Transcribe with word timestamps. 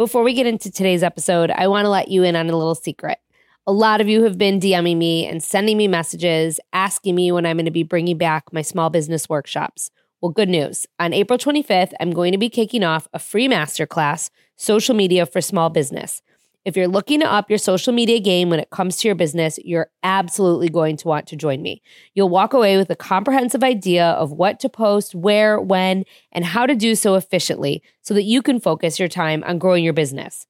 Before 0.00 0.22
we 0.22 0.32
get 0.32 0.46
into 0.46 0.70
today's 0.70 1.02
episode, 1.02 1.50
I 1.50 1.68
want 1.68 1.84
to 1.84 1.90
let 1.90 2.08
you 2.08 2.22
in 2.22 2.34
on 2.34 2.48
a 2.48 2.56
little 2.56 2.74
secret. 2.74 3.18
A 3.66 3.72
lot 3.72 4.00
of 4.00 4.08
you 4.08 4.22
have 4.24 4.38
been 4.38 4.58
DMing 4.58 4.96
me 4.96 5.26
and 5.26 5.42
sending 5.42 5.76
me 5.76 5.88
messages 5.88 6.58
asking 6.72 7.14
me 7.14 7.30
when 7.30 7.44
I'm 7.44 7.58
going 7.58 7.66
to 7.66 7.70
be 7.70 7.82
bringing 7.82 8.16
back 8.16 8.50
my 8.50 8.62
small 8.62 8.88
business 8.88 9.28
workshops. 9.28 9.90
Well, 10.22 10.32
good 10.32 10.48
news. 10.48 10.86
On 10.98 11.12
April 11.12 11.38
25th, 11.38 11.92
I'm 12.00 12.12
going 12.12 12.32
to 12.32 12.38
be 12.38 12.48
kicking 12.48 12.82
off 12.82 13.08
a 13.12 13.18
free 13.18 13.46
masterclass, 13.46 14.30
Social 14.56 14.94
Media 14.94 15.26
for 15.26 15.42
Small 15.42 15.68
Business. 15.68 16.22
If 16.64 16.76
you're 16.76 16.88
looking 16.88 17.20
to 17.20 17.26
up 17.26 17.48
your 17.48 17.58
social 17.58 17.92
media 17.92 18.20
game 18.20 18.50
when 18.50 18.60
it 18.60 18.68
comes 18.68 18.98
to 18.98 19.08
your 19.08 19.14
business, 19.14 19.58
you're 19.64 19.90
absolutely 20.02 20.68
going 20.68 20.98
to 20.98 21.08
want 21.08 21.26
to 21.28 21.36
join 21.36 21.62
me. 21.62 21.80
You'll 22.14 22.28
walk 22.28 22.52
away 22.52 22.76
with 22.76 22.90
a 22.90 22.96
comprehensive 22.96 23.64
idea 23.64 24.10
of 24.10 24.32
what 24.32 24.60
to 24.60 24.68
post, 24.68 25.14
where, 25.14 25.58
when, 25.58 26.04
and 26.32 26.44
how 26.44 26.66
to 26.66 26.74
do 26.74 26.94
so 26.94 27.14
efficiently 27.14 27.82
so 28.02 28.12
that 28.12 28.24
you 28.24 28.42
can 28.42 28.60
focus 28.60 28.98
your 28.98 29.08
time 29.08 29.42
on 29.44 29.58
growing 29.58 29.84
your 29.84 29.94
business. 29.94 30.46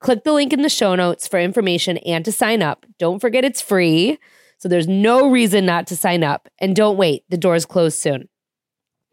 Click 0.00 0.22
the 0.24 0.34
link 0.34 0.52
in 0.52 0.60
the 0.60 0.68
show 0.68 0.94
notes 0.94 1.26
for 1.26 1.40
information 1.40 1.96
and 1.98 2.26
to 2.26 2.32
sign 2.32 2.62
up. 2.62 2.84
Don't 2.98 3.20
forget 3.20 3.44
it's 3.44 3.62
free, 3.62 4.18
so 4.58 4.68
there's 4.68 4.88
no 4.88 5.30
reason 5.30 5.64
not 5.64 5.86
to 5.86 5.96
sign 5.96 6.22
up. 6.22 6.48
And 6.58 6.76
don't 6.76 6.98
wait, 6.98 7.24
the 7.30 7.38
doors 7.38 7.64
close 7.64 7.98
soon. 7.98 8.28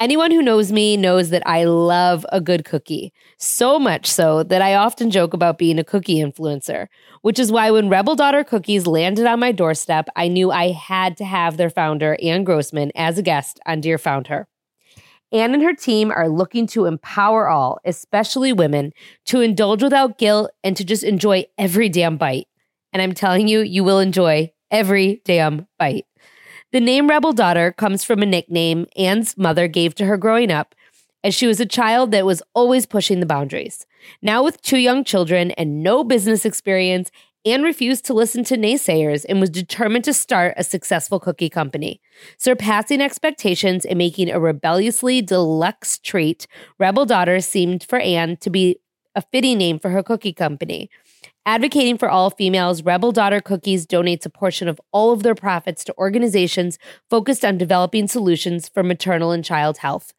Anyone 0.01 0.31
who 0.31 0.41
knows 0.41 0.71
me 0.71 0.97
knows 0.97 1.29
that 1.29 1.43
I 1.45 1.65
love 1.65 2.25
a 2.31 2.41
good 2.41 2.65
cookie, 2.65 3.13
so 3.37 3.77
much 3.77 4.07
so 4.07 4.41
that 4.41 4.59
I 4.59 4.73
often 4.73 5.11
joke 5.11 5.31
about 5.31 5.59
being 5.59 5.77
a 5.77 5.83
cookie 5.83 6.15
influencer, 6.15 6.87
which 7.21 7.37
is 7.37 7.51
why 7.51 7.69
when 7.69 7.87
Rebel 7.87 8.15
Daughter 8.15 8.43
Cookies 8.43 8.87
landed 8.87 9.27
on 9.27 9.39
my 9.39 9.51
doorstep, 9.51 10.09
I 10.15 10.27
knew 10.27 10.49
I 10.49 10.71
had 10.71 11.17
to 11.17 11.23
have 11.23 11.57
their 11.57 11.69
founder, 11.69 12.17
Ann 12.19 12.43
Grossman, 12.43 12.91
as 12.95 13.19
a 13.19 13.21
guest 13.21 13.59
on 13.67 13.79
Dear 13.79 13.99
Founder. 13.99 14.47
Ann 15.31 15.53
and 15.53 15.61
her 15.61 15.75
team 15.75 16.09
are 16.09 16.27
looking 16.27 16.65
to 16.69 16.87
empower 16.87 17.47
all, 17.47 17.77
especially 17.85 18.51
women, 18.51 18.93
to 19.27 19.41
indulge 19.41 19.83
without 19.83 20.17
guilt 20.17 20.49
and 20.63 20.75
to 20.77 20.83
just 20.83 21.03
enjoy 21.03 21.45
every 21.59 21.89
damn 21.89 22.17
bite. 22.17 22.47
And 22.91 23.03
I'm 23.03 23.13
telling 23.13 23.47
you, 23.47 23.59
you 23.59 23.83
will 23.83 23.99
enjoy 23.99 24.51
every 24.71 25.21
damn 25.25 25.67
bite. 25.77 26.07
The 26.71 26.79
name 26.79 27.09
Rebel 27.09 27.33
Daughter 27.33 27.73
comes 27.73 28.05
from 28.05 28.21
a 28.21 28.25
nickname 28.25 28.87
Ann's 28.95 29.37
mother 29.37 29.67
gave 29.67 29.93
to 29.95 30.05
her 30.05 30.15
growing 30.15 30.49
up, 30.49 30.73
as 31.21 31.35
she 31.35 31.45
was 31.45 31.59
a 31.59 31.65
child 31.65 32.11
that 32.11 32.25
was 32.25 32.41
always 32.53 32.85
pushing 32.85 33.19
the 33.19 33.25
boundaries. 33.25 33.85
Now, 34.21 34.41
with 34.41 34.61
two 34.61 34.77
young 34.77 35.03
children 35.03 35.51
and 35.51 35.83
no 35.83 36.05
business 36.05 36.45
experience, 36.45 37.11
Ann 37.43 37.61
refused 37.63 38.05
to 38.05 38.13
listen 38.13 38.45
to 38.45 38.55
naysayers 38.55 39.25
and 39.27 39.41
was 39.41 39.49
determined 39.49 40.05
to 40.05 40.13
start 40.13 40.53
a 40.55 40.63
successful 40.63 41.19
cookie 41.19 41.49
company. 41.49 41.99
Surpassing 42.37 43.01
expectations 43.01 43.83
and 43.83 43.97
making 43.97 44.29
a 44.29 44.39
rebelliously 44.39 45.21
deluxe 45.21 45.99
treat, 45.99 46.47
Rebel 46.79 47.05
Daughter 47.05 47.41
seemed 47.41 47.83
for 47.83 47.99
Ann 47.99 48.37
to 48.37 48.49
be 48.49 48.77
a 49.13 49.21
fitting 49.21 49.57
name 49.57 49.77
for 49.77 49.89
her 49.89 50.03
cookie 50.03 50.31
company. 50.31 50.89
Advocating 51.45 51.97
for 51.97 52.07
all 52.07 52.29
females, 52.29 52.83
Rebel 52.83 53.11
Daughter 53.11 53.41
Cookies 53.41 53.87
donates 53.87 54.27
a 54.27 54.29
portion 54.29 54.67
of 54.67 54.79
all 54.91 55.11
of 55.11 55.23
their 55.23 55.33
profits 55.33 55.83
to 55.85 55.97
organizations 55.97 56.77
focused 57.09 57.43
on 57.43 57.57
developing 57.57 58.07
solutions 58.07 58.69
for 58.69 58.83
maternal 58.83 59.31
and 59.31 59.43
child 59.43 59.79
health. 59.79 60.13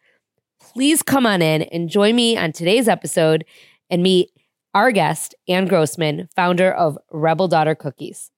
Please 0.61 1.01
come 1.01 1.25
on 1.25 1.41
in 1.41 1.63
and 1.63 1.89
join 1.89 2.17
me 2.17 2.37
on 2.37 2.51
today's 2.51 2.89
episode 2.89 3.45
and 3.89 4.03
meet 4.03 4.33
our 4.75 4.91
guest, 4.91 5.35
Ann 5.47 5.67
Grossman, 5.69 6.29
founder 6.35 6.73
of 6.73 6.99
Rebel 7.13 7.47
Daughter 7.47 7.77
Cookies. 7.77 8.33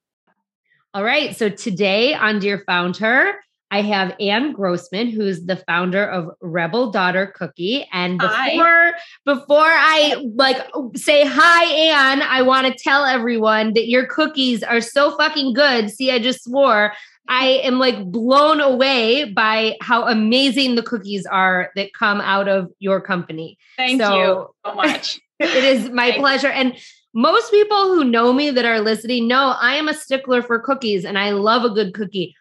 All 0.92 1.04
right. 1.04 1.34
So 1.34 1.48
today 1.48 2.12
on 2.12 2.38
Dear 2.38 2.62
Founder, 2.66 3.36
I 3.74 3.82
have 3.82 4.14
Ann 4.20 4.52
Grossman, 4.52 5.08
who's 5.08 5.46
the 5.46 5.56
founder 5.56 6.06
of 6.06 6.30
Rebel 6.40 6.92
Daughter 6.92 7.26
Cookie. 7.34 7.84
And 7.92 8.20
before 8.20 8.32
hi. 8.32 8.92
before 9.24 9.56
I 9.58 10.24
like 10.36 10.58
say 10.94 11.26
hi, 11.26 11.64
Ann, 11.64 12.22
I 12.22 12.42
want 12.42 12.68
to 12.68 12.72
tell 12.72 13.04
everyone 13.04 13.72
that 13.72 13.88
your 13.88 14.06
cookies 14.06 14.62
are 14.62 14.80
so 14.80 15.16
fucking 15.16 15.54
good. 15.54 15.90
See, 15.90 16.12
I 16.12 16.20
just 16.20 16.44
swore. 16.44 16.92
I 17.28 17.46
am 17.64 17.80
like 17.80 18.12
blown 18.12 18.60
away 18.60 19.24
by 19.24 19.76
how 19.80 20.06
amazing 20.06 20.76
the 20.76 20.82
cookies 20.84 21.26
are 21.26 21.72
that 21.74 21.94
come 21.94 22.20
out 22.20 22.46
of 22.46 22.70
your 22.78 23.00
company. 23.00 23.58
Thank 23.76 24.00
so, 24.00 24.16
you 24.16 24.54
so 24.64 24.74
much. 24.76 25.20
it 25.40 25.64
is 25.64 25.90
my 25.90 26.12
pleasure. 26.12 26.46
And 26.46 26.76
most 27.12 27.50
people 27.50 27.86
who 27.86 28.04
know 28.04 28.32
me 28.32 28.50
that 28.50 28.64
are 28.64 28.80
listening 28.80 29.26
know 29.26 29.56
I 29.60 29.74
am 29.74 29.88
a 29.88 29.94
stickler 29.94 30.42
for 30.42 30.60
cookies 30.60 31.04
and 31.04 31.18
I 31.18 31.30
love 31.30 31.64
a 31.64 31.70
good 31.70 31.92
cookie 31.92 32.36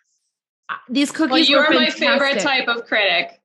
these 0.90 1.12
cookies. 1.12 1.32
Well, 1.32 1.40
you're 1.40 1.74
my 1.74 1.90
favorite 1.90 2.40
type 2.40 2.68
of 2.68 2.86
critic. 2.86 3.40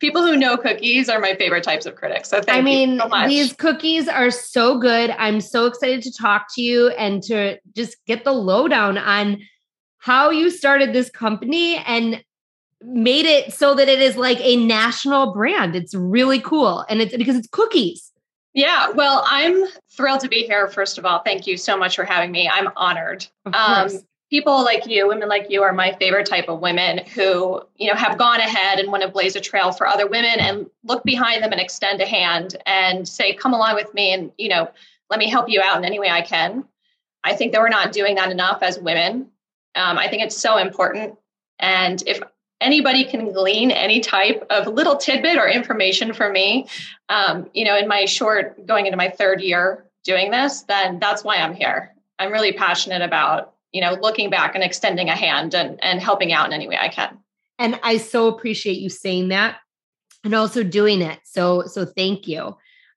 People 0.00 0.22
who 0.22 0.36
know 0.36 0.56
cookies 0.56 1.08
are 1.08 1.20
my 1.20 1.34
favorite 1.34 1.62
types 1.62 1.86
of 1.86 1.94
critics. 1.94 2.28
So 2.28 2.40
thank 2.40 2.48
you. 2.48 2.60
I 2.60 2.62
mean, 2.62 2.98
so 2.98 3.28
these 3.28 3.52
cookies 3.52 4.08
are 4.08 4.30
so 4.30 4.78
good. 4.78 5.10
I'm 5.10 5.40
so 5.40 5.66
excited 5.66 6.02
to 6.02 6.12
talk 6.12 6.46
to 6.54 6.62
you 6.62 6.88
and 6.90 7.22
to 7.24 7.58
just 7.74 7.96
get 8.06 8.24
the 8.24 8.32
lowdown 8.32 8.98
on 8.98 9.40
how 9.98 10.30
you 10.30 10.50
started 10.50 10.92
this 10.92 11.10
company 11.10 11.76
and 11.86 12.22
made 12.82 13.24
it 13.24 13.52
so 13.52 13.74
that 13.74 13.88
it 13.88 14.00
is 14.00 14.16
like 14.16 14.38
a 14.40 14.56
national 14.56 15.32
brand. 15.32 15.74
It's 15.74 15.94
really 15.94 16.40
cool. 16.40 16.84
And 16.88 17.00
it's 17.00 17.16
because 17.16 17.36
it's 17.36 17.48
cookies. 17.48 18.12
Yeah, 18.52 18.90
well, 18.90 19.24
I'm 19.26 19.64
thrilled 19.96 20.20
to 20.20 20.28
be 20.28 20.44
here. 20.44 20.68
First 20.68 20.96
of 20.96 21.04
all, 21.04 21.22
thank 21.24 21.46
you 21.46 21.56
so 21.56 21.76
much 21.76 21.96
for 21.96 22.04
having 22.04 22.30
me. 22.30 22.48
I'm 22.48 22.68
honored. 22.76 23.26
Um, 23.46 23.88
people 24.30 24.64
like 24.64 24.86
you, 24.86 25.08
women 25.08 25.28
like 25.28 25.46
you, 25.50 25.62
are 25.62 25.72
my 25.72 25.92
favorite 25.92 26.26
type 26.26 26.48
of 26.48 26.60
women 26.60 26.98
who, 27.14 27.62
you 27.76 27.88
know, 27.88 27.94
have 27.94 28.18
gone 28.18 28.40
ahead 28.40 28.78
and 28.78 28.90
want 28.90 29.02
to 29.02 29.08
blaze 29.08 29.36
a 29.36 29.40
trail 29.40 29.72
for 29.72 29.86
other 29.86 30.06
women 30.06 30.40
and 30.40 30.66
look 30.84 31.04
behind 31.04 31.42
them 31.42 31.52
and 31.52 31.60
extend 31.60 32.00
a 32.00 32.06
hand 32.06 32.56
and 32.66 33.06
say, 33.08 33.34
"Come 33.34 33.54
along 33.54 33.74
with 33.74 33.92
me," 33.94 34.12
and 34.12 34.32
you 34.38 34.48
know, 34.48 34.70
let 35.10 35.18
me 35.18 35.28
help 35.28 35.48
you 35.48 35.60
out 35.62 35.78
in 35.78 35.84
any 35.84 35.98
way 35.98 36.10
I 36.10 36.22
can. 36.22 36.64
I 37.22 37.34
think 37.34 37.52
that 37.52 37.60
we're 37.60 37.68
not 37.68 37.92
doing 37.92 38.16
that 38.16 38.30
enough 38.30 38.62
as 38.62 38.78
women. 38.78 39.30
Um, 39.76 39.98
I 39.98 40.08
think 40.08 40.22
it's 40.22 40.36
so 40.36 40.56
important, 40.56 41.18
and 41.58 42.02
if 42.06 42.20
anybody 42.60 43.04
can 43.04 43.32
glean 43.32 43.70
any 43.70 44.00
type 44.00 44.46
of 44.50 44.66
little 44.66 44.96
tidbit 44.96 45.36
or 45.36 45.48
information 45.48 46.12
from 46.12 46.32
me, 46.32 46.66
um, 47.08 47.48
you 47.52 47.64
know, 47.64 47.76
in 47.76 47.86
my 47.86 48.04
short 48.04 48.66
going 48.66 48.86
into 48.86 48.96
my 48.96 49.08
third 49.10 49.40
year 49.40 49.84
doing 50.04 50.30
this, 50.30 50.62
then 50.62 50.98
that's 50.98 51.24
why 51.24 51.36
I'm 51.36 51.54
here. 51.54 51.92
I'm 52.18 52.32
really 52.32 52.52
passionate 52.52 53.02
about 53.02 53.53
you 53.74 53.80
know, 53.80 53.98
looking 54.00 54.30
back 54.30 54.54
and 54.54 54.62
extending 54.62 55.08
a 55.10 55.16
hand 55.16 55.52
and, 55.52 55.82
and 55.82 56.00
helping 56.00 56.32
out 56.32 56.46
in 56.46 56.52
any 56.52 56.68
way 56.68 56.78
I 56.80 56.88
can. 56.88 57.18
And 57.58 57.78
I 57.82 57.98
so 57.98 58.28
appreciate 58.28 58.78
you 58.78 58.88
saying 58.88 59.28
that 59.28 59.56
and 60.22 60.32
also 60.32 60.62
doing 60.62 61.02
it. 61.02 61.18
So, 61.24 61.64
so 61.66 61.84
thank 61.84 62.28
you. 62.28 62.56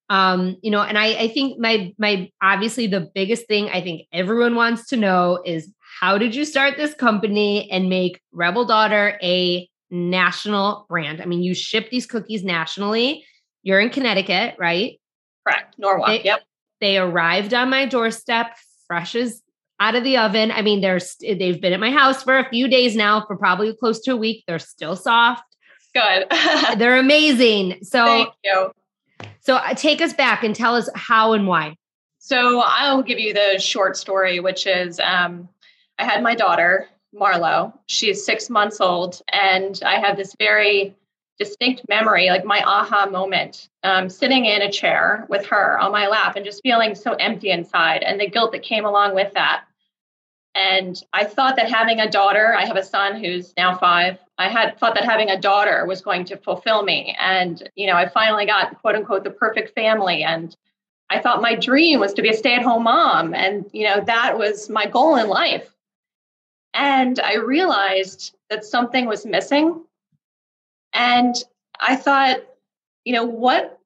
Um, 0.10 0.56
you 0.62 0.70
know, 0.70 0.82
and 0.82 0.98
I, 0.98 1.08
I 1.16 1.28
think 1.30 1.60
my, 1.60 1.94
my, 1.98 2.32
obviously 2.42 2.86
the 2.86 3.10
biggest 3.14 3.48
thing 3.48 3.70
I 3.70 3.82
think 3.82 4.04
everyone 4.14 4.56
wants 4.56 4.88
to 4.90 4.96
know 4.96 5.42
is 5.44 5.70
how 6.00 6.20
did 6.20 6.36
you 6.36 6.46
start 6.46 6.78
this 6.78 6.94
company 6.94 7.70
and 7.72 7.90
make 7.90 8.22
Rebel 8.32 8.64
Daughter 8.64 9.20
a 9.22 9.68
national 9.90 10.86
brand? 10.88 11.22
I 11.22 11.26
mean, 11.26 11.42
you 11.42 11.56
ship 11.56 11.90
these 11.90 12.06
cookies 12.06 12.44
nationally. 12.44 13.26
You're 13.64 13.80
in 13.80 13.90
Connecticut, 13.90 14.56
right? 14.60 15.00
Correct. 15.46 15.76
Norwalk. 15.80 16.08
They, 16.08 16.24
yep. 16.24 16.42
They 16.80 17.00
arrived 17.00 17.56
on 17.56 17.72
my 17.72 17.88
doorstep 17.88 18.56
fresh 18.88 19.16
as 19.16 19.42
out 19.80 19.96
of 19.96 20.04
the 20.04 20.18
oven. 20.18 20.52
I 20.52 20.62
mean, 20.62 20.82
they're 20.82 21.00
they've 21.22 21.60
been 21.60 21.74
at 21.74 21.80
my 21.80 21.92
house 21.92 22.24
for 22.24 22.38
a 22.38 22.50
few 22.50 22.68
days 22.68 22.96
now, 22.96 23.26
for 23.26 23.36
probably 23.36 23.74
close 23.76 24.00
to 24.02 24.12
a 24.12 24.16
week. 24.18 24.44
They're 24.48 24.60
still 24.60 24.96
soft. 24.96 25.44
Good. 25.94 26.28
they're 26.78 26.98
amazing. 26.98 27.80
So 27.84 28.06
thank 28.06 28.30
you. 28.44 28.72
So 29.40 29.56
uh, 29.56 29.74
take 29.74 30.02
us 30.02 30.14
back 30.14 30.44
and 30.44 30.56
tell 30.56 30.76
us 30.76 30.90
how 30.96 31.34
and 31.34 31.48
why. 31.48 31.76
So 32.20 32.62
I'll 32.66 33.04
give 33.04 33.20
you 33.20 33.34
the 33.34 33.58
short 33.60 33.96
story, 33.96 34.40
which 34.40 34.68
is 34.68 35.00
um, 35.00 35.48
I 35.98 36.04
had 36.04 36.22
my 36.22 36.36
daughter, 36.36 36.88
Marlo. 37.16 37.74
She's 37.86 38.26
six 38.26 38.50
months 38.50 38.82
old, 38.82 39.22
and 39.32 39.80
I 39.86 40.00
have 40.00 40.18
this 40.18 40.36
very 40.38 40.96
distinct 41.39 41.88
memory, 41.88 42.30
like 42.30 42.45
my 42.45 42.63
aha 42.66 43.06
moment, 43.06 43.69
um, 43.84 44.10
sitting 44.10 44.45
in 44.45 44.62
a 44.62 44.72
chair 44.72 45.25
with 45.30 45.45
her 45.45 45.80
on 45.80 45.92
my 45.92 46.07
lap 46.07 46.36
and 46.36 46.45
just 46.45 46.63
feeling 46.63 46.95
so 46.95 47.13
empty 47.13 47.51
inside 47.51 48.04
and 48.04 48.19
the 48.19 48.30
guilt 48.30 48.51
that 48.51 48.63
came 48.63 48.86
along 48.86 49.13
with 49.13 49.34
that. 49.34 49.63
And 50.56 51.00
I 51.13 51.24
thought 51.25 51.56
that 51.57 51.69
having 51.69 52.00
a 52.00 52.10
daughter, 52.10 52.56
I 52.56 52.66
have 52.66 52.78
a 52.78 52.84
son 52.84 53.24
who's 53.24 53.54
now 53.57 53.78
five. 53.78 54.18
I 54.39 54.50
had 54.50 54.80
thought 54.80 54.95
that 54.95 55.06
having 55.06 55.30
a 55.30 55.39
daughter 55.39 55.86
was 55.86 56.01
going 56.01 56.25
to 56.25 56.38
fulfill 56.38 56.81
me. 56.81 57.16
And, 57.19 57.69
you 57.75 57.86
know, 57.86 57.94
I 57.94 58.10
finally 58.10 58.48
got 58.48 58.80
quote 58.81 58.95
unquote 58.95 59.24
the 59.24 59.30
perfect 59.30 59.75
family. 59.75 60.24
And 60.24 60.56
I 61.12 61.19
thought 61.19 61.44
my 61.44 61.54
dream 61.56 62.00
was 62.00 62.13
to 62.13 62.24
be 62.24 62.30
a 62.30 62.33
stay 62.33 62.56
at 62.56 62.63
home 62.63 62.83
mom. 62.83 63.36
And, 63.36 63.69
you 63.72 63.86
know, 63.86 64.01
that 64.06 64.40
was 64.40 64.68
my 64.68 64.88
goal 64.88 65.16
in 65.16 65.28
life. 65.28 65.72
And 66.74 67.19
I 67.19 67.36
realized 67.36 68.36
that 68.50 68.66
something 68.66 69.06
was 69.06 69.28
missing. 69.28 69.83
And 70.94 71.36
I 71.80 71.95
thought, 71.95 72.38
you 73.04 73.13
know, 73.13 73.25
what 73.25 73.80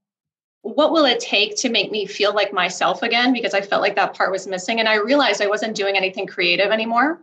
what 0.64 0.92
will 0.92 1.06
it 1.06 1.20
take 1.20 1.58
to 1.58 1.70
make 1.70 1.92
me 1.92 2.06
feel 2.06 2.36
like 2.36 2.54
myself 2.54 3.02
again 3.02 3.34
because 3.34 3.56
I 3.56 3.62
felt 3.62 3.82
like 3.82 3.96
that 3.96 4.14
part 4.14 4.32
was 4.32 4.46
missing 4.46 4.80
and 4.80 4.88
I 4.88 4.98
realized 4.98 5.42
I 5.42 5.48
wasn't 5.48 5.76
doing 5.76 5.98
anything 5.98 6.28
creative 6.28 6.72
anymore. 6.72 7.20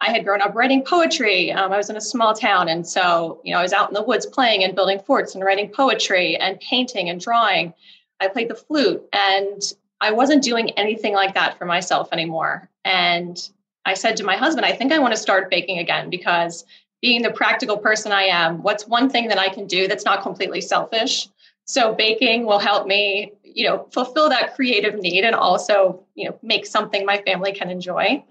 I 0.00 0.10
had 0.10 0.24
grown 0.24 0.40
up 0.40 0.54
writing 0.54 0.82
poetry. 0.82 1.52
Um, 1.52 1.70
I 1.70 1.76
was 1.76 1.90
in 1.90 1.96
a 1.96 2.00
small 2.00 2.34
town. 2.34 2.68
And 2.68 2.86
so, 2.86 3.40
you 3.44 3.52
know, 3.52 3.60
I 3.60 3.62
was 3.62 3.72
out 3.72 3.88
in 3.88 3.94
the 3.94 4.02
woods 4.02 4.26
playing 4.26 4.64
and 4.64 4.74
building 4.74 4.98
forts 4.98 5.34
and 5.34 5.44
writing 5.44 5.68
poetry 5.68 6.36
and 6.36 6.58
painting 6.60 7.08
and 7.08 7.20
drawing. 7.20 7.72
I 8.18 8.28
played 8.28 8.48
the 8.48 8.54
flute 8.54 9.02
and 9.12 9.62
I 10.00 10.10
wasn't 10.10 10.42
doing 10.42 10.70
anything 10.70 11.14
like 11.14 11.34
that 11.34 11.56
for 11.56 11.66
myself 11.66 12.08
anymore. 12.10 12.68
And 12.84 13.38
I 13.84 13.94
said 13.94 14.16
to 14.16 14.24
my 14.24 14.36
husband, 14.36 14.66
I 14.66 14.72
think 14.72 14.92
I 14.92 14.98
want 14.98 15.14
to 15.14 15.20
start 15.20 15.50
baking 15.50 15.78
again 15.78 16.10
because 16.10 16.64
being 17.02 17.20
the 17.20 17.32
practical 17.32 17.76
person 17.76 18.12
I 18.12 18.22
am, 18.22 18.62
what's 18.62 18.86
one 18.86 19.10
thing 19.10 19.28
that 19.28 19.38
I 19.38 19.48
can 19.48 19.66
do 19.66 19.88
that's 19.88 20.04
not 20.04 20.22
completely 20.22 20.60
selfish? 20.60 21.28
So 21.64 21.94
baking 21.94 22.46
will 22.46 22.58
help 22.58 22.86
me, 22.86 23.32
you 23.42 23.68
know, 23.68 23.88
fulfill 23.92 24.28
that 24.30 24.54
creative 24.54 24.94
need 24.94 25.24
and 25.24 25.34
also, 25.34 26.04
you 26.14 26.28
know, 26.28 26.38
make 26.42 26.64
something 26.64 27.04
my 27.04 27.20
family 27.22 27.52
can 27.52 27.70
enjoy. 27.70 28.24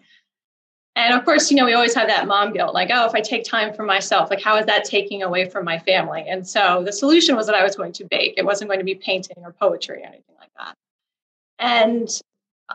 And 0.96 1.14
of 1.14 1.24
course, 1.24 1.50
you 1.50 1.58
know, 1.58 1.66
we 1.66 1.74
always 1.74 1.94
have 1.96 2.08
that 2.08 2.28
mom 2.28 2.52
guilt, 2.52 2.74
like, 2.74 2.90
oh, 2.92 3.06
if 3.06 3.14
I 3.14 3.22
take 3.22 3.46
time 3.46 3.74
for 3.74 3.84
myself, 3.84 4.30
like, 4.30 4.42
how 4.42 4.58
is 4.58 4.66
that 4.66 4.84
taking 4.84 5.24
away 5.24 5.50
from 5.50 5.64
my 5.64 5.80
family? 5.80 6.26
And 6.28 6.46
so 6.46 6.84
the 6.86 6.92
solution 6.92 7.36
was 7.36 7.46
that 7.46 7.56
I 7.56 7.64
was 7.64 7.78
going 7.78 7.94
to 7.94 8.04
bake. 8.06 8.34
It 8.36 8.46
wasn't 8.46 8.70
going 8.70 8.80
to 8.80 8.86
be 8.86 8.96
painting 8.96 9.38
or 9.44 9.54
poetry 9.54 10.02
or 10.02 10.08
anything 10.08 10.36
like 10.38 10.52
that. 10.58 10.76
And 11.60 12.10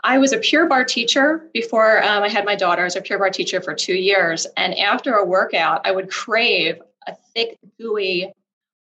I 0.04 0.18
was 0.18 0.32
a 0.32 0.38
Pure 0.38 0.68
Barre 0.68 0.84
teacher 0.84 1.48
before 1.52 2.02
um, 2.02 2.22
I 2.22 2.28
had 2.28 2.44
my 2.44 2.56
daughter. 2.56 2.82
I 2.82 2.84
was 2.84 2.96
a 2.96 3.00
Pure 3.00 3.18
Barre 3.18 3.30
teacher 3.30 3.60
for 3.60 3.74
two 3.74 3.94
years. 3.94 4.46
And 4.56 4.76
after 4.78 5.14
a 5.14 5.24
workout, 5.24 5.82
I 5.84 5.92
would 5.92 6.10
crave 6.10 6.80
a 7.06 7.14
thick, 7.34 7.58
gooey, 7.78 8.32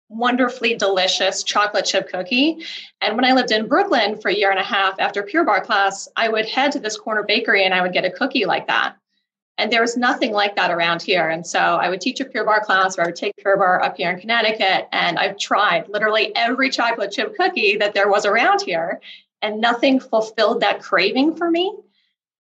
wonderfully 0.08 0.74
delicious 0.74 1.42
chocolate 1.42 1.86
chip 1.86 2.10
cookie. 2.10 2.64
And 3.00 3.16
when 3.16 3.24
I 3.24 3.32
lived 3.32 3.50
in 3.50 3.66
Brooklyn 3.66 4.20
for 4.20 4.28
a 4.28 4.34
year 4.34 4.50
and 4.50 4.60
a 4.60 4.64
half 4.64 5.00
after 5.00 5.22
Pure 5.22 5.44
Barre 5.44 5.62
class, 5.62 6.08
I 6.16 6.28
would 6.28 6.46
head 6.46 6.72
to 6.72 6.80
this 6.80 6.98
corner 6.98 7.22
bakery 7.22 7.64
and 7.64 7.72
I 7.72 7.80
would 7.82 7.92
get 7.92 8.04
a 8.04 8.10
cookie 8.10 8.44
like 8.44 8.66
that. 8.66 8.96
And 9.58 9.70
there 9.70 9.82
was 9.82 9.96
nothing 9.96 10.32
like 10.32 10.56
that 10.56 10.70
around 10.70 11.02
here. 11.02 11.28
And 11.28 11.46
so 11.46 11.58
I 11.58 11.88
would 11.88 12.00
teach 12.00 12.20
a 12.20 12.24
Pure 12.24 12.44
Barre 12.44 12.64
class 12.64 12.98
or 12.98 13.02
I 13.02 13.06
would 13.06 13.16
take 13.16 13.36
Pure 13.36 13.58
Barre 13.58 13.82
up 13.82 13.96
here 13.96 14.10
in 14.10 14.18
Connecticut. 14.18 14.88
And 14.92 15.18
I've 15.18 15.38
tried 15.38 15.88
literally 15.88 16.34
every 16.34 16.70
chocolate 16.70 17.12
chip 17.12 17.36
cookie 17.36 17.76
that 17.76 17.94
there 17.94 18.08
was 18.08 18.24
around 18.24 18.62
here, 18.62 19.00
and 19.42 19.60
nothing 19.60 20.00
fulfilled 20.00 20.60
that 20.60 20.82
craving 20.82 21.36
for 21.36 21.50
me. 21.50 21.76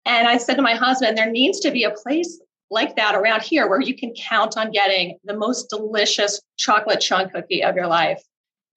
And 0.06 0.28
I 0.28 0.38
said 0.38 0.56
to 0.56 0.62
my 0.62 0.76
husband, 0.76 1.18
there 1.18 1.32
needs 1.32 1.60
to 1.62 1.72
be 1.72 1.84
a 1.84 1.92
place 1.92 2.40
like 2.70 2.96
that 2.96 3.16
around 3.16 3.42
here 3.42 3.70
where 3.70 3.82
you 3.82 3.96
can 3.96 4.14
count 4.14 4.58
on 4.58 4.72
getting 4.72 5.18
the 5.26 5.36
most 5.36 5.70
delicious 5.70 6.42
chocolate 6.58 7.02
chunk 7.02 7.34
cookie 7.34 7.64
of 7.64 7.76
your 7.76 7.88
life. 7.88 8.22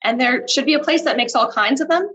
And 0.03 0.21
there 0.21 0.47
should 0.49 0.67
be 0.67 0.75
a 0.75 0.81
place 0.81 1.03
that 1.03 1.17
makes 1.17 1.35
all 1.35 1.51
kinds 1.51 1.81
of 1.81 1.89
them. 1.89 2.09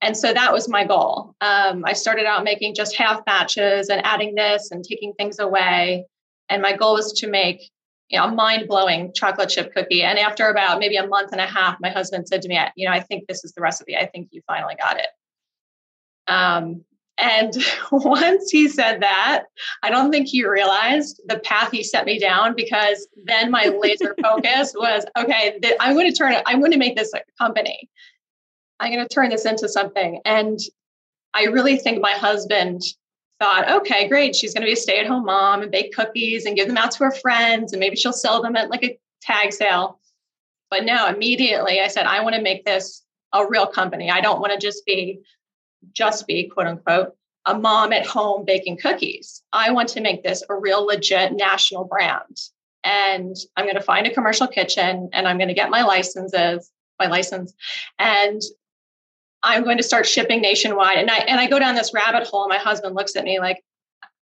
And 0.00 0.16
so 0.16 0.32
that 0.32 0.52
was 0.52 0.68
my 0.68 0.84
goal. 0.84 1.34
Um, 1.40 1.84
I 1.84 1.94
started 1.94 2.26
out 2.26 2.44
making 2.44 2.74
just 2.74 2.96
half 2.96 3.24
batches 3.24 3.88
and 3.88 4.04
adding 4.04 4.34
this 4.34 4.70
and 4.70 4.84
taking 4.84 5.14
things 5.14 5.38
away. 5.38 6.06
And 6.48 6.62
my 6.62 6.76
goal 6.76 6.94
was 6.94 7.12
to 7.14 7.28
make 7.28 7.70
you 8.08 8.18
know, 8.18 8.26
a 8.26 8.30
mind 8.32 8.68
blowing 8.68 9.12
chocolate 9.14 9.48
chip 9.48 9.74
cookie. 9.74 10.02
And 10.02 10.18
after 10.18 10.48
about 10.48 10.78
maybe 10.78 10.96
a 10.96 11.06
month 11.06 11.32
and 11.32 11.40
a 11.40 11.46
half, 11.46 11.76
my 11.80 11.88
husband 11.88 12.28
said 12.28 12.42
to 12.42 12.48
me, 12.48 12.58
you 12.76 12.86
know, 12.86 12.92
I 12.92 13.00
think 13.00 13.26
this 13.26 13.44
is 13.44 13.52
the 13.52 13.60
recipe. 13.60 13.96
I 13.96 14.06
think 14.06 14.28
you 14.30 14.42
finally 14.46 14.76
got 14.78 14.98
it. 14.98 15.06
Um, 16.28 16.84
and 17.18 17.54
once 17.92 18.50
he 18.50 18.68
said 18.68 19.02
that, 19.02 19.44
I 19.82 19.90
don't 19.90 20.10
think 20.10 20.28
he 20.28 20.46
realized 20.46 21.20
the 21.26 21.38
path 21.38 21.70
he 21.70 21.82
set 21.82 22.04
me 22.04 22.18
down 22.18 22.54
because 22.54 23.06
then 23.24 23.50
my 23.50 23.66
laser 23.80 24.14
focus 24.22 24.74
was 24.76 25.04
okay, 25.16 25.58
th- 25.60 25.76
I'm 25.80 25.94
going 25.94 26.10
to 26.10 26.16
turn 26.16 26.32
it, 26.32 26.42
I'm 26.46 26.60
going 26.60 26.72
to 26.72 26.78
make 26.78 26.96
this 26.96 27.12
a 27.14 27.20
company. 27.38 27.88
I'm 28.78 28.92
going 28.92 29.06
to 29.06 29.14
turn 29.14 29.30
this 29.30 29.46
into 29.46 29.68
something. 29.68 30.20
And 30.24 30.58
I 31.32 31.44
really 31.44 31.78
think 31.78 32.00
my 32.00 32.12
husband 32.12 32.82
thought, 33.40 33.70
okay, 33.70 34.08
great. 34.08 34.34
She's 34.34 34.52
going 34.52 34.62
to 34.62 34.66
be 34.66 34.72
a 34.72 34.76
stay 34.76 35.00
at 35.00 35.06
home 35.06 35.24
mom 35.24 35.62
and 35.62 35.70
bake 35.70 35.94
cookies 35.94 36.44
and 36.44 36.56
give 36.56 36.68
them 36.68 36.76
out 36.76 36.90
to 36.92 37.04
her 37.04 37.10
friends. 37.10 37.72
And 37.72 37.80
maybe 37.80 37.96
she'll 37.96 38.12
sell 38.12 38.42
them 38.42 38.56
at 38.56 38.70
like 38.70 38.84
a 38.84 38.98
tag 39.22 39.52
sale. 39.52 39.98
But 40.70 40.84
no, 40.84 41.06
immediately 41.06 41.80
I 41.80 41.88
said, 41.88 42.06
I 42.06 42.20
want 42.22 42.34
to 42.34 42.42
make 42.42 42.64
this 42.64 43.02
a 43.32 43.46
real 43.46 43.66
company. 43.66 44.10
I 44.10 44.20
don't 44.20 44.40
want 44.40 44.52
to 44.52 44.58
just 44.58 44.84
be 44.84 45.20
just 45.92 46.26
be 46.26 46.48
quote 46.48 46.66
unquote 46.66 47.16
a 47.46 47.56
mom 47.56 47.92
at 47.92 48.04
home 48.04 48.44
baking 48.44 48.76
cookies. 48.76 49.42
I 49.52 49.70
want 49.70 49.88
to 49.90 50.00
make 50.00 50.22
this 50.22 50.42
a 50.50 50.54
real 50.54 50.84
legit 50.84 51.32
national 51.32 51.84
brand. 51.84 52.40
And 52.82 53.36
I'm 53.56 53.64
going 53.64 53.76
to 53.76 53.80
find 53.80 54.06
a 54.06 54.14
commercial 54.14 54.46
kitchen 54.46 55.08
and 55.12 55.26
I'm 55.26 55.38
going 55.38 55.48
to 55.48 55.54
get 55.54 55.70
my 55.70 55.82
licenses, 55.82 56.70
my 57.00 57.06
license, 57.06 57.52
and 57.98 58.42
I'm 59.42 59.64
going 59.64 59.76
to 59.76 59.82
start 59.82 60.06
shipping 60.06 60.40
nationwide. 60.40 60.98
And 60.98 61.10
I 61.10 61.18
and 61.18 61.40
I 61.40 61.46
go 61.46 61.58
down 61.58 61.74
this 61.74 61.94
rabbit 61.94 62.26
hole. 62.26 62.44
And 62.44 62.50
my 62.50 62.58
husband 62.58 62.94
looks 62.94 63.16
at 63.16 63.24
me 63.24 63.38
like, 63.38 63.62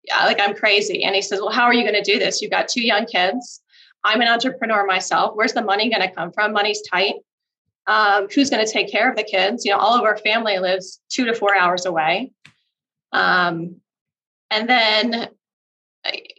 yeah, 0.03 0.25
like 0.25 0.39
I'm 0.39 0.55
crazy. 0.55 1.03
And 1.03 1.15
he 1.15 1.21
says, 1.21 1.39
Well, 1.39 1.51
how 1.51 1.63
are 1.63 1.73
you 1.73 1.83
going 1.83 2.01
to 2.01 2.11
do 2.11 2.19
this? 2.19 2.41
You've 2.41 2.51
got 2.51 2.67
two 2.67 2.81
young 2.81 3.05
kids. 3.05 3.61
I'm 4.03 4.21
an 4.21 4.27
entrepreneur 4.27 4.85
myself. 4.85 5.35
Where's 5.35 5.53
the 5.53 5.61
money 5.61 5.89
going 5.89 6.07
to 6.07 6.13
come 6.13 6.31
from? 6.31 6.53
Money's 6.53 6.81
tight 6.91 7.15
um, 7.87 8.27
who's 8.33 8.49
going 8.49 8.65
to 8.65 8.71
take 8.71 8.91
care 8.91 9.09
of 9.09 9.15
the 9.15 9.23
kids. 9.23 9.65
You 9.65 9.71
know 9.71 9.77
all 9.77 9.97
of 9.97 10.03
our 10.03 10.17
family 10.17 10.59
lives 10.59 11.01
two 11.09 11.25
to 11.25 11.33
four 11.33 11.55
hours 11.55 11.85
away. 11.85 12.31
Um, 13.11 13.81
and 14.53 14.69
then 14.69 15.29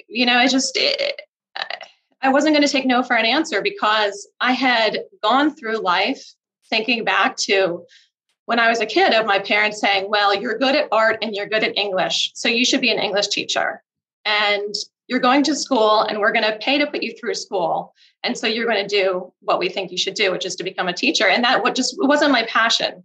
you 0.08 0.26
know 0.26 0.36
i 0.36 0.46
just 0.46 0.76
it, 0.76 1.22
i 2.22 2.28
wasn't 2.28 2.54
going 2.54 2.66
to 2.66 2.72
take 2.72 2.86
no 2.86 3.02
for 3.02 3.16
an 3.16 3.26
answer 3.26 3.62
because 3.62 4.28
i 4.40 4.52
had 4.52 5.00
gone 5.22 5.54
through 5.54 5.78
life 5.78 6.22
thinking 6.68 7.04
back 7.04 7.36
to 7.36 7.84
when 8.44 8.60
i 8.60 8.68
was 8.68 8.80
a 8.80 8.86
kid 8.86 9.12
of 9.14 9.26
my 9.26 9.38
parents 9.38 9.80
saying 9.80 10.08
well 10.08 10.34
you're 10.34 10.58
good 10.58 10.76
at 10.76 10.88
art 10.92 11.18
and 11.22 11.34
you're 11.34 11.48
good 11.48 11.64
at 11.64 11.76
english 11.76 12.30
so 12.34 12.48
you 12.48 12.64
should 12.64 12.80
be 12.80 12.90
an 12.90 12.98
english 12.98 13.28
teacher. 13.28 13.82
And 14.24 14.74
you're 15.06 15.20
going 15.20 15.42
to 15.44 15.54
school 15.54 16.00
and 16.00 16.18
we're 16.18 16.32
going 16.32 16.50
to 16.50 16.58
pay 16.58 16.78
to 16.78 16.86
put 16.86 17.02
you 17.02 17.14
through 17.18 17.34
school 17.34 17.92
and 18.24 18.36
so 18.36 18.46
you're 18.46 18.66
going 18.66 18.86
to 18.86 19.02
do 19.02 19.32
what 19.40 19.58
we 19.58 19.68
think 19.68 19.90
you 19.90 19.98
should 19.98 20.14
do 20.14 20.32
which 20.32 20.46
is 20.46 20.56
to 20.56 20.64
become 20.64 20.88
a 20.88 20.92
teacher. 20.92 21.28
And 21.28 21.44
that 21.44 21.62
what 21.62 21.74
just 21.74 21.94
wasn't 21.98 22.32
my 22.32 22.44
passion. 22.44 23.04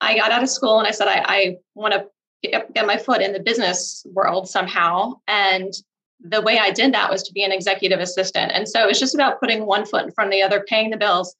I 0.00 0.16
got 0.16 0.32
out 0.32 0.42
of 0.42 0.48
school 0.48 0.78
and 0.78 0.88
i 0.88 0.90
said 0.90 1.08
i, 1.08 1.24
I 1.26 1.56
want 1.74 1.94
to 1.94 2.06
get, 2.42 2.72
get 2.74 2.86
my 2.86 2.96
foot 2.96 3.20
in 3.20 3.32
the 3.32 3.40
business 3.40 4.04
world 4.06 4.48
somehow. 4.48 5.14
And 5.28 5.72
the 6.20 6.42
way 6.42 6.58
i 6.58 6.70
did 6.70 6.92
that 6.94 7.10
was 7.10 7.22
to 7.24 7.32
be 7.32 7.44
an 7.44 7.52
executive 7.52 8.00
assistant. 8.00 8.52
And 8.52 8.68
so 8.68 8.82
it 8.82 8.86
was 8.86 9.00
just 9.00 9.14
about 9.14 9.40
putting 9.40 9.66
one 9.66 9.86
foot 9.86 10.04
in 10.04 10.12
front 10.12 10.28
of 10.28 10.32
the 10.32 10.42
other 10.42 10.64
paying 10.66 10.90
the 10.90 10.96
bills 10.96 11.34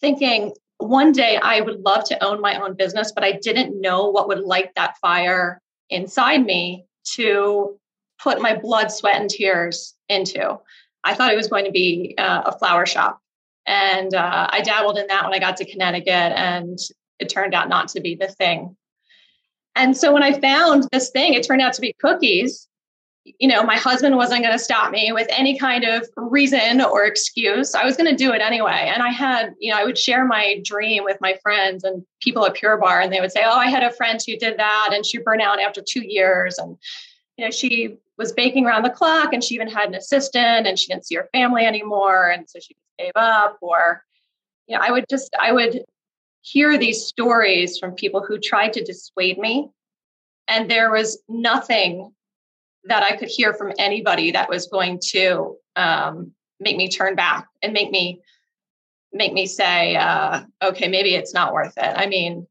thinking 0.00 0.52
one 0.78 1.12
day 1.12 1.38
i 1.40 1.60
would 1.60 1.80
love 1.80 2.04
to 2.04 2.22
own 2.22 2.40
my 2.40 2.60
own 2.60 2.74
business 2.74 3.12
but 3.12 3.22
i 3.22 3.30
didn't 3.30 3.80
know 3.80 4.10
what 4.10 4.26
would 4.26 4.40
light 4.40 4.70
that 4.74 4.98
fire 4.98 5.62
inside 5.88 6.44
me 6.44 6.84
to 7.04 7.78
put 8.18 8.40
my 8.40 8.56
blood, 8.56 8.90
sweat, 8.90 9.20
and 9.20 9.30
tears 9.30 9.94
into. 10.08 10.58
I 11.04 11.14
thought 11.14 11.32
it 11.32 11.36
was 11.36 11.48
going 11.48 11.66
to 11.66 11.70
be 11.70 12.14
uh, 12.18 12.42
a 12.46 12.58
flower 12.58 12.86
shop. 12.86 13.20
And 13.66 14.14
uh, 14.14 14.48
I 14.50 14.60
dabbled 14.62 14.98
in 14.98 15.06
that 15.06 15.24
when 15.24 15.34
I 15.34 15.38
got 15.38 15.56
to 15.58 15.64
Connecticut, 15.64 16.08
and 16.08 16.78
it 17.18 17.28
turned 17.28 17.54
out 17.54 17.68
not 17.68 17.88
to 17.88 18.00
be 18.00 18.14
the 18.14 18.28
thing. 18.28 18.76
And 19.76 19.96
so 19.96 20.12
when 20.12 20.22
I 20.22 20.38
found 20.38 20.86
this 20.92 21.10
thing, 21.10 21.34
it 21.34 21.46
turned 21.46 21.62
out 21.62 21.72
to 21.74 21.80
be 21.80 21.94
cookies. 21.94 22.68
You 23.24 23.48
know, 23.48 23.62
my 23.62 23.76
husband 23.76 24.16
wasn't 24.16 24.42
going 24.42 24.52
to 24.52 24.62
stop 24.62 24.92
me 24.92 25.10
with 25.12 25.26
any 25.30 25.58
kind 25.58 25.84
of 25.84 26.06
reason 26.16 26.82
or 26.82 27.06
excuse. 27.06 27.74
I 27.74 27.84
was 27.84 27.96
going 27.96 28.10
to 28.10 28.16
do 28.16 28.32
it 28.32 28.42
anyway. 28.42 28.92
And 28.92 29.02
I 29.02 29.08
had, 29.08 29.54
you 29.58 29.72
know, 29.72 29.78
I 29.78 29.84
would 29.84 29.96
share 29.96 30.26
my 30.26 30.60
dream 30.62 31.04
with 31.04 31.16
my 31.22 31.38
friends 31.42 31.84
and 31.84 32.04
people 32.20 32.44
at 32.44 32.54
Pure 32.54 32.78
Barre, 32.78 33.02
and 33.02 33.12
they 33.12 33.20
would 33.20 33.32
say, 33.32 33.42
Oh, 33.44 33.56
I 33.56 33.68
had 33.68 33.82
a 33.82 33.92
friend 33.92 34.20
who 34.24 34.36
did 34.36 34.58
that, 34.58 34.90
and 34.92 35.06
she 35.06 35.18
burned 35.18 35.40
out 35.40 35.58
after 35.58 35.82
two 35.82 36.04
years. 36.06 36.58
And, 36.58 36.76
you 37.36 37.44
know, 37.44 37.50
she 37.50 37.98
was 38.16 38.32
baking 38.32 38.64
around 38.66 38.84
the 38.84 38.90
clock 38.90 39.32
and 39.32 39.42
she 39.42 39.54
even 39.54 39.68
had 39.68 39.88
an 39.88 39.94
assistant 39.94 40.66
and 40.66 40.78
she 40.78 40.86
didn't 40.86 41.06
see 41.06 41.16
her 41.16 41.28
family 41.32 41.64
anymore 41.64 42.30
and 42.30 42.48
so 42.48 42.60
she 42.60 42.76
gave 42.98 43.12
up 43.16 43.58
or 43.60 44.04
you 44.68 44.76
know 44.76 44.80
i 44.80 44.92
would 44.92 45.04
just 45.10 45.34
i 45.40 45.50
would 45.50 45.82
hear 46.42 46.78
these 46.78 47.04
stories 47.04 47.76
from 47.76 47.90
people 47.92 48.22
who 48.24 48.38
tried 48.38 48.72
to 48.72 48.84
dissuade 48.84 49.36
me 49.36 49.68
and 50.48 50.70
there 50.70 50.92
was 50.92 51.22
nothing 51.28 52.12
that 52.84 53.02
I 53.02 53.16
could 53.16 53.28
hear 53.28 53.54
from 53.54 53.72
anybody 53.78 54.32
that 54.32 54.48
was 54.48 54.66
going 54.66 55.00
to 55.10 55.56
um, 55.76 56.32
make 56.60 56.76
me 56.76 56.88
turn 56.88 57.14
back 57.14 57.48
and 57.62 57.72
make 57.72 57.90
me 57.90 58.20
make 59.12 59.32
me 59.32 59.46
say, 59.46 59.94
uh, 59.94 60.42
okay, 60.60 60.88
maybe 60.88 61.14
it's 61.14 61.32
not 61.32 61.52
worth 61.52 61.74
it. 61.76 61.94
I 61.96 62.06
mean, 62.06 62.48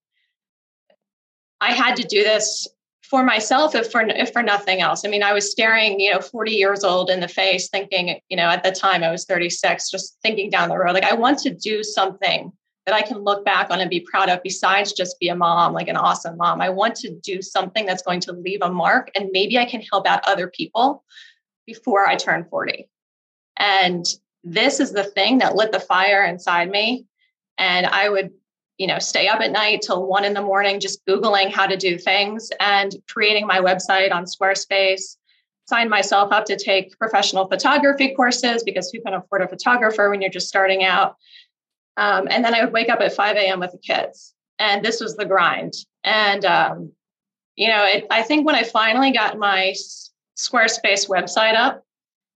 I 1.60 1.74
had 1.74 1.98
to 1.98 2.04
do 2.04 2.24
this 2.24 2.70
for 3.14 3.22
myself, 3.22 3.76
if 3.76 3.92
for 3.92 4.02
if 4.02 4.34
for 4.34 4.42
nothing 4.42 4.82
else. 4.82 5.06
I 5.06 5.08
mean, 5.08 5.22
I 5.22 5.34
was 5.34 5.52
staring, 5.52 6.00
you 6.00 6.12
know, 6.12 6.20
40 6.20 6.50
years 6.50 6.84
old 6.84 7.12
in 7.12 7.20
the 7.20 7.28
face, 7.28 7.70
thinking, 7.70 8.20
you 8.28 8.36
know, 8.36 8.48
at 8.48 8.64
the 8.64 8.72
time 8.72 9.04
I 9.04 9.12
was 9.12 9.26
36, 9.26 9.92
just 9.92 10.18
thinking 10.24 10.50
down 10.50 10.70
the 10.70 10.80
road, 10.80 10.94
like 10.94 11.04
I 11.04 11.14
want 11.14 11.38
to 11.42 11.54
do 11.54 11.84
something 11.84 12.52
that 12.88 12.96
I 12.96 13.04
can 13.04 13.20
look 13.20 13.46
back 13.46 13.70
on 13.70 13.80
and 13.82 13.88
be 13.88 14.00
proud 14.00 14.30
of 14.30 14.42
besides 14.42 14.94
just 14.94 15.20
be 15.20 15.28
a 15.28 15.36
mom, 15.36 15.74
like 15.74 15.90
an 15.90 15.96
awesome 15.96 16.38
mom. 16.38 16.60
I 16.60 16.70
want 16.70 16.96
to 16.96 17.12
do 17.12 17.44
something 17.44 17.86
that's 17.86 18.02
going 18.02 18.20
to 18.22 18.32
leave 18.32 18.64
a 18.64 18.72
mark 18.72 19.12
and 19.14 19.30
maybe 19.32 19.60
I 19.60 19.66
can 19.66 19.82
help 19.82 20.08
out 20.08 20.28
other 20.28 20.48
people 20.48 21.04
before 21.68 22.08
I 22.08 22.16
turn 22.16 22.48
40. 22.50 22.90
And 23.58 24.08
this 24.44 24.80
is 24.80 24.92
the 24.92 25.04
thing 25.04 25.38
that 25.38 25.56
lit 25.56 25.72
the 25.72 25.80
fire 25.80 26.26
inside 26.26 26.72
me. 26.72 27.06
And 27.60 27.86
I 27.86 28.10
would, 28.10 28.32
you 28.78 28.88
know, 28.88 29.00
stay 29.00 29.28
up 29.28 29.40
at 29.40 29.52
night 29.52 29.82
till 29.82 30.06
one 30.06 30.26
in 30.26 30.34
the 30.34 30.42
morning, 30.42 30.80
just 30.80 31.06
Googling 31.06 31.52
how 31.52 31.68
to 31.68 31.78
do 31.78 31.98
things 31.98 32.50
and 32.60 32.96
creating 33.08 33.46
my 33.46 33.60
website 33.60 34.12
on 34.12 34.26
Squarespace. 34.26 35.18
Signed 35.70 35.90
myself 35.90 36.34
up 36.34 36.46
to 36.46 36.58
take 36.58 36.98
professional 36.98 37.48
photography 37.48 38.14
courses 38.16 38.64
because 38.64 38.92
who 38.92 39.02
can 39.02 39.14
afford 39.14 39.42
a 39.42 39.48
photographer 39.48 40.10
when 40.10 40.22
you're 40.22 40.30
just 40.30 40.50
starting 40.50 40.84
out? 40.84 41.16
Um, 41.96 42.28
and 42.30 42.44
then 42.44 42.54
I 42.54 42.64
would 42.64 42.74
wake 42.74 42.90
up 42.90 43.00
at 43.00 43.14
5 43.14 43.38
a.m. 43.38 43.60
with 43.60 43.72
the 43.72 43.78
kids. 43.78 44.34
And 44.60 44.84
this 44.84 45.00
was 45.00 45.16
the 45.16 45.26
grind. 45.26 45.74
And, 46.04 46.44
um, 46.44 46.92
you 47.56 47.70
know, 47.70 47.86
it, 47.86 48.06
I 48.10 48.24
think 48.24 48.46
when 48.46 48.56
I 48.56 48.64
finally 48.64 49.12
got 49.12 49.38
my 49.38 49.74
Squarespace 50.36 51.08
website 51.08 51.56
up 51.56 51.86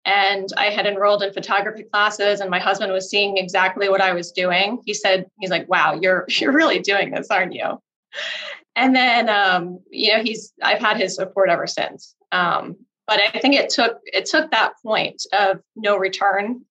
and 0.06 0.50
I 0.58 0.66
had 0.66 0.86
enrolled 0.86 1.24
in 1.24 1.34
photography 1.34 1.84
classes 1.84 2.40
and 2.40 2.50
my 2.50 2.60
husband 2.60 2.92
was 2.94 3.10
seeing 3.10 3.38
exactly 3.38 3.90
what 3.90 4.02
I 4.02 4.14
was 4.14 4.32
doing, 4.32 4.82
he 4.86 4.94
said, 4.94 5.26
he's 5.40 5.50
like, 5.50 5.68
wow, 5.68 5.98
you're, 6.00 6.26
you're 6.30 6.54
really 6.54 6.80
doing 6.80 7.12
this, 7.12 7.30
aren't 7.30 7.54
you? 7.54 7.82
And 8.76 8.96
then, 8.96 9.30
um, 9.30 9.80
you 9.90 10.16
know, 10.16 10.24
he's, 10.24 10.54
I've 10.62 10.80
had 10.80 10.98
his 10.98 11.16
support 11.16 11.50
ever 11.50 11.66
since. 11.66 12.16
Um, 12.32 12.76
but 13.08 13.20
I 13.22 13.40
think 13.40 13.56
it 13.56 13.70
took, 13.70 14.00
it 14.06 14.26
took 14.26 14.52
that 14.52 14.74
point 14.84 15.24
of 15.34 15.62
no 15.76 15.98
return 15.98 16.66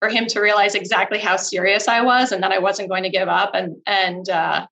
for 0.00 0.08
him 0.08 0.26
to 0.26 0.40
realize 0.40 0.74
exactly 0.74 1.18
how 1.18 1.36
serious 1.36 1.86
I 1.86 2.00
was 2.00 2.32
and 2.32 2.42
that 2.42 2.52
I 2.52 2.58
wasn't 2.58 2.88
going 2.88 3.04
to 3.04 3.10
give 3.10 3.28
up 3.28 3.54
and 3.54 3.76
and 3.86 4.28
uh, 4.28 4.66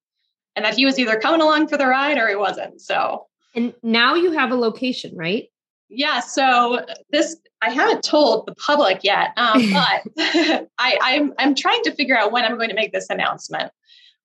and 0.57 0.65
that 0.65 0.75
he 0.75 0.85
was 0.85 0.99
either 0.99 1.21
coming 1.21 1.41
along 1.41 1.69
for 1.69 1.77
the 1.77 1.87
ride 1.87 2.19
or 2.19 2.29
he 2.29 2.35
wasn't. 2.35 2.81
So 2.81 3.27
and 3.55 3.75
now 3.83 4.15
you 4.15 4.33
have 4.33 4.51
a 4.51 4.57
location, 4.57 5.17
right? 5.17 5.49
Yeah. 5.91 6.21
So 6.21 6.85
this 7.11 7.37
I 7.63 7.71
haven't 7.71 8.03
told 8.03 8.47
the 8.47 8.55
public 8.55 9.01
yet, 9.03 9.31
um, 9.37 9.63
but 9.73 10.03
I, 10.79 10.99
I'm 11.03 11.33
I'm 11.39 11.55
trying 11.55 11.83
to 11.85 11.95
figure 11.95 12.17
out 12.17 12.33
when 12.33 12.45
I'm 12.45 12.57
going 12.57 12.71
to 12.71 12.75
make 12.75 12.93
this 12.93 13.11
announcement. 13.11 13.73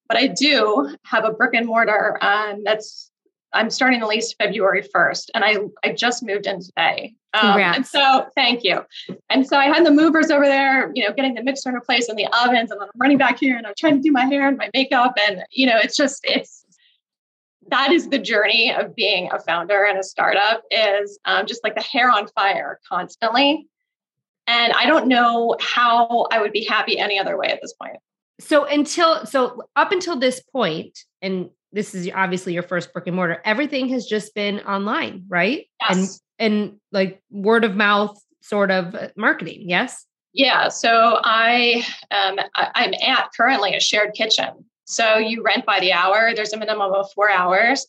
But 0.08 0.18
I 0.18 0.28
do 0.28 0.96
have 1.06 1.25
a 1.25 1.32
brick 1.32 1.54
and 1.54 1.66
mortar 1.66 2.18
um, 2.22 2.63
that's 2.63 3.10
I'm 3.54 3.70
starting 3.70 4.00
the 4.00 4.08
lease 4.08 4.34
February 4.34 4.84
1st, 4.84 5.30
and 5.34 5.44
I 5.46 5.58
I 5.84 5.94
just 5.94 6.24
moved 6.24 6.48
in 6.48 6.62
today. 6.62 7.13
Um, 7.36 7.60
and 7.60 7.86
so, 7.86 8.28
thank 8.36 8.63
you. 8.63 8.86
And 9.32 9.48
so 9.48 9.58
I 9.58 9.66
had 9.66 9.84
the 9.84 9.92
movers 9.92 10.30
over 10.30 10.46
there, 10.46 10.92
you 10.94 11.04
know, 11.04 11.12
getting 11.13 11.34
the 11.34 11.44
mixer 11.44 11.70
in 11.70 11.82
place 11.82 12.08
and 12.08 12.18
the 12.18 12.28
ovens, 12.28 12.70
and 12.70 12.80
then 12.80 12.88
I'm 12.94 13.00
running 13.00 13.18
back 13.18 13.40
here 13.40 13.58
and 13.58 13.66
I'm 13.66 13.74
trying 13.78 13.96
to 13.96 14.02
do 14.02 14.12
my 14.12 14.25
hair 14.25 14.48
and 14.48 14.58
my 14.58 14.70
makeup, 14.74 15.13
and 15.28 15.44
you 15.52 15.66
know, 15.66 15.78
it's 15.82 15.96
just 15.96 16.20
it's 16.24 16.62
that 17.70 17.91
is 17.91 18.10
the 18.10 18.20
journey 18.20 18.74
of 18.74 18.96
being 18.96 19.29
a 19.32 19.39
founder 19.39 19.86
and 19.86 19.98
a 19.98 20.03
startup 20.03 20.63
is 20.72 21.20
um, 21.25 21.46
just 21.46 21.63
like 21.63 21.75
the 21.75 21.82
hair 21.82 22.10
on 22.10 22.27
fire 22.27 22.79
constantly. 22.88 23.67
And 24.48 24.74
I 24.74 24.86
don't 24.86 25.08
know 25.08 25.55
how 25.62 26.27
I 26.32 26.41
would 26.41 26.51
be 26.51 26.65
happy 26.65 27.00
any 27.00 27.17
other 27.17 27.38
way 27.38 27.48
at 27.48 27.60
this 27.62 27.74
point. 27.74 27.98
So 28.39 28.65
until 28.65 29.25
so 29.25 29.63
up 29.75 29.91
until 29.91 30.17
this 30.17 30.41
point, 30.41 31.00
and 31.22 31.50
this 31.74 31.96
is 31.96 32.10
obviously 32.13 32.53
your 32.53 32.63
first 32.63 32.93
brick 32.93 33.08
and 33.08 33.15
mortar 33.15 33.41
everything 33.43 33.89
has 33.89 34.05
just 34.05 34.34
been 34.34 34.60
online 34.62 35.25
right 35.27 35.67
yes. 35.82 36.22
and 36.39 36.63
and 36.67 36.79
like 36.91 37.22
word 37.32 37.65
of 37.65 37.75
mouth 37.75 38.17
sort 38.41 38.72
of 38.72 38.96
uh, 38.96 39.10
marketing 39.17 39.63
yes 39.67 40.05
yeah 40.34 40.70
so 40.70 41.20
i 41.24 41.84
um 42.12 42.39
I, 42.55 42.86
am 42.86 42.93
at 42.93 43.29
currently 43.36 43.75
a 43.75 43.79
shared 43.79 44.13
kitchen 44.13 44.65
so 44.86 45.18
you 45.18 45.44
rent 45.44 45.66
by 45.66 45.80
the 45.80 45.92
hour 45.92 46.34
there's 46.36 46.54
a 46.54 46.58
minimum 46.58 46.94
of 46.94 47.12
four 47.13 47.30
hours 47.30 47.88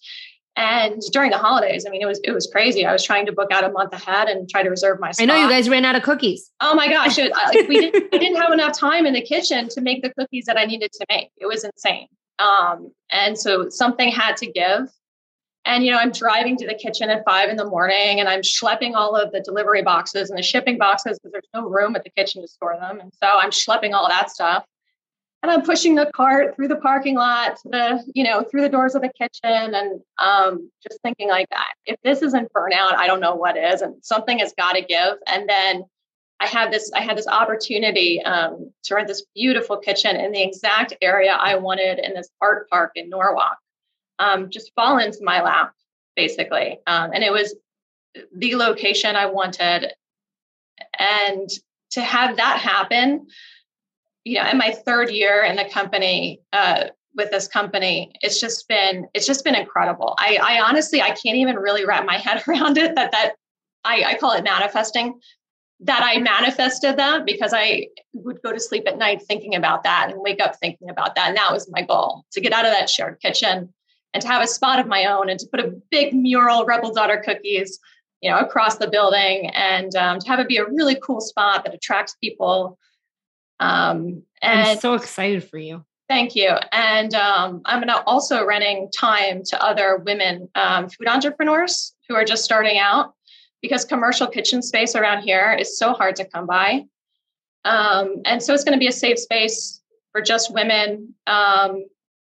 and 0.57 1.03
during 1.11 1.33
the 1.33 1.39
holidays, 1.39 1.85
I 1.85 1.91
mean, 1.91 2.01
it 2.01 2.07
was 2.07 2.21
it 2.23 2.31
was 2.31 2.47
crazy. 2.47 2.87
I 2.87 2.93
was 2.93 3.03
trying 3.03 3.27
to 3.27 3.33
book 3.33 3.51
out 3.51 3.65
a 3.65 3.73
month 3.73 3.93
ahead 3.93 4.29
and 4.29 4.49
try 4.49 4.63
to 4.63 4.71
reserve 4.71 5.01
my 5.01 5.11
spot. 5.11 5.25
I 5.25 5.27
know 5.27 5.43
you 5.43 5.49
guys 5.49 5.69
ran 5.69 5.85
out 5.85 5.97
of 5.97 6.05
cookies. 6.05 6.49
Oh 6.61 6.77
my 6.77 6.89
gosh! 6.89 7.19
It, 7.19 7.33
like 7.33 7.67
we 7.67 7.81
didn't, 7.81 8.05
I 8.15 8.19
didn't 8.19 8.41
have 8.41 8.53
enough 8.53 8.79
time 8.79 9.05
in 9.05 9.15
the 9.15 9.21
kitchen 9.21 9.69
to 9.71 9.81
make 9.81 10.05
the 10.05 10.11
cookies 10.11 10.45
that 10.45 10.57
I 10.57 10.65
needed 10.65 10.93
to 10.93 11.07
make. 11.09 11.31
It 11.39 11.47
was 11.47 11.65
insane. 11.65 12.07
Um, 12.39 12.93
and 13.11 13.39
so 13.39 13.69
something 13.69 14.11
had 14.11 14.37
to 14.39 14.47
give. 14.47 14.89
And, 15.67 15.85
you 15.85 15.93
know, 15.93 15.99
I'm 15.99 16.13
driving 16.13 16.59
to 16.59 16.67
the 16.67 16.75
kitchen 16.75 17.09
at 17.09 17.25
five 17.25 17.49
in 17.49 17.57
the 17.57 17.65
morning 17.65 18.21
and 18.21 18.29
I'm 18.29 18.43
schlepping 18.43 18.95
all 18.95 19.17
of 19.17 19.33
the 19.33 19.41
delivery 19.41 19.83
boxes 19.83 20.29
and 20.29 20.39
the 20.39 20.43
shipping 20.43 20.77
boxes 20.77 21.19
because 21.19 21.33
there's 21.33 21.49
no 21.55 21.67
room 21.69 21.97
at 21.97 22.05
the 22.05 22.11
kitchen 22.11 22.43
to 22.43 22.49
store 22.49 22.77
them. 22.79 23.01
And 23.01 23.11
so 23.15 23.27
I'm 23.27 23.51
schlepping 23.51 23.95
all 23.95 24.07
that 24.09 24.31
stuff. 24.31 24.65
And 25.45 25.51
I'm 25.51 25.61
pushing 25.61 25.95
the 25.95 26.11
cart 26.15 26.57
through 26.57 26.69
the 26.69 26.77
parking 26.77 27.17
lot, 27.17 27.59
the, 27.67 28.03
you 28.15 28.25
know, 28.25 28.45
through 28.45 28.63
the 28.63 28.69
doors 28.71 28.95
of 28.95 29.03
the 29.03 29.11
kitchen 29.11 29.75
and 29.75 30.01
um, 30.17 30.71
just 30.83 31.03
thinking 31.03 31.29
like, 31.29 31.51
that. 31.51 31.75
if 31.85 32.01
this 32.03 32.23
isn't 32.23 32.51
burnout, 32.55 32.95
I 32.95 33.07
don't 33.07 33.21
know 33.21 33.35
what 33.35 33.59
is. 33.59 33.83
And 33.83 33.95
something 34.03 34.39
has 34.39 34.55
got 34.57 34.73
to 34.73 34.81
give. 34.81 35.19
And 35.27 35.47
then 35.47 35.85
I 36.41 36.47
had 36.47 36.73
this 36.73 36.91
I 36.95 37.03
had 37.03 37.19
this 37.19 37.29
opportunity 37.29 38.23
um, 38.23 38.73
to 38.85 38.95
rent 38.95 39.07
this 39.07 39.27
beautiful 39.35 39.77
kitchen 39.77 40.17
in 40.17 40.33
the 40.33 40.43
exact 40.43 40.95
area 41.03 41.37
I 41.39 41.57
wanted 41.57 41.99
in 41.99 42.15
this 42.15 42.31
art 42.41 42.71
park 42.71 42.93
in 42.95 43.11
Norwalk. 43.11 43.59
Um, 44.19 44.49
just 44.49 44.73
fall 44.75 44.97
into 44.97 45.19
my 45.21 45.43
lap, 45.43 45.75
basically, 46.17 46.79
um, 46.87 47.11
and 47.13 47.23
it 47.23 47.31
was 47.31 47.55
the 48.35 48.55
location 48.55 49.15
I 49.15 49.27
wanted. 49.27 49.93
And 50.99 51.51
to 51.91 52.01
have 52.01 52.39
that 52.39 52.61
happen, 52.61 53.27
you 54.25 54.43
know, 54.43 54.49
in 54.49 54.59
my 54.59 54.73
third 54.73 55.11
year 55.11 55.45
in 55.45 55.57
the 55.57 55.69
company 55.69 56.41
uh, 56.53 56.85
with 57.15 57.31
this 57.31 57.47
company, 57.47 58.13
it's 58.23 58.41
just 58.41 58.67
been 58.69 59.07
it's 59.15 59.27
just 59.27 59.45
been 59.45 59.55
incredible. 59.55 60.15
I, 60.19 60.39
I 60.43 60.61
honestly 60.61 61.01
I 61.01 61.11
can't 61.11 61.37
even 61.37 61.57
really 61.57 61.85
wrap 61.85 62.07
my 62.07 62.19
head 62.19 62.43
around 62.49 62.79
it 62.79 62.95
that 62.95 63.13
that 63.13 63.35
I, 63.85 64.05
I 64.05 64.15
call 64.19 64.33
it 64.33 64.45
manifesting 64.45 65.21
that 65.81 66.03
I 66.03 66.19
manifested 66.21 66.97
that 66.97 67.27
because 67.27 67.53
I 67.53 67.89
would 68.15 68.41
go 68.43 68.53
to 68.53 68.61
sleep 68.61 68.85
at 68.87 68.97
night 68.97 69.23
thinking 69.23 69.55
about 69.55 69.83
that 69.83 70.09
and 70.11 70.21
wake 70.21 70.41
up 70.41 70.57
thinking 70.57 70.89
about 70.89 71.15
that. 71.15 71.29
And 71.29 71.37
that 71.37 71.53
was 71.53 71.71
my 71.71 71.83
goal 71.83 72.25
to 72.33 72.41
get 72.41 72.53
out 72.53 72.65
of 72.65 72.73
that 72.73 72.89
shared 72.89 73.21
kitchen 73.21 73.73
and 74.13 74.23
to 74.23 74.29
have 74.29 74.43
a 74.43 74.47
spot 74.47 74.79
of 74.79 74.87
my 74.87 75.05
own 75.05 75.29
and 75.29 75.39
to 75.41 75.47
put 75.51 75.61
a 75.61 75.75
big 75.91 76.15
mural, 76.15 76.65
Rebel 76.65 76.93
Daughter 76.93 77.23
cookies, 77.25 77.79
you 78.21 78.31
know, 78.31 78.39
across 78.39 78.79
the 78.79 78.89
building 78.89 79.51
and 79.51 79.95
um, 79.97 80.21
to 80.21 80.29
have 80.29 80.39
it 80.39 80.49
be 80.49 80.59
a 80.59 80.67
really 80.67 80.97
cool 81.03 81.21
spot 81.21 81.65
that 81.65 81.75
attracts 81.75 82.17
people. 82.23 82.79
Um, 83.61 84.23
and 84.43 84.69
I'm 84.69 84.79
so 84.79 84.95
excited 84.95 85.49
for 85.49 85.59
you. 85.59 85.85
Thank 86.09 86.37
you. 86.37 86.51
And 86.73 87.15
um, 87.15 87.63
I'm 87.65 87.83
also 88.07 88.45
renting 88.45 88.91
time 88.95 89.43
to 89.47 89.63
other 89.63 90.03
women 90.05 90.49
um, 90.55 90.89
food 90.89 91.09
entrepreneurs 91.09 91.95
who 92.09 92.15
are 92.15 92.25
just 92.25 92.45
starting 92.45 92.79
out 92.79 93.15
because 93.63 93.85
commercial 93.87 94.27
kitchen 94.27 94.61
space 94.61 94.95
around 94.95 95.23
here 95.23 95.57
is 95.59 95.79
so 95.79 95.95
hard 95.95 96.17
to 96.17 96.25
come 96.27 96.47
by. 96.47 96.85
Um, 97.65 98.17
and 98.27 98.43
so 98.43 98.53
it's 98.53 98.65
going 98.65 98.75
to 98.75 98.79
be 98.79 98.89
a 98.89 98.93
safe 98.93 99.19
space 99.19 99.81
for 100.13 100.21
just 100.21 100.53
women. 100.53 101.15
Um, 101.27 101.87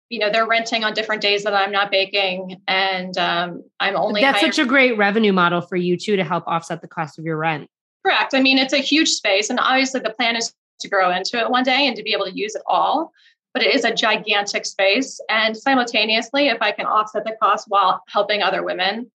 you 0.09 0.17
know, 0.17 0.31
they're 0.31 0.47
renting 0.47 0.83
on 0.83 0.95
different 0.95 1.21
days 1.21 1.43
that 1.43 1.53
I'm 1.53 1.71
not 1.71 1.91
baking, 1.91 2.59
and 2.67 3.15
um, 3.19 3.63
I'm 3.79 3.95
only. 3.95 4.21
That's 4.21 4.41
such 4.41 4.57
a 4.57 4.65
great 4.65 4.97
revenue 4.97 5.31
model 5.31 5.61
for 5.61 5.75
you 5.75 5.97
too 5.97 6.15
to 6.15 6.23
help 6.23 6.45
offset 6.47 6.81
the 6.81 6.87
cost 6.87 7.19
of 7.19 7.25
your 7.25 7.37
rent. 7.37 7.69
Correct. 8.03 8.33
I 8.33 8.41
mean, 8.41 8.57
it's 8.57 8.73
a 8.73 8.79
huge 8.79 9.09
space, 9.09 9.51
and 9.51 9.59
obviously 9.59 9.99
the 9.99 10.09
plan 10.09 10.35
is 10.35 10.51
to 10.79 10.89
grow 10.89 11.11
into 11.11 11.37
it 11.37 11.49
one 11.49 11.63
day 11.63 11.87
and 11.87 11.95
to 11.95 12.03
be 12.03 12.13
able 12.13 12.25
to 12.25 12.37
use 12.37 12.55
it 12.55 12.63
all. 12.67 13.11
But 13.53 13.63
it 13.63 13.73
is 13.73 13.83
a 13.83 13.93
gigantic 13.93 14.65
space, 14.65 15.19
and 15.27 15.57
simultaneously, 15.57 16.49
if 16.49 16.61
I 16.61 16.71
can 16.71 16.85
offset 16.85 17.23
the 17.23 17.35
cost 17.41 17.65
while 17.67 18.03
helping 18.07 18.43
other 18.43 18.63
women, 18.63 19.09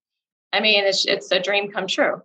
I 0.52 0.60
mean, 0.60 0.84
it's 0.84 1.06
it's 1.06 1.30
a 1.30 1.40
dream 1.40 1.70
come 1.70 1.86
true. 1.86 2.20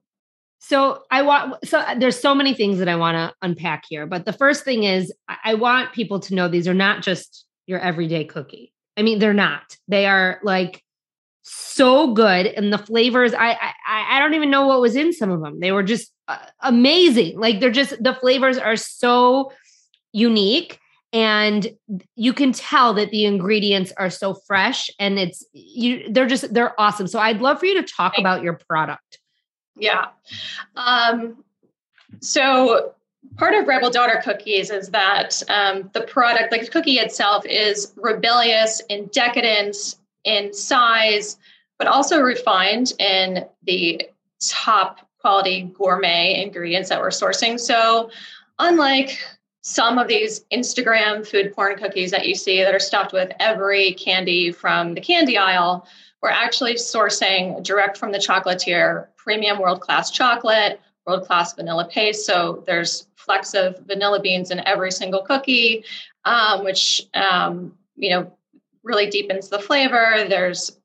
So 0.59 1.03
I 1.09 1.21
want 1.21 1.67
so 1.67 1.83
there's 1.97 2.19
so 2.19 2.35
many 2.35 2.53
things 2.53 2.79
that 2.79 2.89
I 2.89 2.95
want 2.95 3.15
to 3.15 3.33
unpack 3.41 3.85
here, 3.87 4.05
but 4.05 4.25
the 4.25 4.33
first 4.33 4.65
thing 4.65 4.83
is 4.83 5.13
I 5.43 5.53
want 5.53 5.93
people 5.93 6.19
to 6.21 6.35
know 6.35 6.47
these 6.47 6.67
are 6.67 6.73
not 6.73 7.01
just 7.01 7.45
your 7.65 7.79
everyday 7.79 8.25
cookie. 8.25 8.73
I 8.97 9.03
mean, 9.03 9.19
they're 9.19 9.33
not. 9.33 9.77
They 9.87 10.05
are 10.05 10.39
like 10.43 10.83
so 11.43 12.13
good, 12.13 12.45
and 12.45 12.73
the 12.73 12.77
flavors. 12.77 13.33
I 13.33 13.51
I 13.51 14.17
I 14.17 14.19
don't 14.19 14.33
even 14.33 14.51
know 14.51 14.67
what 14.67 14.81
was 14.81 14.95
in 14.95 15.13
some 15.13 15.31
of 15.31 15.41
them. 15.41 15.59
They 15.59 15.71
were 15.71 15.83
just 15.83 16.11
amazing. 16.61 17.39
Like 17.39 17.59
they're 17.59 17.71
just 17.71 18.01
the 18.01 18.13
flavors 18.13 18.57
are 18.57 18.75
so 18.75 19.51
unique 20.11 20.79
and 21.11 21.75
you 22.15 22.33
can 22.33 22.51
tell 22.51 22.93
that 22.93 23.09
the 23.09 23.25
ingredients 23.25 23.91
are 23.97 24.09
so 24.09 24.33
fresh 24.33 24.89
and 24.99 25.17
it's 25.17 25.43
you 25.53 26.11
they're 26.11 26.27
just 26.27 26.53
they're 26.53 26.79
awesome. 26.79 27.07
So 27.07 27.19
i'd 27.19 27.41
love 27.41 27.59
for 27.59 27.65
you 27.65 27.81
to 27.81 27.87
talk 27.87 28.17
about 28.17 28.43
your 28.43 28.53
product. 28.53 29.19
Yeah. 29.75 30.07
Um 30.75 31.43
so 32.21 32.93
part 33.37 33.53
of 33.53 33.67
rebel 33.67 33.89
daughter 33.89 34.21
cookies 34.23 34.69
is 34.69 34.89
that 34.89 35.41
um, 35.49 35.89
the 35.93 36.01
product 36.01 36.51
like 36.51 36.61
the 36.61 36.69
cookie 36.69 36.97
itself 36.97 37.45
is 37.45 37.93
rebellious 37.95 38.81
in 38.89 39.07
decadence 39.07 39.97
in 40.25 40.53
size 40.53 41.37
but 41.77 41.87
also 41.87 42.19
refined 42.19 42.93
in 42.99 43.45
the 43.63 44.09
top 44.41 45.08
quality 45.19 45.71
gourmet 45.77 46.41
ingredients 46.41 46.89
that 46.89 46.99
we're 46.99 47.09
sourcing 47.09 47.59
so 47.59 48.09
unlike 48.59 49.19
some 49.61 49.97
of 49.97 50.07
these 50.07 50.45
Instagram 50.51 51.27
food 51.27 51.53
porn 51.53 51.77
cookies 51.77 52.11
that 52.11 52.27
you 52.27 52.35
see 52.35 52.63
that 52.63 52.73
are 52.73 52.79
stuffed 52.79 53.13
with 53.13 53.31
every 53.39 53.93
candy 53.93 54.51
from 54.51 54.93
the 54.93 55.01
candy 55.01 55.37
aisle, 55.37 55.85
we're 56.21 56.29
actually 56.29 56.75
sourcing 56.75 57.61
direct 57.63 57.97
from 57.97 58.11
the 58.11 58.17
chocolatier, 58.17 59.07
premium 59.15 59.59
world 59.59 59.81
class 59.81 60.11
chocolate, 60.11 60.79
world 61.05 61.25
class 61.25 61.53
vanilla 61.53 61.87
paste. 61.89 62.25
So 62.25 62.63
there's 62.65 63.07
flecks 63.15 63.53
of 63.53 63.77
vanilla 63.85 64.19
beans 64.21 64.51
in 64.51 64.65
every 64.65 64.91
single 64.91 65.21
cookie, 65.21 65.83
um, 66.25 66.63
which 66.63 67.07
um, 67.13 67.77
you 67.95 68.09
know 68.11 68.31
really 68.83 69.09
deepens 69.09 69.49
the 69.49 69.59
flavor. 69.59 70.25
There's 70.27 70.77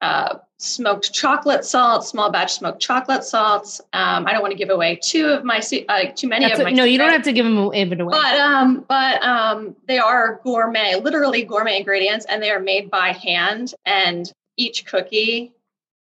uh, 0.00 0.38
smoked 0.58 1.12
chocolate 1.12 1.64
salt, 1.64 2.04
small 2.04 2.30
batch 2.30 2.54
smoked 2.54 2.80
chocolate 2.80 3.24
salts. 3.24 3.80
Um, 3.92 4.26
I 4.26 4.32
don't 4.32 4.42
want 4.42 4.52
to 4.52 4.58
give 4.58 4.70
away 4.70 4.98
two 5.02 5.26
of 5.26 5.44
my 5.44 5.58
uh, 5.88 6.04
too 6.14 6.28
many 6.28 6.46
That's 6.46 6.60
of 6.60 6.64
my. 6.64 6.72
no, 6.72 6.84
you 6.84 6.98
don't 6.98 7.12
have 7.12 7.22
to 7.22 7.32
give 7.32 7.44
them 7.44 7.56
away. 7.56 7.84
But 7.84 8.38
um, 8.38 8.84
but 8.88 9.22
um, 9.22 9.76
they 9.86 9.98
are 9.98 10.40
gourmet, 10.42 10.96
literally 10.96 11.44
gourmet 11.44 11.78
ingredients, 11.78 12.26
and 12.28 12.42
they 12.42 12.50
are 12.50 12.60
made 12.60 12.90
by 12.90 13.12
hand. 13.12 13.74
And 13.86 14.30
each 14.56 14.84
cookie, 14.84 15.52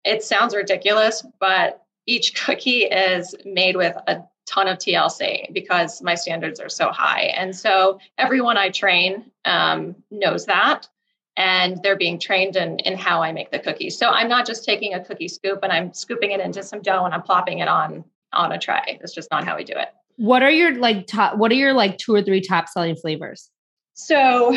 it 0.05 0.23
sounds 0.23 0.55
ridiculous, 0.55 1.27
but 1.41 1.85
each 2.07 2.35
cookie 2.45 2.85
is 2.85 3.35
made 3.45 3.77
with 3.77 3.97
a 4.07 4.23
ton 4.47 4.69
of 4.69 4.79
TLC 4.79 5.53
because 5.53 6.03
my 6.03 6.15
standards 6.15 6.61
are 6.61 6.69
so 6.69 6.91
high. 6.91 7.33
And 7.37 7.57
so 7.57 7.99
everyone 8.19 8.57
I 8.57 8.69
train 8.69 9.25
um, 9.45 9.97
knows 10.11 10.47
that 10.47 10.89
and 11.37 11.83
they're 11.83 11.97
being 11.97 12.19
trained 12.19 12.57
in, 12.57 12.79
in 12.81 12.97
how 12.97 13.23
I 13.23 13.33
make 13.33 13.51
the 13.51 13.59
cookies. 13.59 13.99
So 13.99 14.09
I'm 14.09 14.29
not 14.29 14.47
just 14.47 14.65
taking 14.65 14.95
a 14.95 15.05
cookie 15.05 15.29
scoop 15.29 15.61
and 15.63 15.73
I'm 15.73 15.93
scooping 15.93 16.31
it 16.31 16.41
into 16.41 16.63
some 16.63 16.81
dough 16.81 17.05
and 17.05 17.15
I'm 17.15 17.23
plopping 17.23 17.59
it 17.59 17.69
on 17.69 18.05
on 18.33 18.53
a 18.53 18.59
tray. 18.59 18.99
It's 19.01 19.15
just 19.15 19.31
not 19.31 19.45
how 19.45 19.57
we 19.57 19.65
do 19.65 19.75
it. 19.75 19.89
What 20.17 20.43
are 20.43 20.51
your 20.51 20.77
like 20.77 21.07
top 21.07 21.37
what 21.37 21.51
are 21.51 21.57
your 21.57 21.73
like 21.73 21.99
two 21.99 22.15
or 22.15 22.23
three 22.23 22.41
top 22.41 22.69
selling 22.69 22.97
flavors? 22.97 23.51
So 23.95 24.57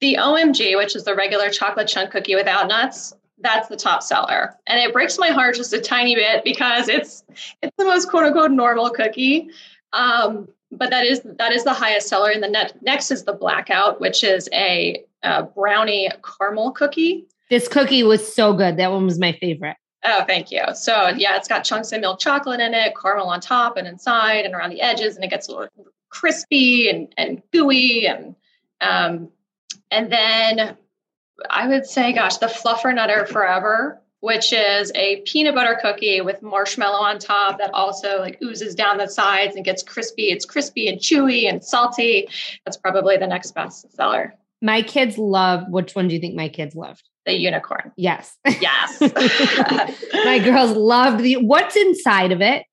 the 0.00 0.14
OMG, 0.14 0.76
which 0.76 0.94
is 0.96 1.04
the 1.04 1.14
regular 1.14 1.50
chocolate 1.50 1.88
chunk 1.88 2.10
cookie 2.10 2.34
without 2.34 2.68
nuts, 2.68 3.12
that's 3.40 3.68
the 3.68 3.76
top 3.76 4.02
seller. 4.02 4.54
And 4.66 4.80
it 4.80 4.92
breaks 4.92 5.18
my 5.18 5.28
heart 5.28 5.56
just 5.56 5.72
a 5.72 5.80
tiny 5.80 6.14
bit 6.14 6.44
because 6.44 6.88
it's 6.88 7.24
it's 7.62 7.74
the 7.76 7.84
most 7.84 8.08
quote 8.08 8.24
unquote 8.24 8.50
normal 8.50 8.90
cookie. 8.90 9.50
Um, 9.92 10.48
but 10.70 10.90
that 10.90 11.04
is 11.04 11.22
that 11.38 11.52
is 11.52 11.64
the 11.64 11.72
highest 11.72 12.08
seller. 12.08 12.30
And 12.30 12.42
the 12.42 12.48
net, 12.48 12.74
next 12.82 13.10
is 13.10 13.24
the 13.24 13.32
blackout, 13.32 14.00
which 14.00 14.22
is 14.22 14.48
a 14.52 15.04
uh, 15.22 15.42
brownie 15.42 16.10
caramel 16.22 16.72
cookie. 16.72 17.26
This 17.50 17.68
cookie 17.68 18.02
was 18.02 18.34
so 18.34 18.52
good. 18.52 18.76
That 18.76 18.92
one 18.92 19.04
was 19.04 19.18
my 19.18 19.32
favorite. 19.32 19.76
Oh, 20.04 20.24
thank 20.26 20.50
you. 20.50 20.62
So 20.74 21.08
yeah, 21.08 21.36
it's 21.36 21.48
got 21.48 21.64
chunks 21.64 21.92
of 21.92 22.00
milk 22.00 22.20
chocolate 22.20 22.60
in 22.60 22.74
it, 22.74 22.94
caramel 23.00 23.28
on 23.28 23.40
top 23.40 23.76
and 23.76 23.88
inside 23.88 24.44
and 24.44 24.54
around 24.54 24.70
the 24.70 24.80
edges, 24.80 25.16
and 25.16 25.24
it 25.24 25.28
gets 25.28 25.48
a 25.48 25.52
little 25.52 25.68
crispy 26.10 26.88
and, 26.88 27.12
and 27.16 27.42
gooey 27.52 28.06
and 28.06 28.34
um, 28.80 29.30
and 29.90 30.10
then 30.12 30.76
I 31.50 31.68
would 31.68 31.86
say, 31.86 32.12
gosh, 32.12 32.36
the 32.38 32.46
Fluffernutter 32.46 33.26
Forever, 33.28 34.00
which 34.20 34.52
is 34.52 34.90
a 34.94 35.20
peanut 35.22 35.54
butter 35.54 35.78
cookie 35.80 36.20
with 36.20 36.42
marshmallow 36.42 36.98
on 36.98 37.18
top 37.18 37.58
that 37.58 37.72
also 37.72 38.18
like 38.18 38.38
oozes 38.42 38.74
down 38.74 38.98
the 38.98 39.06
sides 39.06 39.56
and 39.56 39.64
gets 39.64 39.82
crispy. 39.82 40.30
It's 40.30 40.44
crispy 40.44 40.88
and 40.88 40.98
chewy 40.98 41.48
and 41.48 41.62
salty. 41.62 42.28
That's 42.64 42.76
probably 42.76 43.16
the 43.16 43.26
next 43.26 43.52
best 43.52 43.90
seller. 43.94 44.34
My 44.60 44.82
kids 44.82 45.18
love, 45.18 45.64
which 45.68 45.94
one 45.94 46.08
do 46.08 46.14
you 46.14 46.20
think 46.20 46.34
my 46.34 46.48
kids 46.48 46.74
loved? 46.74 47.02
The 47.26 47.34
unicorn. 47.34 47.92
Yes. 47.96 48.36
Yes. 48.44 49.00
my 50.24 50.38
girls 50.38 50.76
loved 50.76 51.22
the, 51.22 51.36
what's 51.36 51.76
inside 51.76 52.32
of 52.32 52.40
it? 52.40 52.64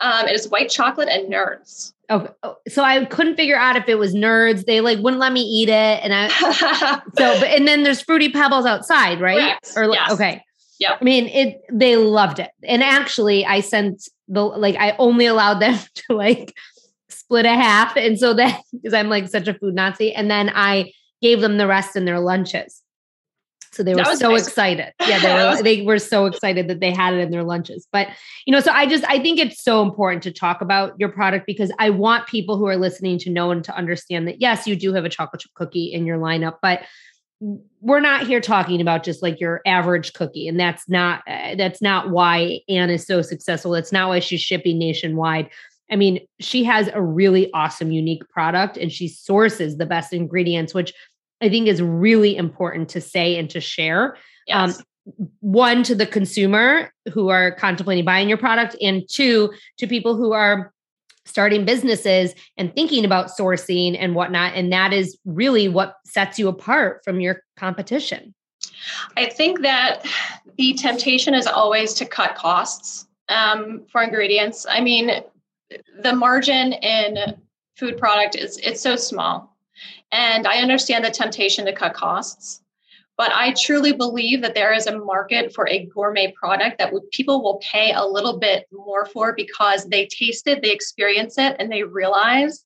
Um, 0.00 0.26
it 0.26 0.34
is 0.34 0.48
white 0.48 0.70
chocolate 0.70 1.08
and 1.08 1.32
nerds. 1.32 1.92
Okay. 2.10 2.32
Oh, 2.42 2.56
so 2.68 2.82
I 2.82 3.04
couldn't 3.06 3.36
figure 3.36 3.56
out 3.56 3.76
if 3.76 3.88
it 3.88 3.96
was 3.96 4.14
nerds. 4.14 4.64
They 4.64 4.80
like 4.80 4.98
wouldn't 4.98 5.20
let 5.20 5.32
me 5.32 5.42
eat 5.42 5.68
it. 5.68 5.72
And 6.02 6.12
I, 6.14 6.28
so, 7.18 7.40
but, 7.40 7.48
and 7.48 7.66
then 7.66 7.82
there's 7.82 8.00
fruity 8.00 8.30
pebbles 8.30 8.66
outside, 8.66 9.20
right? 9.20 9.58
Correct. 9.62 9.72
Or 9.76 9.92
yes. 9.92 10.12
okay. 10.12 10.42
Yeah. 10.78 10.96
I 11.00 11.04
mean, 11.04 11.28
it, 11.28 11.62
they 11.72 11.96
loved 11.96 12.40
it. 12.40 12.50
And 12.64 12.82
actually 12.82 13.46
I 13.46 13.60
sent 13.60 14.08
the, 14.28 14.42
like, 14.42 14.76
I 14.76 14.94
only 14.98 15.26
allowed 15.26 15.60
them 15.60 15.78
to 15.94 16.14
like 16.14 16.54
split 17.08 17.46
a 17.46 17.54
half. 17.54 17.96
And 17.96 18.18
so 18.18 18.34
that, 18.34 18.62
because 18.72 18.94
I'm 18.94 19.08
like 19.08 19.28
such 19.28 19.48
a 19.48 19.54
food 19.54 19.74
Nazi. 19.74 20.12
And 20.12 20.30
then 20.30 20.50
I 20.54 20.92
gave 21.24 21.40
them 21.40 21.56
the 21.56 21.66
rest 21.66 21.96
in 21.96 22.04
their 22.04 22.20
lunches. 22.20 22.82
So 23.72 23.82
they 23.82 23.94
were 23.94 24.04
so 24.04 24.32
nice. 24.32 24.46
excited. 24.46 24.92
Yeah, 25.08 25.18
they 25.18 25.34
were 25.34 25.62
they 25.62 25.82
were 25.82 25.98
so 25.98 26.26
excited 26.26 26.68
that 26.68 26.80
they 26.80 26.92
had 26.92 27.14
it 27.14 27.20
in 27.20 27.30
their 27.30 27.42
lunches. 27.42 27.88
But 27.90 28.08
you 28.46 28.52
know, 28.52 28.60
so 28.60 28.70
I 28.70 28.86
just 28.86 29.04
I 29.08 29.18
think 29.18 29.40
it's 29.40 29.64
so 29.64 29.82
important 29.82 30.22
to 30.24 30.32
talk 30.32 30.60
about 30.60 30.92
your 31.00 31.08
product 31.08 31.46
because 31.46 31.72
I 31.78 31.88
want 31.88 32.28
people 32.28 32.58
who 32.58 32.66
are 32.66 32.76
listening 32.76 33.18
to 33.20 33.30
know 33.30 33.50
and 33.50 33.64
to 33.64 33.74
understand 33.74 34.28
that 34.28 34.40
yes, 34.40 34.66
you 34.66 34.76
do 34.76 34.92
have 34.92 35.06
a 35.06 35.08
chocolate 35.08 35.40
chip 35.40 35.54
cookie 35.54 35.92
in 35.92 36.04
your 36.04 36.18
lineup, 36.18 36.58
but 36.60 36.82
we're 37.80 38.00
not 38.00 38.26
here 38.26 38.40
talking 38.40 38.80
about 38.82 39.02
just 39.02 39.22
like 39.22 39.40
your 39.40 39.60
average 39.66 40.12
cookie 40.12 40.46
and 40.46 40.60
that's 40.60 40.88
not 40.88 41.22
uh, 41.26 41.54
that's 41.56 41.80
not 41.82 42.10
why 42.10 42.60
Ann 42.68 42.90
is 42.90 43.06
so 43.06 43.22
successful. 43.22 43.72
That's 43.72 43.92
not 43.92 44.10
why 44.10 44.20
she's 44.20 44.42
shipping 44.42 44.78
nationwide. 44.78 45.48
I 45.90 45.96
mean, 45.96 46.26
she 46.40 46.64
has 46.64 46.88
a 46.92 47.02
really 47.02 47.52
awesome 47.52 47.92
unique 47.92 48.28
product 48.28 48.76
and 48.76 48.92
she 48.92 49.08
sources 49.08 49.76
the 49.76 49.86
best 49.86 50.12
ingredients 50.12 50.74
which 50.74 50.94
I 51.44 51.48
think 51.48 51.68
is 51.68 51.82
really 51.82 52.36
important 52.36 52.88
to 52.90 53.00
say 53.00 53.38
and 53.38 53.50
to 53.50 53.60
share. 53.60 54.16
Um, 54.50 54.70
yes. 54.70 54.78
Um, 54.78 54.84
one 55.40 55.82
to 55.82 55.94
the 55.94 56.06
consumer 56.06 56.90
who 57.12 57.28
are 57.28 57.52
contemplating 57.52 58.06
buying 58.06 58.26
your 58.26 58.38
product, 58.38 58.74
and 58.80 59.02
two 59.06 59.52
to 59.76 59.86
people 59.86 60.16
who 60.16 60.32
are 60.32 60.72
starting 61.26 61.64
businesses 61.64 62.34
and 62.56 62.74
thinking 62.74 63.04
about 63.04 63.28
sourcing 63.28 63.96
and 63.98 64.14
whatnot. 64.14 64.54
And 64.54 64.72
that 64.72 64.92
is 64.92 65.18
really 65.24 65.68
what 65.68 65.96
sets 66.06 66.38
you 66.38 66.48
apart 66.48 67.02
from 67.04 67.20
your 67.20 67.42
competition. 67.56 68.34
I 69.16 69.26
think 69.26 69.60
that 69.60 70.04
the 70.56 70.74
temptation 70.74 71.34
is 71.34 71.46
always 71.46 71.94
to 71.94 72.06
cut 72.06 72.34
costs 72.34 73.06
um, 73.28 73.84
for 73.90 74.02
ingredients. 74.02 74.66
I 74.68 74.80
mean, 74.80 75.10
the 76.02 76.14
margin 76.14 76.72
in 76.74 77.36
food 77.76 77.98
product 77.98 78.36
is 78.36 78.58
it's 78.58 78.80
so 78.80 78.96
small 78.96 79.53
and 80.14 80.46
I 80.46 80.58
understand 80.58 81.04
the 81.04 81.10
temptation 81.10 81.66
to 81.66 81.72
cut 81.72 81.92
costs, 81.92 82.62
but 83.16 83.32
I 83.32 83.52
truly 83.60 83.92
believe 83.92 84.42
that 84.42 84.54
there 84.54 84.72
is 84.72 84.86
a 84.86 84.96
market 84.96 85.52
for 85.52 85.68
a 85.68 85.86
gourmet 85.86 86.32
product 86.32 86.78
that 86.78 86.92
people 87.10 87.42
will 87.42 87.60
pay 87.60 87.92
a 87.92 88.06
little 88.06 88.38
bit 88.38 88.66
more 88.72 89.06
for 89.06 89.34
because 89.34 89.86
they 89.86 90.06
taste 90.06 90.46
it, 90.46 90.62
they 90.62 90.70
experience 90.70 91.36
it, 91.36 91.56
and 91.58 91.70
they 91.70 91.82
realize 91.82 92.64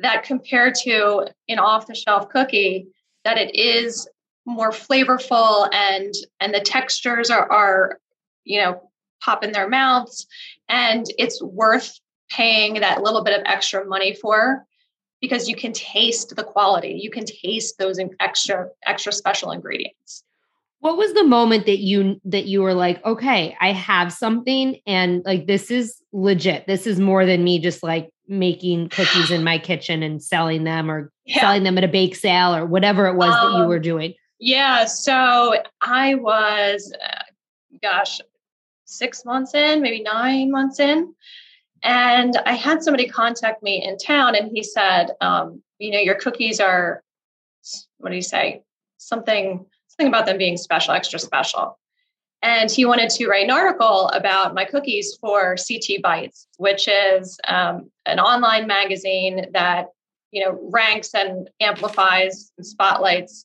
that 0.00 0.22
compared 0.22 0.74
to 0.82 1.28
an 1.48 1.58
off-the-shelf 1.58 2.28
cookie, 2.28 2.88
that 3.24 3.38
it 3.38 3.54
is 3.54 4.06
more 4.44 4.70
flavorful 4.70 5.72
and 5.72 6.12
and 6.40 6.52
the 6.52 6.60
textures 6.60 7.30
are 7.30 7.50
are 7.50 8.00
you 8.44 8.60
know 8.60 8.90
pop 9.22 9.44
in 9.44 9.52
their 9.52 9.68
mouths. 9.68 10.26
And 10.68 11.06
it's 11.16 11.40
worth 11.42 11.98
paying 12.30 12.80
that 12.80 13.02
little 13.02 13.24
bit 13.24 13.38
of 13.38 13.46
extra 13.46 13.86
money 13.86 14.14
for 14.14 14.66
because 15.22 15.48
you 15.48 15.56
can 15.56 15.72
taste 15.72 16.36
the 16.36 16.44
quality. 16.44 16.98
You 17.00 17.10
can 17.10 17.24
taste 17.24 17.78
those 17.78 17.98
extra 18.20 18.68
extra 18.84 19.12
special 19.12 19.52
ingredients. 19.52 20.24
What 20.80 20.98
was 20.98 21.14
the 21.14 21.24
moment 21.24 21.64
that 21.66 21.78
you 21.78 22.20
that 22.24 22.46
you 22.46 22.60
were 22.60 22.74
like 22.74 23.02
okay 23.06 23.56
i 23.60 23.70
have 23.72 24.12
something 24.12 24.80
and 24.84 25.22
like 25.24 25.46
this 25.46 25.70
is 25.70 26.02
legit. 26.12 26.66
This 26.66 26.86
is 26.86 27.00
more 27.00 27.24
than 27.24 27.42
me 27.42 27.58
just 27.58 27.82
like 27.82 28.10
making 28.28 28.88
cookies 28.90 29.30
in 29.30 29.44
my 29.44 29.58
kitchen 29.58 30.02
and 30.02 30.22
selling 30.22 30.64
them 30.64 30.90
or 30.90 31.10
yeah. 31.24 31.40
selling 31.40 31.62
them 31.62 31.78
at 31.78 31.84
a 31.84 31.88
bake 31.88 32.16
sale 32.16 32.54
or 32.54 32.66
whatever 32.66 33.06
it 33.06 33.14
was 33.14 33.34
um, 33.34 33.52
that 33.52 33.56
you 33.58 33.62
um, 33.62 33.68
were 33.68 33.78
doing 33.78 34.12
yeah 34.38 34.84
so 34.84 35.54
i 35.80 36.14
was 36.16 36.92
uh, 37.04 37.22
gosh 37.82 38.20
six 38.84 39.24
months 39.24 39.54
in 39.54 39.80
maybe 39.80 40.02
nine 40.02 40.50
months 40.50 40.78
in 40.80 41.14
and 41.82 42.36
I 42.46 42.54
had 42.54 42.82
somebody 42.82 43.08
contact 43.08 43.62
me 43.62 43.84
in 43.84 43.98
town, 43.98 44.34
and 44.34 44.50
he 44.52 44.62
said, 44.62 45.10
um, 45.20 45.62
"You 45.78 45.92
know, 45.92 45.98
your 45.98 46.14
cookies 46.14 46.60
are 46.60 47.02
what 47.98 48.10
do 48.10 48.16
you 48.16 48.22
say? 48.22 48.62
Something 48.98 49.66
something 49.88 50.08
about 50.08 50.26
them 50.26 50.38
being 50.38 50.56
special, 50.56 50.94
extra 50.94 51.18
special." 51.18 51.78
And 52.44 52.70
he 52.70 52.84
wanted 52.84 53.10
to 53.10 53.28
write 53.28 53.44
an 53.44 53.52
article 53.52 54.08
about 54.08 54.52
my 54.52 54.64
cookies 54.64 55.16
for 55.20 55.54
CT 55.56 56.02
Bites, 56.02 56.48
which 56.56 56.88
is 56.88 57.38
um, 57.46 57.88
an 58.04 58.18
online 58.18 58.66
magazine 58.66 59.46
that 59.52 59.86
you 60.32 60.44
know, 60.44 60.58
ranks 60.72 61.14
and 61.14 61.48
amplifies 61.60 62.50
and 62.56 62.66
spotlights 62.66 63.44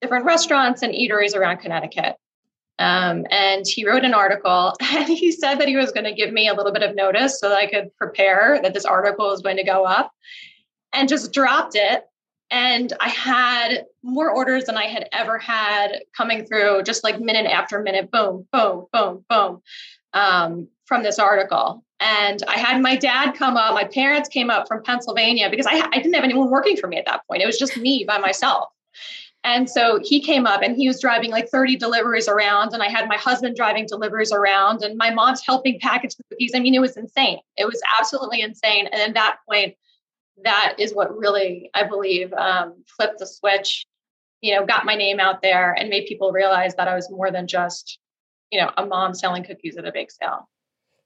different 0.00 0.26
restaurants 0.26 0.82
and 0.82 0.94
eateries 0.94 1.34
around 1.34 1.58
Connecticut. 1.58 2.16
Um, 2.78 3.24
and 3.30 3.64
he 3.66 3.86
wrote 3.86 4.04
an 4.04 4.14
article 4.14 4.74
and 4.82 5.08
he 5.08 5.32
said 5.32 5.56
that 5.56 5.68
he 5.68 5.76
was 5.76 5.92
going 5.92 6.04
to 6.04 6.12
give 6.12 6.32
me 6.32 6.48
a 6.48 6.54
little 6.54 6.72
bit 6.72 6.82
of 6.82 6.94
notice 6.94 7.40
so 7.40 7.48
that 7.48 7.56
I 7.56 7.66
could 7.66 7.94
prepare 7.96 8.60
that 8.62 8.74
this 8.74 8.84
article 8.84 9.28
was 9.28 9.42
going 9.42 9.56
to 9.56 9.64
go 9.64 9.84
up 9.84 10.12
and 10.92 11.08
just 11.08 11.32
dropped 11.32 11.74
it. 11.74 12.04
And 12.50 12.92
I 13.00 13.08
had 13.08 13.86
more 14.02 14.30
orders 14.30 14.64
than 14.64 14.76
I 14.76 14.84
had 14.84 15.08
ever 15.12 15.38
had 15.38 16.00
coming 16.16 16.46
through, 16.46 16.82
just 16.84 17.02
like 17.02 17.20
minute 17.20 17.46
after 17.46 17.82
minute, 17.82 18.10
boom, 18.10 18.46
boom, 18.52 18.86
boom, 18.92 19.24
boom, 19.28 19.62
um, 20.12 20.68
from 20.84 21.02
this 21.02 21.18
article. 21.18 21.82
And 21.98 22.42
I 22.46 22.58
had 22.58 22.80
my 22.82 22.94
dad 22.94 23.32
come 23.32 23.56
up, 23.56 23.74
my 23.74 23.84
parents 23.84 24.28
came 24.28 24.50
up 24.50 24.68
from 24.68 24.82
Pennsylvania 24.84 25.48
because 25.50 25.66
I, 25.66 25.88
I 25.92 25.96
didn't 25.96 26.14
have 26.14 26.24
anyone 26.24 26.50
working 26.50 26.76
for 26.76 26.86
me 26.86 26.98
at 26.98 27.06
that 27.06 27.22
point. 27.28 27.42
It 27.42 27.46
was 27.46 27.58
just 27.58 27.76
me 27.76 28.04
by 28.06 28.18
myself. 28.18 28.68
And 29.46 29.70
so 29.70 30.00
he 30.02 30.20
came 30.20 30.44
up 30.44 30.60
and 30.60 30.74
he 30.74 30.88
was 30.88 31.00
driving 31.00 31.30
like 31.30 31.48
30 31.48 31.76
deliveries 31.76 32.26
around. 32.26 32.74
And 32.74 32.82
I 32.82 32.88
had 32.88 33.08
my 33.08 33.16
husband 33.16 33.54
driving 33.54 33.86
deliveries 33.86 34.32
around 34.32 34.82
and 34.82 34.98
my 34.98 35.10
mom's 35.10 35.40
helping 35.46 35.78
package 35.78 36.16
the 36.16 36.24
cookies. 36.28 36.50
I 36.52 36.58
mean, 36.58 36.74
it 36.74 36.80
was 36.80 36.96
insane. 36.96 37.38
It 37.56 37.64
was 37.64 37.80
absolutely 37.96 38.40
insane. 38.40 38.88
And 38.88 39.00
at 39.00 39.14
that 39.14 39.36
point, 39.48 39.76
that 40.42 40.74
is 40.80 40.92
what 40.92 41.16
really, 41.16 41.70
I 41.74 41.84
believe, 41.84 42.32
um, 42.32 42.82
flipped 42.88 43.20
the 43.20 43.26
switch, 43.26 43.86
you 44.40 44.52
know, 44.52 44.66
got 44.66 44.84
my 44.84 44.96
name 44.96 45.20
out 45.20 45.42
there 45.42 45.74
and 45.78 45.90
made 45.90 46.06
people 46.06 46.32
realize 46.32 46.74
that 46.74 46.88
I 46.88 46.96
was 46.96 47.08
more 47.08 47.30
than 47.30 47.46
just, 47.46 48.00
you 48.50 48.60
know, 48.60 48.72
a 48.76 48.84
mom 48.84 49.14
selling 49.14 49.44
cookies 49.44 49.76
at 49.76 49.86
a 49.86 49.92
bake 49.92 50.10
sale. 50.10 50.48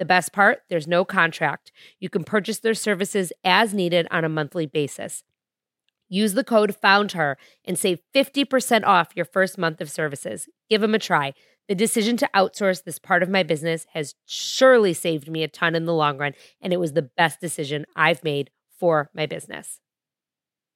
The 0.00 0.06
best 0.06 0.32
part 0.32 0.62
there's 0.70 0.88
no 0.88 1.04
contract. 1.04 1.70
You 2.00 2.08
can 2.08 2.24
purchase 2.24 2.58
their 2.58 2.74
services 2.74 3.34
as 3.44 3.74
needed 3.74 4.08
on 4.10 4.24
a 4.24 4.30
monthly 4.30 4.64
basis. 4.64 5.22
Use 6.08 6.32
the 6.32 6.42
code 6.42 6.74
FOUNDHER 6.74 7.36
and 7.66 7.78
save 7.78 8.00
50% 8.14 8.84
off 8.84 9.12
your 9.14 9.26
first 9.26 9.58
month 9.58 9.80
of 9.80 9.90
services. 9.90 10.48
Give 10.70 10.80
them 10.80 10.94
a 10.94 10.98
try. 10.98 11.34
The 11.68 11.74
decision 11.74 12.16
to 12.16 12.30
outsource 12.34 12.82
this 12.82 12.98
part 12.98 13.22
of 13.22 13.28
my 13.28 13.42
business 13.42 13.86
has 13.92 14.14
surely 14.24 14.94
saved 14.94 15.30
me 15.30 15.42
a 15.42 15.48
ton 15.48 15.74
in 15.74 15.84
the 15.84 15.94
long 15.94 16.16
run, 16.16 16.32
and 16.62 16.72
it 16.72 16.80
was 16.80 16.94
the 16.94 17.02
best 17.02 17.38
decision 17.38 17.84
I've 17.94 18.24
made 18.24 18.50
for 18.78 19.10
my 19.14 19.26
business. 19.26 19.80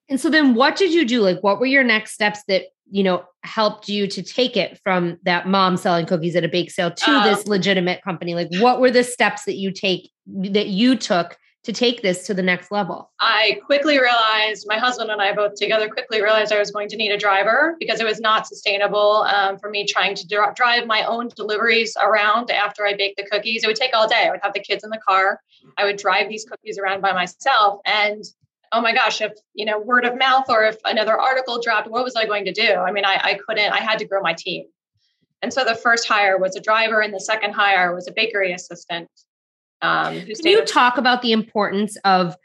And 0.08 0.20
so 0.20 0.28
then 0.28 0.54
what 0.54 0.76
did 0.76 0.92
you 0.92 1.06
do? 1.06 1.22
Like 1.22 1.42
what 1.42 1.58
were 1.58 1.66
your 1.66 1.82
next 1.82 2.12
steps 2.12 2.44
that, 2.48 2.64
you 2.90 3.02
know, 3.02 3.24
helped 3.42 3.88
you 3.88 4.06
to 4.06 4.22
take 4.22 4.56
it 4.56 4.78
from 4.82 5.18
that 5.24 5.46
mom 5.48 5.76
selling 5.76 6.06
cookies 6.06 6.36
at 6.36 6.44
a 6.44 6.48
bake 6.48 6.70
sale 6.70 6.90
to 6.90 7.10
um, 7.10 7.24
this 7.24 7.46
legitimate 7.46 8.02
company? 8.02 8.34
Like 8.34 8.48
what 8.58 8.80
were 8.80 8.90
the 8.90 9.04
steps 9.04 9.44
that 9.44 9.56
you 9.56 9.72
take 9.72 10.10
that 10.26 10.68
you 10.68 10.96
took 10.96 11.36
to 11.64 11.72
take 11.72 12.02
this 12.02 12.26
to 12.26 12.34
the 12.34 12.42
next 12.42 12.70
level? 12.70 13.10
I 13.20 13.58
quickly 13.64 13.98
realized, 13.98 14.66
my 14.68 14.78
husband 14.78 15.10
and 15.10 15.20
I 15.20 15.32
both 15.32 15.54
together 15.54 15.88
quickly 15.88 16.22
realized 16.22 16.52
I 16.52 16.58
was 16.58 16.70
going 16.70 16.88
to 16.88 16.96
need 16.96 17.10
a 17.10 17.16
driver 17.16 17.76
because 17.80 18.00
it 18.00 18.06
was 18.06 18.20
not 18.20 18.46
sustainable 18.46 19.26
um, 19.34 19.58
for 19.58 19.70
me 19.70 19.86
trying 19.86 20.14
to 20.14 20.26
dr- 20.28 20.54
drive 20.54 20.86
my 20.86 21.02
own 21.04 21.28
deliveries 21.34 21.96
around 22.00 22.50
after 22.50 22.86
I 22.86 22.94
baked 22.94 23.16
the 23.16 23.24
cookies. 23.24 23.64
It 23.64 23.66
would 23.66 23.76
take 23.76 23.94
all 23.94 24.06
day. 24.06 24.26
I 24.26 24.30
would 24.30 24.40
have 24.42 24.52
the 24.52 24.60
kids 24.60 24.84
in 24.84 24.90
the 24.90 25.00
car. 25.06 25.40
I 25.78 25.84
would 25.84 25.96
drive 25.96 26.28
these 26.28 26.44
cookies 26.44 26.78
around 26.78 27.00
by 27.00 27.12
myself. 27.12 27.80
And 27.86 28.22
oh 28.74 28.80
my 28.80 28.92
gosh, 28.92 29.20
if 29.20 29.32
you 29.54 29.64
know 29.64 29.78
word 29.78 30.04
of 30.04 30.18
mouth 30.18 30.46
or 30.48 30.64
if 30.64 30.76
another 30.84 31.18
article 31.18 31.60
dropped, 31.62 31.88
what 31.88 32.04
was 32.04 32.16
I 32.16 32.26
going 32.26 32.44
to 32.46 32.52
do? 32.52 32.72
I 32.74 32.90
mean, 32.90 33.04
I, 33.04 33.20
I 33.22 33.38
couldn't. 33.46 33.72
I 33.72 33.78
had 33.78 33.98
to 34.00 34.04
grow 34.04 34.20
my 34.20 34.34
team, 34.34 34.66
and 35.40 35.52
so 35.52 35.64
the 35.64 35.74
first 35.74 36.06
hire 36.08 36.38
was 36.38 36.56
a 36.56 36.60
driver, 36.60 37.00
and 37.00 37.14
the 37.14 37.20
second 37.20 37.52
hire 37.52 37.94
was 37.94 38.08
a 38.08 38.12
bakery 38.12 38.52
assistant. 38.52 39.08
Um, 39.80 40.14
Can 40.14 40.46
you 40.46 40.64
talk 40.64 40.98
about 40.98 41.22
the 41.22 41.32
importance 41.32 41.96
of 42.04 42.36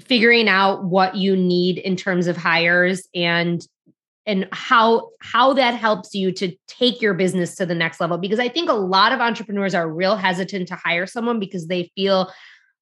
figuring 0.00 0.48
out 0.48 0.84
what 0.84 1.14
you 1.16 1.36
need 1.36 1.78
in 1.78 1.96
terms 1.96 2.26
of 2.26 2.36
hires 2.36 3.06
and 3.14 3.66
and 4.26 4.48
how 4.52 5.10
how 5.20 5.52
that 5.52 5.74
helps 5.74 6.14
you 6.14 6.32
to 6.32 6.56
take 6.66 7.00
your 7.00 7.14
business 7.14 7.54
to 7.54 7.66
the 7.66 7.74
next 7.74 8.00
level 8.00 8.18
because 8.18 8.40
i 8.40 8.48
think 8.48 8.68
a 8.68 8.74
lot 8.74 9.12
of 9.12 9.20
entrepreneurs 9.20 9.74
are 9.74 9.88
real 9.88 10.16
hesitant 10.16 10.66
to 10.66 10.74
hire 10.74 11.06
someone 11.06 11.38
because 11.38 11.68
they 11.68 11.92
feel 11.94 12.32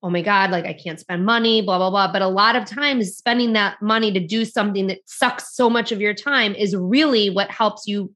oh 0.02 0.10
my 0.10 0.22
God, 0.22 0.50
like 0.50 0.64
I 0.64 0.72
can't 0.72 0.98
spend 0.98 1.24
money, 1.24 1.62
blah, 1.62 1.78
blah, 1.78 1.90
blah. 1.90 2.12
But 2.12 2.22
a 2.22 2.28
lot 2.28 2.56
of 2.56 2.64
times 2.64 3.16
spending 3.16 3.52
that 3.52 3.80
money 3.80 4.12
to 4.12 4.20
do 4.20 4.44
something 4.44 4.88
that 4.88 4.98
sucks 5.06 5.54
so 5.54 5.70
much 5.70 5.92
of 5.92 6.00
your 6.00 6.14
time 6.14 6.54
is 6.54 6.74
really 6.74 7.30
what 7.30 7.50
helps 7.50 7.86
you 7.86 8.12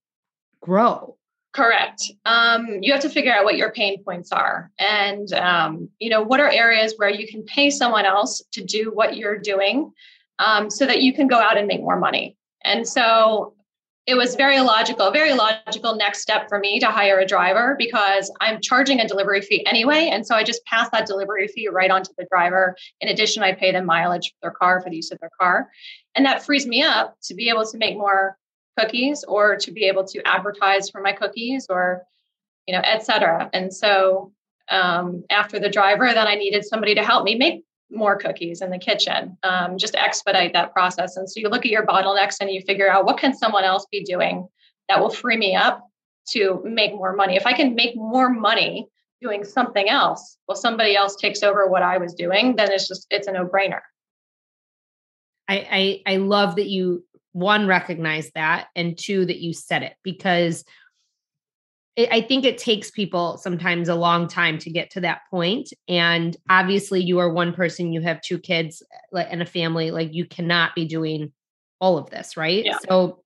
grow. 0.60 1.16
Correct. 1.52 2.10
Um, 2.26 2.82
you 2.82 2.92
have 2.92 3.00
to 3.02 3.08
figure 3.08 3.32
out 3.32 3.44
what 3.44 3.56
your 3.56 3.72
pain 3.72 4.02
points 4.04 4.30
are. 4.30 4.70
And, 4.78 5.32
um, 5.32 5.88
you 5.98 6.10
know, 6.10 6.22
what 6.22 6.40
are 6.40 6.50
areas 6.50 6.94
where 6.96 7.08
you 7.08 7.26
can 7.26 7.44
pay 7.44 7.70
someone 7.70 8.04
else 8.04 8.42
to 8.52 8.62
do 8.62 8.90
what 8.92 9.16
you're 9.16 9.38
doing 9.38 9.92
um, 10.38 10.68
so 10.68 10.84
that 10.84 11.00
you 11.00 11.14
can 11.14 11.28
go 11.28 11.38
out 11.38 11.56
and 11.56 11.66
make 11.66 11.80
more 11.80 11.98
money. 11.98 12.36
And 12.64 12.86
so 12.86 13.54
it 14.06 14.14
was 14.14 14.36
very 14.36 14.60
logical, 14.60 15.10
very 15.10 15.34
logical 15.34 15.96
next 15.96 16.20
step 16.20 16.48
for 16.48 16.60
me 16.60 16.78
to 16.78 16.86
hire 16.86 17.18
a 17.18 17.26
driver 17.26 17.74
because 17.76 18.32
I'm 18.40 18.60
charging 18.60 19.00
a 19.00 19.08
delivery 19.08 19.40
fee 19.40 19.66
anyway. 19.66 20.10
And 20.12 20.24
so 20.24 20.36
I 20.36 20.44
just 20.44 20.64
pass 20.64 20.88
that 20.90 21.06
delivery 21.06 21.48
fee 21.48 21.68
right 21.68 21.90
on 21.90 22.04
to 22.04 22.14
the 22.16 22.26
driver. 22.30 22.76
In 23.00 23.08
addition, 23.08 23.42
I 23.42 23.52
pay 23.52 23.72
them 23.72 23.84
mileage 23.84 24.30
for 24.30 24.36
their 24.42 24.52
car 24.52 24.80
for 24.80 24.90
the 24.90 24.96
use 24.96 25.10
of 25.10 25.18
their 25.18 25.30
car. 25.40 25.68
And 26.14 26.24
that 26.24 26.44
frees 26.44 26.66
me 26.66 26.82
up 26.82 27.16
to 27.24 27.34
be 27.34 27.48
able 27.48 27.66
to 27.66 27.78
make 27.78 27.96
more 27.96 28.38
cookies 28.78 29.24
or 29.26 29.56
to 29.56 29.72
be 29.72 29.84
able 29.84 30.04
to 30.04 30.22
advertise 30.24 30.88
for 30.88 31.00
my 31.00 31.12
cookies 31.12 31.66
or, 31.68 32.02
you 32.68 32.74
know, 32.74 32.82
et 32.84 33.04
cetera. 33.04 33.50
And 33.52 33.74
so 33.74 34.32
um, 34.68 35.24
after 35.30 35.58
the 35.58 35.68
driver, 35.68 36.06
then 36.14 36.28
I 36.28 36.36
needed 36.36 36.64
somebody 36.64 36.94
to 36.94 37.02
help 37.02 37.24
me 37.24 37.34
make 37.34 37.64
more 37.90 38.16
cookies 38.16 38.62
in 38.62 38.70
the 38.70 38.78
kitchen 38.78 39.36
um, 39.42 39.78
just 39.78 39.94
expedite 39.94 40.52
that 40.52 40.72
process. 40.72 41.16
And 41.16 41.30
so 41.30 41.40
you 41.40 41.48
look 41.48 41.64
at 41.64 41.70
your 41.70 41.86
bottlenecks 41.86 42.36
and 42.40 42.50
you 42.50 42.60
figure 42.62 42.90
out 42.90 43.04
what 43.04 43.18
can 43.18 43.34
someone 43.34 43.64
else 43.64 43.86
be 43.90 44.02
doing 44.02 44.48
that 44.88 45.00
will 45.00 45.10
free 45.10 45.36
me 45.36 45.54
up 45.54 45.88
to 46.30 46.60
make 46.64 46.92
more 46.92 47.14
money? 47.14 47.36
If 47.36 47.46
i 47.46 47.52
can 47.52 47.74
make 47.74 47.96
more 47.96 48.30
money 48.30 48.88
doing 49.22 49.44
something 49.44 49.88
else 49.88 50.36
well 50.46 50.56
somebody 50.56 50.94
else 50.94 51.16
takes 51.16 51.42
over 51.42 51.66
what 51.66 51.82
i 51.82 51.96
was 51.96 52.12
doing 52.14 52.54
then 52.56 52.70
it's 52.70 52.86
just 52.86 53.06
it's 53.10 53.26
a 53.26 53.32
no-brainer. 53.32 53.80
I 55.48 56.02
i, 56.06 56.14
I 56.14 56.16
love 56.18 56.56
that 56.56 56.68
you 56.68 57.04
one 57.32 57.66
recognize 57.66 58.30
that 58.34 58.68
and 58.74 58.96
two 58.96 59.26
that 59.26 59.38
you 59.38 59.52
said 59.52 59.82
it 59.82 59.94
because 60.02 60.64
I 61.98 62.20
think 62.20 62.44
it 62.44 62.58
takes 62.58 62.90
people 62.90 63.38
sometimes 63.38 63.88
a 63.88 63.94
long 63.94 64.28
time 64.28 64.58
to 64.58 64.70
get 64.70 64.90
to 64.90 65.00
that 65.00 65.22
point. 65.30 65.72
And 65.88 66.36
obviously, 66.50 67.02
you 67.02 67.18
are 67.20 67.30
one 67.30 67.54
person, 67.54 67.92
you 67.92 68.02
have 68.02 68.20
two 68.20 68.38
kids 68.38 68.82
and 69.12 69.40
a 69.40 69.46
family. 69.46 69.90
Like, 69.90 70.12
you 70.12 70.26
cannot 70.26 70.74
be 70.74 70.84
doing 70.84 71.32
all 71.80 71.96
of 71.96 72.10
this, 72.10 72.36
right? 72.36 72.64
Yeah. 72.66 72.76
So, 72.86 73.22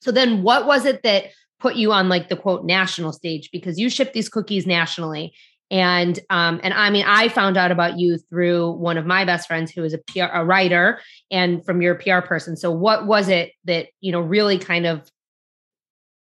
so 0.00 0.12
then 0.12 0.42
what 0.42 0.66
was 0.66 0.84
it 0.84 1.02
that 1.02 1.26
put 1.60 1.76
you 1.76 1.92
on 1.92 2.10
like 2.10 2.28
the 2.28 2.36
quote 2.36 2.64
national 2.64 3.12
stage? 3.12 3.50
Because 3.50 3.78
you 3.78 3.88
ship 3.88 4.12
these 4.12 4.28
cookies 4.28 4.66
nationally. 4.66 5.32
And 5.70 6.18
um, 6.30 6.60
and 6.62 6.74
I 6.74 6.90
mean, 6.90 7.04
I 7.06 7.28
found 7.28 7.56
out 7.56 7.70
about 7.70 7.98
you 7.98 8.18
through 8.18 8.72
one 8.72 8.98
of 8.98 9.06
my 9.06 9.24
best 9.24 9.46
friends 9.46 9.70
who 9.70 9.84
is 9.84 9.94
a 9.94 9.98
PR 9.98 10.24
a 10.32 10.44
writer 10.44 11.00
and 11.30 11.64
from 11.64 11.80
your 11.80 11.94
PR 11.94 12.20
person. 12.20 12.56
So 12.56 12.70
what 12.72 13.06
was 13.06 13.28
it 13.28 13.52
that, 13.64 13.86
you 14.00 14.10
know, 14.10 14.20
really 14.20 14.58
kind 14.58 14.84
of 14.84 15.08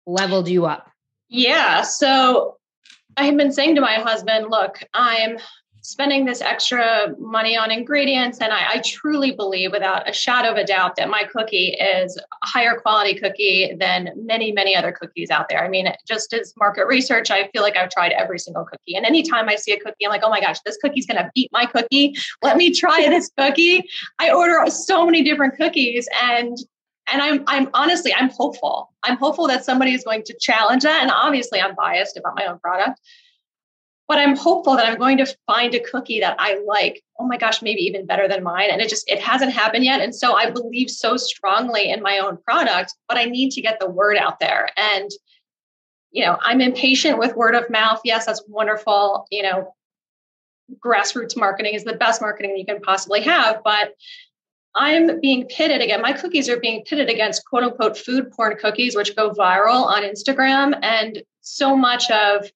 leveled 0.08 0.49
you 0.49 0.65
up? 0.65 0.89
Yeah. 1.29 1.81
So 1.81 2.57
I 3.17 3.25
have 3.25 3.38
been 3.38 3.51
saying 3.51 3.75
to 3.75 3.81
my 3.81 3.95
husband, 3.95 4.47
look, 4.49 4.79
I'm 4.93 5.38
spending 5.85 6.25
this 6.25 6.41
extra 6.41 7.15
money 7.19 7.55
on 7.55 7.69
ingredients. 7.69 8.39
And 8.41 8.51
I, 8.51 8.73
I, 8.73 8.81
truly 8.83 9.33
believe, 9.33 9.71
without 9.71 10.09
a 10.09 10.13
shadow 10.13 10.49
of 10.49 10.57
a 10.57 10.65
doubt, 10.65 10.95
that 10.95 11.09
my 11.09 11.25
cookie 11.31 11.77
is 11.79 12.17
a 12.17 12.47
higher 12.47 12.79
quality 12.79 13.13
cookie 13.13 13.75
than 13.79 14.09
many, 14.15 14.51
many 14.51 14.75
other 14.75 14.91
cookies 14.91 15.29
out 15.29 15.47
there. 15.47 15.63
I 15.63 15.69
mean, 15.69 15.88
just 16.07 16.33
as 16.33 16.55
market 16.57 16.88
research, 16.88 17.29
I 17.29 17.49
feel 17.49 17.61
like 17.61 17.77
I've 17.77 17.91
tried 17.91 18.13
every 18.13 18.39
single 18.39 18.65
cookie. 18.65 18.95
And 18.95 19.05
anytime 19.05 19.47
I 19.47 19.57
see 19.57 19.73
a 19.73 19.79
cookie, 19.79 20.05
I'm 20.05 20.09
like, 20.09 20.23
oh 20.23 20.29
my 20.29 20.41
gosh, 20.41 20.59
this 20.65 20.77
cookie's 20.77 21.05
going 21.05 21.23
to 21.23 21.29
beat 21.35 21.51
my 21.53 21.67
cookie. 21.67 22.15
Let 22.41 22.57
me 22.57 22.73
try 22.73 23.07
this 23.07 23.29
cookie. 23.38 23.83
I 24.17 24.31
order 24.31 24.67
so 24.71 25.05
many 25.05 25.21
different 25.21 25.55
cookies 25.55 26.07
and 26.23 26.57
and 27.11 27.21
I'm 27.21 27.43
I'm 27.47 27.69
honestly 27.73 28.13
I'm 28.13 28.29
hopeful. 28.29 28.91
I'm 29.03 29.17
hopeful 29.17 29.47
that 29.47 29.65
somebody 29.65 29.93
is 29.93 30.03
going 30.03 30.23
to 30.23 30.35
challenge 30.39 30.83
that. 30.83 31.01
And 31.01 31.11
obviously 31.11 31.61
I'm 31.61 31.75
biased 31.75 32.17
about 32.17 32.35
my 32.35 32.45
own 32.45 32.59
product. 32.59 32.99
But 34.07 34.19
i'm 34.19 34.35
hopeful 34.35 34.75
that 34.75 34.85
i'm 34.85 34.99
going 34.99 35.17
to 35.17 35.35
find 35.47 35.73
a 35.73 35.79
cookie 35.79 36.19
that 36.19 36.35
i 36.39 36.59
like 36.67 37.01
oh 37.19 37.25
my 37.25 37.37
gosh 37.37 37.61
maybe 37.63 37.81
even 37.81 38.05
better 38.05 38.27
than 38.27 38.43
mine. 38.43 38.69
And 38.71 38.81
it 38.81 38.89
just 38.89 39.09
it 39.09 39.19
hasn't 39.19 39.51
happened 39.51 39.83
yet. 39.83 40.01
And 40.01 40.15
so 40.15 40.35
i 40.35 40.49
believe 40.49 40.89
so 40.89 41.17
strongly 41.17 41.89
in 41.89 42.01
my 42.01 42.19
own 42.19 42.37
product 42.37 42.93
but 43.07 43.17
i 43.17 43.25
need 43.25 43.51
to 43.51 43.61
get 43.61 43.79
the 43.79 43.89
word 43.89 44.17
out 44.17 44.39
there. 44.39 44.69
And 44.77 45.09
you 46.11 46.23
know 46.23 46.37
i'm 46.41 46.61
impatient 46.61 47.17
with 47.17 47.35
word 47.35 47.55
of 47.55 47.69
mouth. 47.69 48.01
Yes 48.03 48.25
that's 48.25 48.43
wonderful. 48.47 49.27
You 49.31 49.43
know 49.43 49.75
grassroots 50.83 51.37
marketing 51.37 51.75
is 51.75 51.83
the 51.83 51.93
best 51.93 52.21
marketing 52.21 52.57
you 52.57 52.65
can 52.65 52.81
possibly 52.81 53.21
have 53.21 53.61
but 53.63 53.93
I'm 54.75 55.19
being 55.21 55.47
pitted 55.47 55.81
again. 55.81 56.01
My 56.01 56.13
cookies 56.13 56.49
are 56.49 56.59
being 56.59 56.83
pitted 56.83 57.09
against 57.09 57.45
quote 57.45 57.63
unquote 57.63 57.97
food 57.97 58.31
porn 58.31 58.57
cookies, 58.57 58.95
which 58.95 59.15
go 59.15 59.31
viral 59.31 59.85
on 59.85 60.03
Instagram. 60.03 60.77
And 60.81 61.23
so 61.41 61.75
much 61.75 62.09
of 62.11 62.51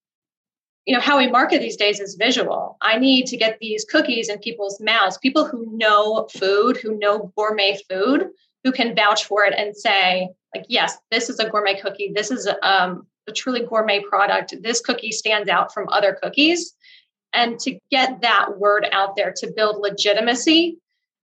you 0.85 0.95
know 0.95 1.01
how 1.01 1.19
we 1.19 1.27
market 1.27 1.59
these 1.59 1.75
days 1.75 1.99
is 1.99 2.15
visual 2.15 2.75
i 2.81 2.97
need 2.97 3.27
to 3.27 3.37
get 3.37 3.59
these 3.59 3.85
cookies 3.85 4.27
in 4.27 4.39
people's 4.39 4.81
mouths 4.81 5.19
people 5.19 5.45
who 5.45 5.69
know 5.77 6.27
food 6.35 6.77
who 6.77 6.97
know 6.97 7.31
gourmet 7.35 7.77
food 7.87 8.29
who 8.63 8.71
can 8.71 8.95
vouch 8.95 9.25
for 9.25 9.45
it 9.45 9.53
and 9.55 9.77
say 9.77 10.29
like 10.55 10.65
yes 10.67 10.97
this 11.11 11.29
is 11.29 11.37
a 11.37 11.47
gourmet 11.47 11.79
cookie 11.79 12.11
this 12.15 12.31
is 12.31 12.49
um, 12.63 13.05
a 13.27 13.31
truly 13.31 13.63
gourmet 13.63 14.01
product 14.01 14.55
this 14.63 14.81
cookie 14.81 15.11
stands 15.11 15.47
out 15.47 15.71
from 15.71 15.87
other 15.89 16.17
cookies 16.23 16.73
and 17.33 17.59
to 17.59 17.77
get 17.91 18.21
that 18.21 18.57
word 18.57 18.87
out 18.91 19.15
there 19.15 19.31
to 19.35 19.53
build 19.55 19.81
legitimacy 19.81 20.79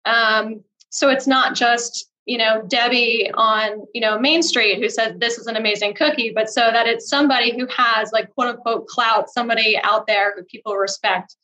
um, 0.06 0.64
so 0.92 1.10
it's 1.10 1.26
not 1.26 1.56
just 1.56 2.12
you 2.26 2.38
know 2.38 2.62
debbie 2.68 3.32
on 3.34 3.86
you 3.94 4.02
know 4.02 4.20
main 4.20 4.44
street 4.44 4.80
who 4.80 4.90
says 4.90 5.16
this 5.18 5.38
is 5.40 5.48
an 5.48 5.56
amazing 5.56 5.94
cookie 5.96 6.32
but 6.34 6.50
so 6.50 6.70
that 6.72 6.88
it's 6.88 7.10
somebody 7.10 7.58
who 7.58 7.66
has 7.76 8.12
like 8.12 8.30
quote 8.36 8.56
unquote 8.56 8.88
clout 8.88 9.30
somebody 9.30 9.78
out 9.82 10.06
there 10.06 10.36
who 10.36 10.44
people 10.44 10.76
respect. 10.76 11.36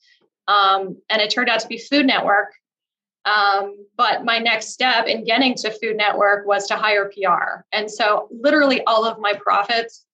Um, 0.47 1.01
and 1.09 1.21
it 1.21 1.29
turned 1.29 1.49
out 1.49 1.59
to 1.59 1.67
be 1.67 1.77
food 1.77 2.05
network. 2.05 2.53
Um, 3.25 3.85
but 3.97 4.23
my 4.23 4.39
next 4.39 4.67
step 4.67 5.07
in 5.07 5.25
getting 5.25 5.55
to 5.55 5.71
food 5.71 5.97
network 5.97 6.47
was 6.47 6.67
to 6.67 6.75
hire 6.75 7.11
pr 7.13 7.65
and 7.73 7.91
so 7.91 8.29
literally 8.31 8.81
all 8.85 9.03
of 9.03 9.19
my 9.19 9.33
profits 9.33 10.05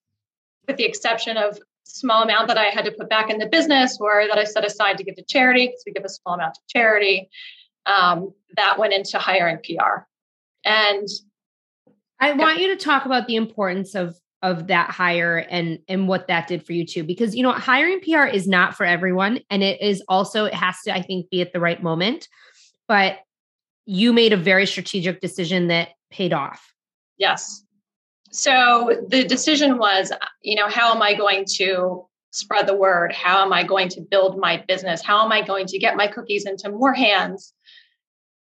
with 0.67 0.77
the 0.77 0.85
exception 0.85 1.37
of 1.37 1.59
small 1.83 2.23
amount 2.23 2.47
that 2.47 2.57
i 2.57 2.69
had 2.69 2.85
to 2.85 2.91
put 2.91 3.09
back 3.09 3.29
in 3.29 3.37
the 3.37 3.45
business 3.45 3.99
or 4.01 4.25
that 4.27 4.39
i 4.39 4.43
set 4.43 4.65
aside 4.65 4.97
to 4.97 5.03
give 5.03 5.15
to 5.15 5.23
charity 5.23 5.67
because 5.67 5.83
we 5.85 5.91
give 5.91 6.05
a 6.05 6.09
small 6.09 6.33
amount 6.33 6.55
to 6.55 6.61
charity 6.67 7.29
um, 7.85 8.33
that 8.55 8.77
went 8.77 8.93
into 8.93 9.17
hiring 9.17 9.57
pr 9.57 10.05
and 10.65 11.07
I 12.19 12.31
want 12.33 12.59
you 12.59 12.67
to 12.67 12.77
talk 12.77 13.05
about 13.05 13.27
the 13.27 13.35
importance 13.35 13.95
of 13.95 14.15
of 14.41 14.67
that 14.67 14.89
hire 14.91 15.37
and 15.37 15.79
and 15.87 16.07
what 16.07 16.27
that 16.27 16.47
did 16.47 16.65
for 16.65 16.73
you 16.73 16.85
too 16.85 17.03
because 17.03 17.35
you 17.35 17.43
know 17.43 17.51
hiring 17.51 18.01
PR 18.01 18.25
is 18.25 18.47
not 18.47 18.75
for 18.75 18.85
everyone 18.85 19.39
and 19.49 19.63
it 19.63 19.81
is 19.81 20.03
also 20.07 20.45
it 20.45 20.53
has 20.53 20.75
to 20.83 20.93
I 20.93 21.01
think 21.01 21.29
be 21.29 21.41
at 21.41 21.53
the 21.53 21.59
right 21.59 21.81
moment. 21.81 22.27
But 22.87 23.19
you 23.85 24.13
made 24.13 24.33
a 24.33 24.37
very 24.37 24.65
strategic 24.65 25.21
decision 25.21 25.67
that 25.67 25.89
paid 26.11 26.33
off. 26.33 26.73
Yes. 27.17 27.63
So 28.31 29.05
the 29.07 29.23
decision 29.23 29.77
was 29.77 30.11
you 30.41 30.55
know 30.55 30.67
how 30.67 30.93
am 30.93 31.01
I 31.01 31.13
going 31.15 31.45
to 31.55 32.05
spread 32.31 32.67
the 32.67 32.75
word? 32.75 33.13
How 33.13 33.45
am 33.45 33.53
I 33.53 33.63
going 33.63 33.89
to 33.89 34.01
build 34.01 34.39
my 34.39 34.63
business? 34.67 35.03
How 35.03 35.23
am 35.23 35.31
I 35.31 35.41
going 35.41 35.67
to 35.67 35.77
get 35.77 35.95
my 35.95 36.07
cookies 36.07 36.45
into 36.45 36.69
more 36.69 36.93
hands 36.93 37.53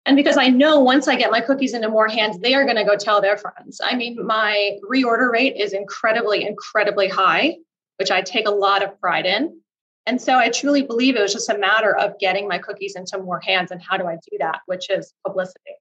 and 0.06 0.16
because 0.16 0.38
I 0.38 0.48
know 0.48 0.80
once 0.80 1.08
I 1.08 1.16
get 1.16 1.32
my 1.32 1.42
cookies 1.42 1.74
into 1.74 1.90
more 1.90 2.08
hands, 2.08 2.40
they 2.40 2.56
are 2.56 2.64
going 2.64 2.78
to 2.78 2.84
go 2.84 2.96
tell 2.96 3.22
their 3.22 3.38
friends. 3.38 3.80
I 3.84 3.96
mean, 3.96 4.26
my 4.26 4.78
reorder 4.90 5.32
rate 5.32 5.58
is 5.58 5.74
incredibly, 5.74 6.46
incredibly 6.46 7.08
high, 7.08 7.58
which 7.98 8.10
I 8.10 8.22
take 8.22 8.48
a 8.48 8.52
lot 8.52 8.84
of 8.84 9.00
pride 9.00 9.28
in. 9.28 9.60
And 10.08 10.20
so 10.20 10.40
I 10.40 10.50
truly 10.50 10.82
believe 10.82 11.16
it 11.16 11.22
was 11.22 11.34
just 11.34 11.50
a 11.50 11.58
matter 11.58 11.96
of 11.96 12.18
getting 12.18 12.48
my 12.48 12.58
cookies 12.58 12.96
into 12.96 13.20
more 13.20 13.40
hands. 13.40 13.70
And 13.70 13.80
how 13.82 13.98
do 13.98 14.08
I 14.08 14.16
do 14.16 14.38
that? 14.40 14.62
Which 14.66 14.90
is 14.90 15.14
publicity. 15.26 15.76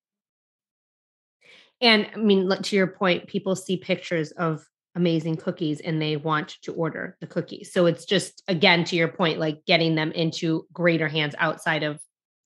And 1.80 2.06
I 2.14 2.18
mean, 2.18 2.50
to 2.50 2.76
your 2.76 2.88
point, 2.88 3.26
people 3.26 3.56
see 3.56 3.78
pictures 3.78 4.32
of 4.32 4.66
amazing 4.94 5.36
cookies 5.36 5.80
and 5.80 6.02
they 6.02 6.16
want 6.16 6.58
to 6.62 6.74
order 6.74 7.16
the 7.22 7.26
cookies. 7.26 7.72
So 7.72 7.86
it's 7.86 8.04
just, 8.04 8.42
again, 8.48 8.84
to 8.84 8.96
your 8.96 9.08
point, 9.08 9.38
like 9.38 9.64
getting 9.64 9.94
them 9.94 10.12
into 10.12 10.66
greater 10.74 11.08
hands 11.08 11.34
outside 11.38 11.82
of 11.82 11.98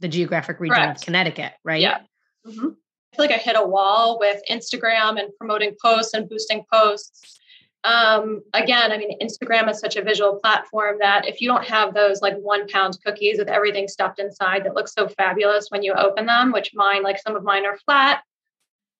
the 0.05 0.09
geographic 0.09 0.61
region 0.61 0.77
Correct. 0.77 1.01
of 1.01 1.05
Connecticut, 1.05 1.53
right? 1.65 1.81
Yeah. 1.81 2.01
Mm-hmm. 2.47 2.67
I 2.67 3.17
feel 3.17 3.27
like 3.27 3.31
I 3.31 3.39
hit 3.39 3.57
a 3.57 3.67
wall 3.67 4.19
with 4.21 4.43
Instagram 4.51 5.19
and 5.19 5.35
promoting 5.39 5.75
posts 5.81 6.13
and 6.13 6.29
boosting 6.29 6.63
posts. 6.71 7.41
Um, 7.85 8.43
again, 8.53 8.93
I 8.93 8.99
mean, 8.99 9.19
Instagram 9.21 9.71
is 9.71 9.79
such 9.79 9.97
a 9.97 10.03
visual 10.03 10.39
platform 10.43 10.99
that 11.01 11.27
if 11.27 11.41
you 11.41 11.49
don't 11.49 11.65
have 11.65 11.95
those 11.95 12.21
like 12.21 12.37
one 12.37 12.69
pound 12.69 12.99
cookies 13.05 13.39
with 13.39 13.49
everything 13.49 13.89
stuffed 13.89 14.19
inside 14.19 14.65
that 14.65 14.75
looks 14.75 14.93
so 14.93 15.09
fabulous 15.09 15.69
when 15.71 15.83
you 15.83 15.95
open 15.95 16.27
them, 16.27 16.53
which 16.53 16.73
mine, 16.75 17.03
like 17.03 17.19
some 17.19 17.35
of 17.35 17.43
mine 17.43 17.65
are 17.65 17.79
flat, 17.79 18.23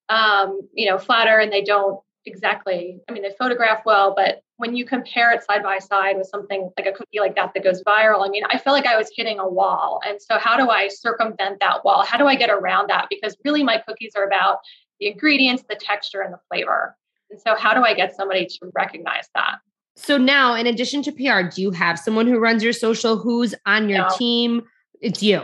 um, 0.09 0.61
you 0.73 0.89
know, 0.89 0.97
flatter 0.97 1.39
and 1.39 1.53
they 1.53 1.63
don't 1.63 2.01
exactly, 2.27 3.01
I 3.09 3.13
mean, 3.13 3.23
they 3.23 3.35
photograph 3.39 3.83
well, 3.85 4.15
but 4.17 4.43
when 4.57 4.77
you 4.77 4.85
compare 4.85 5.33
it 5.33 5.43
side 5.43 5.63
by 5.63 5.79
side 5.79 6.17
with 6.17 6.29
something 6.29 6.71
like 6.79 6.87
a 6.87 6.93
cookie 6.93 7.21
like 7.21 7.35
that 7.37 7.53
that 7.55 7.65
goes 7.65 7.83
viral, 7.83 8.25
I 8.25 8.29
mean, 8.29 8.45
I 8.51 8.59
feel 8.59 8.73
like 8.73 8.87
I 8.87 8.97
was 8.97 9.11
hitting 9.15 9.39
a 9.39 9.49
wall. 9.49 10.01
And 10.07 10.21
so, 10.21 10.39
how 10.39 10.57
do 10.57 10.71
I 10.71 10.89
circumvent 10.89 11.61
that 11.61 11.85
wall? 11.85 12.05
How 12.05 12.19
do 12.19 12.27
I 12.27 12.37
get 12.37 12.51
around 12.51 12.89
that? 12.91 13.07
Because 13.11 13.37
really, 13.45 13.63
my 13.63 13.83
cookies 13.87 14.13
are 14.17 14.25
about 14.25 14.59
the 15.01 15.09
ingredients, 15.09 15.65
the 15.69 15.77
texture, 15.77 16.21
and 16.21 16.33
the 16.33 16.39
flavor. 16.51 16.97
And 17.31 17.41
so, 17.41 17.57
how 17.57 17.75
do 17.75 17.83
I 17.85 17.95
get 17.95 18.15
somebody 18.15 18.47
to 18.47 18.71
recognize 18.75 19.29
that? 19.35 19.57
So, 19.97 20.17
now 20.17 20.55
in 20.55 20.67
addition 20.67 21.03
to 21.03 21.13
PR, 21.13 21.49
do 21.55 21.63
you 21.63 21.71
have 21.73 21.99
someone 21.99 22.27
who 22.27 22.39
runs 22.39 22.63
your 22.63 22.73
social? 22.73 23.17
Who's 23.17 23.55
on 23.67 23.89
your 23.89 24.01
no. 24.01 24.09
team? 24.17 24.63
It's 25.01 25.23
you. 25.23 25.43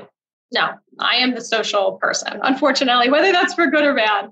No, 0.52 0.70
I 0.98 1.16
am 1.16 1.34
the 1.34 1.40
social 1.40 1.92
person, 2.00 2.40
unfortunately, 2.42 3.08
whether 3.10 3.30
that's 3.30 3.54
for 3.54 3.68
good 3.68 3.84
or 3.84 3.94
bad. 3.94 4.24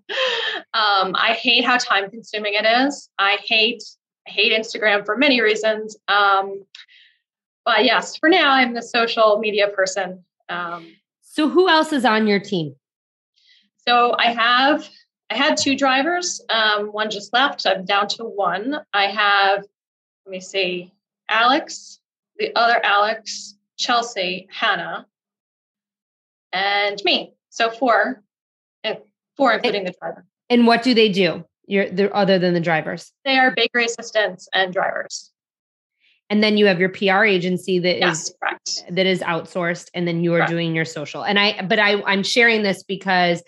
Um, 0.75 1.15
I 1.15 1.37
hate 1.41 1.65
how 1.65 1.79
time 1.79 2.11
consuming 2.11 2.55
it 2.55 2.67
is. 2.67 3.09
I 3.19 3.39
hate 3.45 3.83
I 4.27 4.31
hate 4.31 4.53
Instagram 4.53 5.07
for 5.07 5.17
many 5.17 5.41
reasons. 5.41 5.97
Um, 6.09 6.65
but 7.65 7.85
yes, 7.85 8.17
for 8.17 8.29
now, 8.29 8.51
I'm 8.51 8.75
the 8.75 8.83
social 8.83 9.39
media 9.39 9.69
person. 9.69 10.25
Um, 10.49 10.87
so, 11.23 11.49
who 11.49 11.69
else 11.69 11.93
is 11.93 12.05
on 12.05 12.27
your 12.27 12.41
team? 12.41 12.75
So, 13.87 14.15
I 14.19 14.33
have 14.33 14.89
I 15.31 15.37
had 15.37 15.57
two 15.57 15.77
drivers. 15.77 16.41
Um, 16.49 16.89
one 16.89 17.11
just 17.11 17.33
left. 17.33 17.67
I'm 17.67 17.85
down 17.85 18.09
to 18.09 18.25
one. 18.25 18.79
I 18.95 19.07
have, 19.07 19.65
let 20.25 20.31
me 20.31 20.41
see, 20.41 20.93
Alex, 21.29 22.01
the 22.39 22.55
other 22.57 22.81
Alex, 22.83 23.55
Chelsea, 23.77 24.49
Hannah, 24.51 25.07
and 26.53 27.01
me. 27.05 27.35
So 27.51 27.71
four, 27.71 28.23
eh, 28.85 28.97
four 29.37 29.53
including 29.53 29.85
the 29.85 29.95
driver. 30.01 30.25
And 30.51 30.67
what 30.67 30.83
do 30.83 30.95
they 30.95 31.11
do? 31.11 31.45
You're 31.67 31.91
the 31.91 32.13
other 32.15 32.39
than 32.39 32.55
the 32.55 32.61
drivers. 32.61 33.13
They 33.25 33.39
are 33.39 33.51
bakery 33.51 33.85
assistants 33.85 34.49
and 34.55 34.73
drivers. 34.73 35.31
And 36.31 36.43
then 36.43 36.57
you 36.57 36.67
have 36.67 36.79
your 36.79 36.91
PR 36.91 37.25
agency 37.25 37.79
that 37.79 37.99
yes, 37.99 38.25
is 38.25 38.35
correct. 38.41 38.85
that 38.91 39.07
is 39.07 39.21
outsourced, 39.21 39.89
and 39.95 40.07
then 40.07 40.23
you 40.23 40.35
are 40.35 40.39
correct. 40.39 40.51
doing 40.51 40.75
your 40.75 40.85
social. 40.85 41.23
And 41.25 41.39
I, 41.39 41.63
but 41.63 41.79
I, 41.79 42.03
I'm 42.03 42.23
sharing 42.23 42.63
this 42.63 42.83
because 42.83 43.43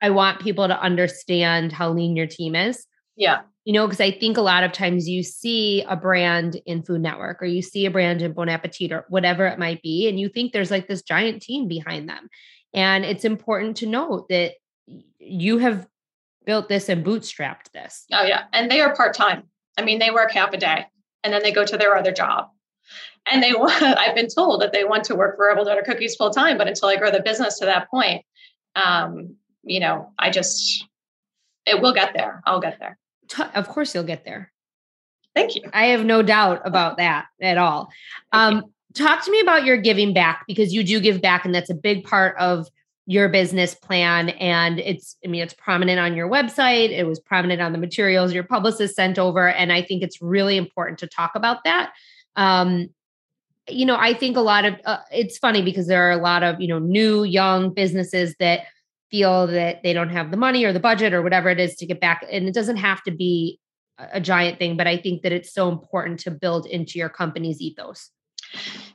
I 0.00 0.10
want 0.10 0.40
people 0.40 0.66
to 0.66 0.80
understand 0.80 1.72
how 1.72 1.90
lean 1.90 2.16
your 2.16 2.26
team 2.26 2.56
is. 2.56 2.86
Yeah. 3.16 3.42
You 3.64 3.72
know, 3.72 3.86
because 3.86 4.00
I 4.00 4.10
think 4.10 4.36
a 4.36 4.42
lot 4.42 4.64
of 4.64 4.72
times 4.72 5.08
you 5.08 5.22
see 5.22 5.82
a 5.82 5.94
brand 5.94 6.60
in 6.66 6.82
Food 6.82 7.00
Network 7.00 7.40
or 7.40 7.46
you 7.46 7.62
see 7.62 7.86
a 7.86 7.90
brand 7.90 8.20
in 8.20 8.32
Bon 8.32 8.48
Appetit 8.48 8.90
or 8.90 9.04
whatever 9.08 9.46
it 9.46 9.58
might 9.58 9.80
be, 9.82 10.08
and 10.08 10.18
you 10.18 10.28
think 10.28 10.52
there's 10.52 10.70
like 10.70 10.88
this 10.88 11.02
giant 11.02 11.42
team 11.42 11.68
behind 11.68 12.08
them. 12.08 12.28
And 12.74 13.04
it's 13.04 13.24
important 13.24 13.76
to 13.78 13.86
note 13.86 14.28
that 14.30 14.54
you 15.18 15.58
have 15.58 15.86
built 16.44 16.68
this 16.68 16.88
and 16.88 17.04
bootstrapped 17.04 17.70
this. 17.72 18.04
Oh 18.12 18.24
yeah, 18.24 18.44
and 18.52 18.70
they 18.70 18.80
are 18.80 18.96
part 18.96 19.14
time. 19.14 19.44
I 19.78 19.82
mean, 19.82 19.98
they 19.98 20.10
work 20.10 20.32
half 20.32 20.52
a 20.52 20.58
day 20.58 20.86
and 21.24 21.32
then 21.32 21.42
they 21.42 21.52
go 21.52 21.64
to 21.64 21.76
their 21.76 21.96
other 21.96 22.12
job. 22.12 22.48
And 23.30 23.42
they 23.42 23.52
want, 23.56 23.82
I've 23.82 24.14
been 24.14 24.28
told 24.28 24.62
that 24.62 24.72
they 24.72 24.84
want 24.84 25.04
to 25.04 25.14
work 25.14 25.36
for 25.36 25.46
Rebel 25.46 25.64
Daughter 25.64 25.82
Cookies 25.82 26.16
full 26.16 26.30
time, 26.30 26.58
but 26.58 26.68
until 26.68 26.88
I 26.88 26.96
grow 26.96 27.10
the 27.10 27.22
business 27.22 27.58
to 27.58 27.66
that 27.66 27.90
point, 27.90 28.24
um, 28.74 29.36
you 29.62 29.80
know, 29.80 30.12
I 30.18 30.30
just, 30.30 30.86
it 31.66 31.80
will 31.80 31.92
get 31.92 32.14
there. 32.14 32.42
I'll 32.44 32.60
get 32.60 32.78
there. 32.80 32.98
Of 33.54 33.68
course, 33.68 33.94
you'll 33.94 34.04
get 34.04 34.24
there. 34.24 34.52
Thank 35.34 35.54
you. 35.54 35.62
I 35.72 35.86
have 35.86 36.04
no 36.04 36.22
doubt 36.22 36.60
about 36.64 36.98
that 36.98 37.26
at 37.40 37.58
all. 37.58 37.90
Um, 38.32 38.64
talk 38.94 39.24
to 39.24 39.30
me 39.30 39.40
about 39.40 39.64
your 39.64 39.78
giving 39.78 40.12
back 40.12 40.44
because 40.46 40.74
you 40.74 40.84
do 40.84 41.00
give 41.00 41.22
back, 41.22 41.44
and 41.44 41.54
that's 41.54 41.70
a 41.70 41.74
big 41.74 42.04
part 42.04 42.36
of 42.38 42.68
your 43.06 43.28
business 43.28 43.74
plan. 43.74 44.28
And 44.30 44.78
it's, 44.78 45.16
I 45.24 45.28
mean, 45.28 45.42
it's 45.42 45.54
prominent 45.54 45.98
on 45.98 46.14
your 46.14 46.28
website. 46.28 46.90
It 46.90 47.04
was 47.04 47.18
prominent 47.18 47.60
on 47.60 47.72
the 47.72 47.78
materials 47.78 48.32
your 48.32 48.44
publicist 48.44 48.94
sent 48.94 49.18
over. 49.18 49.48
And 49.48 49.72
I 49.72 49.82
think 49.82 50.02
it's 50.02 50.22
really 50.22 50.56
important 50.56 50.98
to 51.00 51.08
talk 51.08 51.32
about 51.34 51.64
that. 51.64 51.92
Um, 52.36 52.90
you 53.68 53.86
know, 53.86 53.96
I 53.96 54.14
think 54.14 54.36
a 54.36 54.40
lot 54.40 54.64
of 54.64 54.74
uh, 54.84 54.98
it's 55.10 55.38
funny 55.38 55.62
because 55.62 55.86
there 55.86 56.08
are 56.08 56.12
a 56.12 56.22
lot 56.22 56.42
of, 56.42 56.60
you 56.60 56.68
know, 56.68 56.78
new 56.78 57.24
young 57.24 57.72
businesses 57.72 58.34
that 58.38 58.66
feel 59.12 59.46
that 59.46 59.84
they 59.84 59.92
don't 59.92 60.10
have 60.10 60.32
the 60.32 60.36
money 60.36 60.64
or 60.64 60.72
the 60.72 60.80
budget 60.80 61.12
or 61.12 61.22
whatever 61.22 61.50
it 61.50 61.60
is 61.60 61.76
to 61.76 61.86
get 61.86 62.00
back. 62.00 62.26
And 62.32 62.48
it 62.48 62.54
doesn't 62.54 62.78
have 62.78 63.02
to 63.04 63.12
be 63.12 63.60
a 63.98 64.20
giant 64.20 64.58
thing, 64.58 64.76
but 64.76 64.88
I 64.88 64.96
think 64.96 65.22
that 65.22 65.30
it's 65.30 65.54
so 65.54 65.68
important 65.68 66.18
to 66.20 66.30
build 66.32 66.66
into 66.66 66.98
your 66.98 67.10
company's 67.10 67.60
ethos. 67.60 68.10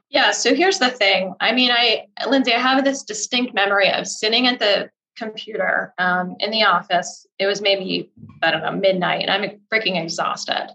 Yeah. 0.09 0.31
So 0.31 0.55
here's 0.55 0.79
the 0.79 0.89
thing. 0.89 1.33
I 1.39 1.53
mean, 1.53 1.71
I, 1.71 2.07
Lindsay, 2.27 2.53
I 2.53 2.59
have 2.59 2.83
this 2.83 3.03
distinct 3.03 3.53
memory 3.53 3.89
of 3.91 4.07
sitting 4.07 4.47
at 4.47 4.59
the 4.59 4.89
computer 5.15 5.93
um, 5.97 6.35
in 6.39 6.51
the 6.51 6.63
office. 6.63 7.25
It 7.39 7.45
was 7.45 7.61
maybe, 7.61 8.11
I 8.41 8.51
don't 8.51 8.61
know, 8.63 8.71
midnight, 8.71 9.27
and 9.27 9.31
I'm 9.31 9.59
freaking 9.71 10.01
exhausted. 10.01 10.69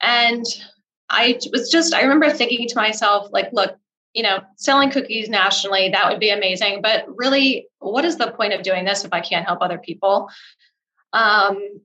And 0.00 0.44
I 1.08 1.38
was 1.52 1.70
just, 1.70 1.94
I 1.94 2.02
remember 2.02 2.30
thinking 2.30 2.66
to 2.68 2.76
myself, 2.76 3.28
like, 3.30 3.50
look, 3.52 3.76
you 4.16 4.22
know, 4.22 4.40
selling 4.56 4.90
cookies 4.90 5.28
nationally, 5.28 5.90
that 5.90 6.10
would 6.10 6.18
be 6.18 6.30
amazing. 6.30 6.80
But 6.80 7.04
really, 7.06 7.68
what 7.80 8.06
is 8.06 8.16
the 8.16 8.30
point 8.30 8.54
of 8.54 8.62
doing 8.62 8.86
this 8.86 9.04
if 9.04 9.12
I 9.12 9.20
can't 9.20 9.44
help 9.44 9.60
other 9.60 9.76
people? 9.76 10.30
Um, 11.12 11.82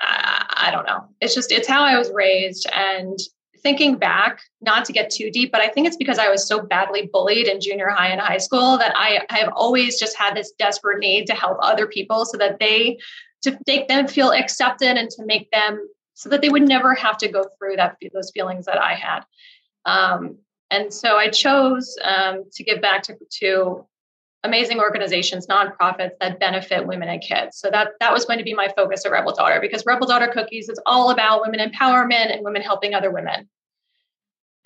I, 0.00 0.44
I 0.66 0.70
don't 0.72 0.86
know. 0.86 1.04
It's 1.20 1.36
just, 1.36 1.52
it's 1.52 1.68
how 1.68 1.84
I 1.84 1.96
was 1.96 2.10
raised. 2.12 2.68
And 2.74 3.16
thinking 3.62 3.96
back, 3.96 4.40
not 4.60 4.84
to 4.86 4.92
get 4.92 5.08
too 5.08 5.30
deep, 5.30 5.52
but 5.52 5.60
I 5.60 5.68
think 5.68 5.86
it's 5.86 5.96
because 5.96 6.18
I 6.18 6.28
was 6.28 6.48
so 6.48 6.60
badly 6.60 7.08
bullied 7.12 7.46
in 7.46 7.60
junior 7.60 7.88
high 7.88 8.08
and 8.08 8.20
high 8.20 8.38
school 8.38 8.76
that 8.76 8.92
I, 8.96 9.20
I 9.30 9.38
have 9.38 9.52
always 9.54 10.00
just 10.00 10.16
had 10.16 10.34
this 10.34 10.50
desperate 10.58 10.98
need 10.98 11.28
to 11.28 11.34
help 11.34 11.58
other 11.62 11.86
people 11.86 12.26
so 12.26 12.36
that 12.38 12.58
they 12.58 12.98
to 13.42 13.56
make 13.68 13.86
them 13.86 14.08
feel 14.08 14.32
accepted 14.32 14.96
and 14.96 15.08
to 15.10 15.24
make 15.24 15.48
them 15.52 15.88
so 16.14 16.28
that 16.28 16.42
they 16.42 16.48
would 16.48 16.66
never 16.66 16.94
have 16.94 17.18
to 17.18 17.28
go 17.28 17.44
through 17.56 17.76
that 17.76 17.98
those 18.12 18.32
feelings 18.32 18.66
that 18.66 18.82
I 18.82 18.94
had. 18.94 19.20
Um, 19.84 20.38
and 20.70 20.92
so 20.92 21.16
I 21.16 21.28
chose 21.28 21.96
um, 22.02 22.44
to 22.52 22.64
give 22.64 22.80
back 22.80 23.02
to, 23.04 23.14
to 23.40 23.86
amazing 24.44 24.78
organizations, 24.78 25.46
nonprofits 25.46 26.12
that 26.20 26.38
benefit 26.38 26.86
women 26.86 27.08
and 27.08 27.22
kids. 27.22 27.58
So 27.58 27.70
that 27.70 27.90
that 28.00 28.12
was 28.12 28.24
going 28.24 28.38
to 28.38 28.44
be 28.44 28.54
my 28.54 28.68
focus 28.76 29.04
at 29.04 29.12
Rebel 29.12 29.34
Daughter 29.34 29.58
because 29.60 29.84
Rebel 29.86 30.06
Daughter 30.06 30.28
Cookies 30.28 30.68
is 30.68 30.80
all 30.86 31.10
about 31.10 31.42
women 31.42 31.60
empowerment 31.60 32.32
and 32.32 32.44
women 32.44 32.62
helping 32.62 32.94
other 32.94 33.10
women. 33.10 33.48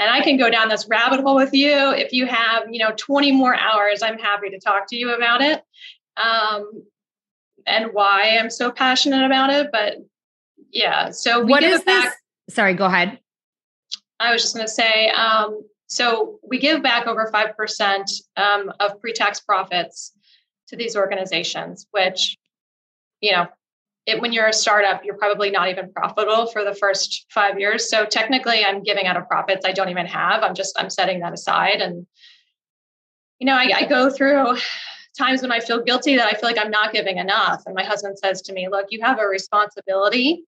And 0.01 0.11
I 0.11 0.21
can 0.23 0.37
go 0.37 0.49
down 0.49 0.69
this 0.69 0.87
rabbit 0.89 1.21
hole 1.21 1.35
with 1.35 1.53
you 1.53 1.93
if 1.93 2.13
you 2.13 2.27
have, 2.27 2.65
you 2.71 2.79
know, 2.79 2.93
20 2.97 3.33
more 3.33 3.55
hours. 3.55 4.01
I'm 4.03 4.19
happy 4.19 4.51
to 4.51 4.61
talk 4.61 4.89
to 4.91 4.97
you 4.97 5.15
about 5.15 5.41
it 5.41 5.63
um, 6.17 6.85
and 7.67 7.93
why 7.93 8.39
I'm 8.39 8.51
so 8.51 8.71
passionate 8.71 9.25
about 9.25 9.51
it. 9.51 9.71
But 9.73 9.97
yeah, 10.71 11.11
so 11.11 11.45
what 11.45 11.65
is 11.65 11.83
this? 11.85 12.15
Sorry, 12.49 12.75
go 12.75 12.85
ahead. 12.87 13.19
I 14.21 14.33
was 14.33 14.43
just 14.43 14.55
going 14.55 14.67
to 14.67 14.73
say, 14.73 15.09
um, 15.11 15.63
so 15.87 16.39
we 16.47 16.59
give 16.59 16.83
back 16.83 17.07
over 17.07 17.31
5% 17.33 18.05
um, 18.37 18.73
of 18.81 19.01
pre 19.01 19.13
tax 19.13 19.41
profits 19.41 20.13
to 20.69 20.77
these 20.77 20.97
organizations, 20.97 21.87
which, 21.93 22.37
you 23.21 23.33
know, 23.33 23.47
it, 24.09 24.21
when 24.21 24.33
you're 24.33 24.47
a 24.47 24.53
startup, 24.53 25.05
you're 25.05 25.17
probably 25.17 25.51
not 25.51 25.69
even 25.69 25.93
profitable 25.93 26.47
for 26.47 26.65
the 26.65 26.75
first 26.75 27.27
five 27.31 27.61
years. 27.61 27.91
So 27.91 28.07
technically, 28.07 28.65
I'm 28.65 28.83
giving 28.83 29.07
out 29.07 29.19
of 29.19 29.29
profits 29.29 29.67
I 29.67 29.73
don't 29.73 29.91
even 29.91 30.07
have. 30.07 30.43
I'm 30.43 30.55
just 30.55 30.79
I'm 30.79 30.89
setting 30.89 31.21
that 31.21 31.35
aside, 31.35 31.83
and 31.83 32.07
you 33.39 33.47
know, 33.47 33.53
I, 33.53 33.71
I 33.75 33.85
go 33.85 34.09
through 34.11 34.57
times 35.19 35.43
when 35.43 35.53
I 35.53 35.61
feel 35.61 35.83
guilty 35.83 36.17
that 36.17 36.27
I 36.27 36.39
feel 36.39 36.49
like 36.49 36.59
I'm 36.59 36.71
not 36.71 36.93
giving 36.95 37.19
enough, 37.19 37.65
and 37.67 37.75
my 37.75 37.85
husband 37.85 38.19
says 38.19 38.41
to 38.43 38.55
me, 38.55 38.69
"Look, 38.71 38.87
you 38.89 39.03
have 39.03 39.19
a 39.19 39.27
responsibility 39.27 40.45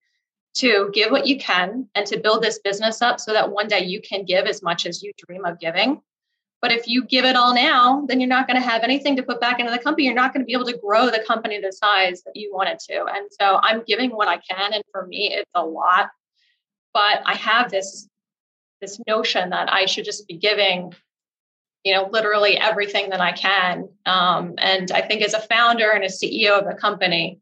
to 0.54 0.90
give 0.92 1.10
what 1.10 1.26
you 1.26 1.38
can 1.38 1.88
and 1.94 2.06
to 2.06 2.18
build 2.18 2.42
this 2.42 2.58
business 2.58 3.00
up 3.00 3.20
so 3.20 3.32
that 3.32 3.50
one 3.50 3.68
day 3.68 3.84
you 3.84 4.00
can 4.00 4.24
give 4.24 4.46
as 4.46 4.62
much 4.62 4.86
as 4.86 5.02
you 5.02 5.12
dream 5.26 5.44
of 5.44 5.58
giving." 5.60 6.00
But 6.62 6.72
if 6.72 6.86
you 6.86 7.04
give 7.04 7.24
it 7.24 7.36
all 7.36 7.54
now, 7.54 8.04
then 8.06 8.20
you're 8.20 8.28
not 8.28 8.46
going 8.46 8.60
to 8.60 8.68
have 8.68 8.82
anything 8.82 9.16
to 9.16 9.22
put 9.22 9.40
back 9.40 9.60
into 9.60 9.72
the 9.72 9.78
company. 9.78 10.04
You're 10.04 10.14
not 10.14 10.34
going 10.34 10.42
to 10.42 10.46
be 10.46 10.52
able 10.52 10.66
to 10.66 10.76
grow 10.76 11.06
the 11.06 11.24
company 11.26 11.58
to 11.58 11.66
the 11.66 11.72
size 11.72 12.22
that 12.24 12.36
you 12.36 12.52
want 12.52 12.68
it 12.68 12.78
to. 12.90 13.06
And 13.06 13.28
so 13.30 13.58
I'm 13.62 13.82
giving 13.86 14.10
what 14.10 14.28
I 14.28 14.36
can. 14.36 14.74
And 14.74 14.82
for 14.92 15.06
me, 15.06 15.32
it's 15.32 15.50
a 15.54 15.64
lot. 15.64 16.10
But 16.92 17.22
I 17.24 17.34
have 17.34 17.70
this 17.70 18.08
this 18.80 19.00
notion 19.06 19.50
that 19.50 19.70
I 19.70 19.84
should 19.84 20.06
just 20.06 20.26
be 20.26 20.38
giving, 20.38 20.94
you 21.84 21.94
know, 21.94 22.08
literally 22.10 22.56
everything 22.56 23.10
that 23.10 23.20
I 23.20 23.32
can. 23.32 23.88
Um, 24.06 24.54
and 24.56 24.90
I 24.90 25.02
think 25.02 25.22
as 25.22 25.34
a 25.34 25.40
founder 25.40 25.90
and 25.90 26.02
a 26.02 26.08
CEO 26.08 26.58
of 26.58 26.66
a 26.66 26.74
company, 26.74 27.40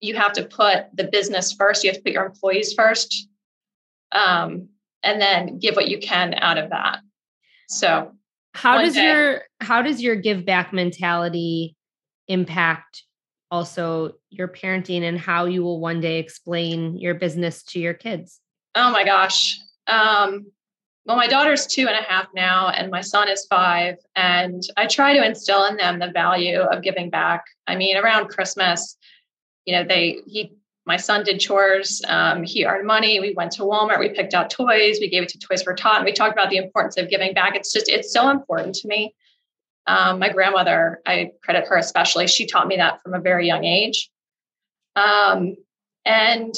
you 0.00 0.14
have 0.14 0.32
to 0.34 0.44
put 0.44 0.86
the 0.94 1.04
business 1.04 1.52
first. 1.52 1.84
You 1.84 1.90
have 1.90 1.96
to 1.98 2.02
put 2.02 2.12
your 2.12 2.26
employees 2.26 2.72
first, 2.74 3.28
um, 4.12 4.68
and 5.02 5.20
then 5.20 5.58
give 5.58 5.76
what 5.76 5.88
you 5.88 5.98
can 5.98 6.34
out 6.34 6.58
of 6.58 6.70
that. 6.70 7.00
So 7.68 8.12
how 8.58 8.80
does 8.80 8.94
day. 8.94 9.04
your 9.04 9.42
how 9.60 9.82
does 9.82 10.02
your 10.02 10.16
give 10.16 10.44
back 10.44 10.72
mentality 10.72 11.76
impact 12.26 13.04
also 13.50 14.12
your 14.30 14.48
parenting 14.48 15.02
and 15.02 15.18
how 15.18 15.46
you 15.46 15.62
will 15.62 15.80
one 15.80 16.00
day 16.00 16.18
explain 16.18 16.98
your 16.98 17.14
business 17.14 17.62
to 17.62 17.78
your 17.78 17.94
kids 17.94 18.40
oh 18.74 18.90
my 18.90 19.04
gosh 19.04 19.58
um, 19.86 20.44
well 21.06 21.16
my 21.16 21.26
daughter's 21.26 21.66
two 21.66 21.86
and 21.86 21.96
a 21.96 22.02
half 22.02 22.26
now 22.34 22.68
and 22.68 22.90
my 22.90 23.00
son 23.00 23.28
is 23.28 23.46
five 23.46 23.94
and 24.16 24.62
i 24.76 24.86
try 24.86 25.14
to 25.14 25.24
instill 25.24 25.64
in 25.66 25.76
them 25.76 25.98
the 25.98 26.10
value 26.10 26.60
of 26.60 26.82
giving 26.82 27.08
back 27.08 27.44
i 27.66 27.76
mean 27.76 27.96
around 27.96 28.28
christmas 28.28 28.97
you 29.68 29.74
know 29.74 29.84
they 29.84 30.20
he 30.26 30.56
my 30.86 30.96
son 30.96 31.22
did 31.22 31.38
chores. 31.38 32.00
Um, 32.08 32.42
he 32.42 32.64
earned 32.64 32.86
money. 32.86 33.20
We 33.20 33.34
went 33.34 33.52
to 33.52 33.62
Walmart. 33.62 34.00
We 34.00 34.08
picked 34.08 34.32
out 34.32 34.48
toys. 34.48 34.96
We 34.98 35.10
gave 35.10 35.22
it 35.22 35.28
to 35.28 35.38
Toys 35.38 35.62
for 35.62 35.74
Tot. 35.74 35.96
And 35.96 36.06
we 36.06 36.14
talked 36.14 36.32
about 36.32 36.48
the 36.48 36.56
importance 36.56 36.96
of 36.96 37.10
giving 37.10 37.34
back. 37.34 37.54
It's 37.54 37.70
just, 37.70 37.90
it's 37.90 38.10
so 38.10 38.30
important 38.30 38.74
to 38.76 38.88
me. 38.88 39.14
Um, 39.86 40.18
my 40.18 40.30
grandmother, 40.30 41.02
I 41.04 41.32
credit 41.44 41.68
her 41.68 41.76
especially. 41.76 42.26
She 42.26 42.46
taught 42.46 42.66
me 42.66 42.76
that 42.76 43.02
from 43.02 43.12
a 43.12 43.20
very 43.20 43.46
young 43.46 43.64
age. 43.64 44.10
Um, 44.96 45.56
and, 46.06 46.54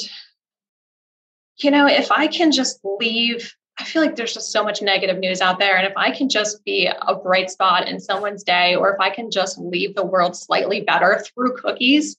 you 1.57 1.69
know, 1.69 1.87
if 1.87 2.09
I 2.09 2.27
can 2.27 2.53
just 2.53 2.79
leave, 2.85 3.53
I 3.77 3.83
feel 3.83 4.01
like 4.01 4.15
there's 4.15 4.33
just 4.33 4.53
so 4.53 4.63
much 4.63 4.81
negative 4.81 5.17
news 5.17 5.41
out 5.41 5.59
there. 5.59 5.75
And 5.75 5.85
if 5.85 5.97
I 5.97 6.09
can 6.11 6.29
just 6.29 6.63
be 6.63 6.87
a 6.87 7.15
bright 7.15 7.49
spot 7.49 7.89
in 7.89 7.99
someone's 7.99 8.45
day, 8.45 8.75
or 8.75 8.93
if 8.93 8.99
I 9.01 9.09
can 9.09 9.29
just 9.29 9.57
leave 9.57 9.93
the 9.93 10.05
world 10.05 10.37
slightly 10.37 10.79
better 10.79 11.21
through 11.35 11.57
cookies, 11.57 12.15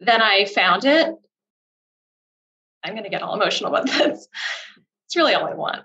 then 0.00 0.22
I 0.22 0.44
found 0.46 0.84
it. 0.84 1.14
I'm 2.82 2.92
going 2.92 3.04
to 3.04 3.10
get 3.10 3.22
all 3.22 3.34
emotional 3.34 3.74
about 3.74 3.86
this. 3.98 4.28
It's 5.06 5.16
really 5.16 5.34
all 5.34 5.46
I 5.46 5.54
want. 5.54 5.82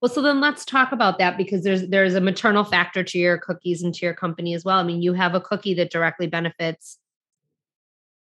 Well, 0.00 0.08
so 0.08 0.20
then 0.20 0.40
let's 0.40 0.64
talk 0.64 0.90
about 0.90 1.18
that 1.18 1.36
because 1.36 1.62
there's 1.62 1.86
there's 1.88 2.16
a 2.16 2.20
maternal 2.20 2.64
factor 2.64 3.04
to 3.04 3.18
your 3.18 3.38
cookies 3.38 3.84
and 3.84 3.94
to 3.94 4.04
your 4.04 4.14
company 4.14 4.52
as 4.52 4.64
well. 4.64 4.78
I 4.78 4.82
mean, 4.82 5.00
you 5.00 5.12
have 5.12 5.36
a 5.36 5.40
cookie 5.40 5.74
that 5.74 5.92
directly 5.92 6.26
benefits 6.26 6.98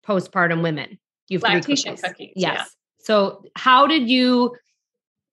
postpartum 0.07 0.61
women. 0.61 0.99
You've 1.27 1.41
lactation 1.41 1.95
cookies. 1.95 2.03
cookies. 2.03 2.33
Yes. 2.35 2.57
Yeah. 2.57 2.65
So 2.99 3.43
how 3.55 3.87
did 3.87 4.07
you 4.07 4.55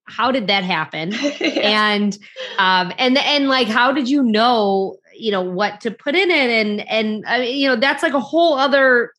how 0.04 0.32
did 0.32 0.46
that 0.46 0.64
happen? 0.64 1.12
And 1.62 2.18
um 2.58 2.92
and 2.98 3.18
and 3.18 3.48
like 3.48 3.68
how 3.68 3.92
did 3.92 4.08
you 4.08 4.22
know, 4.22 4.96
you 5.14 5.30
know, 5.30 5.42
what 5.42 5.82
to 5.82 5.90
put 5.90 6.14
in 6.14 6.30
it 6.30 6.50
and 6.50 6.80
and 6.88 7.24
uh, 7.26 7.42
you 7.42 7.68
know, 7.68 7.76
that's 7.76 8.02
like 8.02 8.14
a 8.14 8.20
whole 8.20 8.54
other 8.54 9.12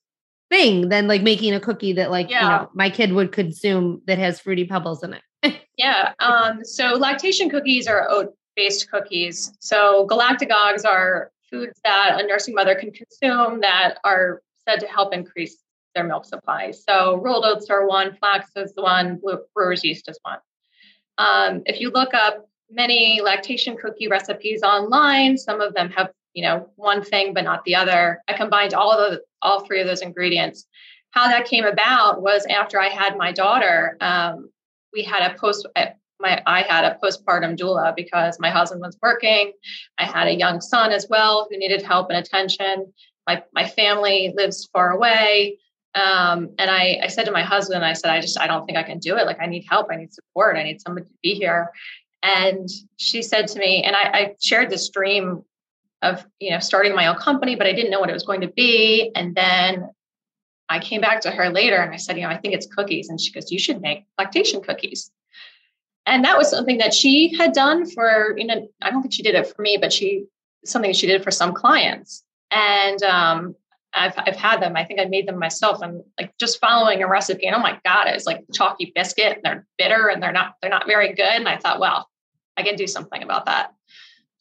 thing 0.54 0.90
than 0.90 1.08
like 1.08 1.24
making 1.24 1.54
a 1.54 1.60
cookie 1.60 1.94
that 1.94 2.12
like 2.12 2.30
yeah. 2.30 2.42
you 2.42 2.48
know 2.50 2.70
my 2.74 2.90
kid 2.90 3.12
would 3.14 3.32
consume 3.32 4.02
that 4.06 4.20
has 4.20 4.40
fruity 4.40 4.66
pebbles 4.66 5.04
in 5.04 5.14
it. 5.14 5.62
yeah. 5.78 6.14
Um, 6.20 6.64
so 6.64 6.94
lactation 6.94 7.50
cookies 7.50 7.88
are 7.88 8.08
oat 8.10 8.36
based 8.56 8.90
cookies. 8.92 9.52
So 9.60 10.08
galactagogues 10.08 10.86
are 10.86 11.32
foods 11.50 11.80
that 11.84 12.22
a 12.22 12.28
nursing 12.28 12.54
mother 12.54 12.76
can 12.76 12.92
consume 12.92 13.62
that 13.62 13.96
are 14.04 14.42
said 14.68 14.80
to 14.82 14.88
help 14.88 15.14
increase 15.14 15.58
their 15.96 16.04
milk 16.04 16.26
supply. 16.26 16.72
So 16.72 17.18
rolled 17.18 17.46
oats 17.46 17.70
are 17.70 17.88
one, 17.88 18.16
flax 18.16 18.52
is 18.56 18.74
the 18.74 18.84
one, 18.84 19.20
brewer's 19.56 19.84
yeast 19.84 20.08
is 20.08 20.20
one. 20.22 20.38
Um, 21.18 21.64
if 21.66 21.80
you 21.82 21.90
look 21.90 22.14
up 22.14 22.48
many 22.70 23.22
lactation 23.24 23.76
cookie 23.76 24.08
recipes 24.08 24.62
online, 24.62 25.38
some 25.38 25.62
of 25.62 25.74
them 25.74 25.90
have 25.92 26.12
you 26.34 26.44
know 26.44 26.68
one 26.76 27.04
thing 27.04 27.34
but 27.34 27.44
not 27.44 27.64
the 27.64 27.76
other 27.76 28.22
i 28.28 28.34
combined 28.34 28.74
all 28.74 28.92
of 28.92 29.12
the 29.12 29.22
all 29.44 29.66
three 29.66 29.82
of 29.82 29.88
those 29.88 30.02
ingredients 30.02 30.66
how 31.12 31.28
that 31.28 31.46
came 31.46 31.66
about 31.66 32.22
was 32.22 32.46
after 32.50 32.80
i 32.80 32.88
had 32.88 33.18
my 33.18 33.32
daughter 33.32 33.98
um, 34.02 34.50
we 34.94 35.04
had 35.04 35.32
a 35.32 35.38
post 35.38 35.68
my 36.20 36.42
i 36.48 36.62
had 36.62 36.86
a 36.86 36.98
postpartum 37.04 37.58
doula 37.58 37.96
because 37.96 38.40
my 38.40 38.50
husband 38.50 38.82
was 38.82 38.98
working 39.02 39.52
i 40.00 40.06
had 40.06 40.28
a 40.28 40.36
young 40.36 40.62
son 40.62 40.92
as 40.92 41.08
well 41.10 41.48
who 41.50 41.58
needed 41.58 41.82
help 41.82 42.10
and 42.10 42.18
attention 42.18 42.92
my, 43.28 43.44
my 43.54 43.68
family 43.68 44.34
lives 44.36 44.70
far 44.74 44.92
away 44.92 45.58
Um, 45.96 46.50
and 46.58 46.72
I, 46.72 47.00
I 47.04 47.08
said 47.08 47.26
to 47.26 47.32
my 47.32 47.44
husband, 47.44 47.86
I 47.86 47.94
said, 47.94 48.10
I 48.12 48.20
just, 48.20 48.40
I 48.40 48.48
don't 48.48 48.66
think 48.66 48.80
I 48.80 48.84
can 48.84 48.98
do 48.98 49.16
it. 49.16 49.28
Like, 49.28 49.40
I 49.40 49.46
need 49.46 49.66
help. 49.70 49.88
I 49.92 49.96
need 49.96 50.12
support. 50.12 50.58
I 50.58 50.64
need 50.64 50.82
somebody 50.82 51.06
to 51.06 51.14
be 51.22 51.36
here. 51.36 51.70
And 52.24 52.68
she 52.98 53.22
said 53.22 53.48
to 53.50 53.60
me, 53.60 53.84
and 53.84 53.96
I, 53.96 54.02
I 54.02 54.36
shared 54.42 54.70
this 54.72 54.90
dream 54.90 55.44
of, 56.04 56.26
you 56.40 56.52
know, 56.52 56.60
starting 56.60 56.94
my 56.94 57.08
own 57.08 57.16
company, 57.16 57.56
but 57.56 57.66
I 57.66 57.74
didn't 57.74 57.90
know 57.90 58.00
what 58.00 58.10
it 58.10 58.14
was 58.14 58.24
going 58.24 58.42
to 58.42 58.48
be. 58.48 59.12
And 59.16 59.34
then 59.34 59.90
I 60.70 60.80
came 60.80 61.02
back 61.02 61.22
to 61.22 61.32
her 61.32 61.50
later 61.50 61.78
and 61.78 61.94
I 61.94 61.98
said, 61.98 62.18
you 62.18 62.24
know, 62.24 62.30
I 62.30 62.38
think 62.38 62.54
it's 62.54 62.68
cookies. 62.68 63.10
And 63.10 63.20
she 63.20 63.32
goes, 63.32 63.52
you 63.52 63.58
should 63.58 63.82
make 63.82 64.06
lactation 64.18 64.62
cookies. 64.62 65.12
And 66.06 66.26
that 66.26 66.38
was 66.38 66.50
something 66.50 66.80
that 66.80 66.94
she 66.94 67.36
had 67.38 67.54
done 67.54 67.90
for, 67.90 68.36
you 68.38 68.46
know, 68.46 68.68
I 68.82 68.92
don't 68.92 69.02
think 69.02 69.14
she 69.14 69.24
did 69.24 69.36
it 69.36 69.48
for 69.48 69.62
me, 69.62 69.78
but 69.80 69.94
she, 69.94 70.26
something 70.66 70.94
she 70.94 71.08
did 71.08 71.24
for 71.24 71.32
some 71.32 71.54
clients. 71.54 72.24
And 72.52 73.02
um, 73.04 73.56
I've, 73.94 74.14
I've 74.18 74.36
had 74.36 74.62
them. 74.62 74.76
I 74.76 74.84
think 74.84 75.00
I 75.00 75.06
made 75.06 75.28
them 75.28 75.40
myself 75.40 75.82
and 75.82 76.04
like 76.20 76.34
just 76.40 76.60
following 76.60 77.02
a 77.02 77.08
recipe. 77.08 77.46
And 77.46 77.56
oh 77.56 77.60
my 77.60 77.80
God, 77.86 78.08
it's 78.08 78.26
like 78.26 78.44
chalky 78.54 78.92
biscuit 78.94 79.38
and 79.38 79.42
they're 79.44 79.66
bitter 79.78 80.08
and 80.08 80.22
they're 80.22 80.34
not, 80.34 80.56
they're 80.62 80.70
not 80.70 80.88
very 80.88 81.14
good. 81.14 81.26
And 81.26 81.48
I 81.48 81.58
thought, 81.58 81.80
well, 81.80 82.10
I 82.58 82.64
can 82.64 82.76
do 82.76 82.88
something 82.88 83.24
about 83.24 83.46
that. 83.46 83.74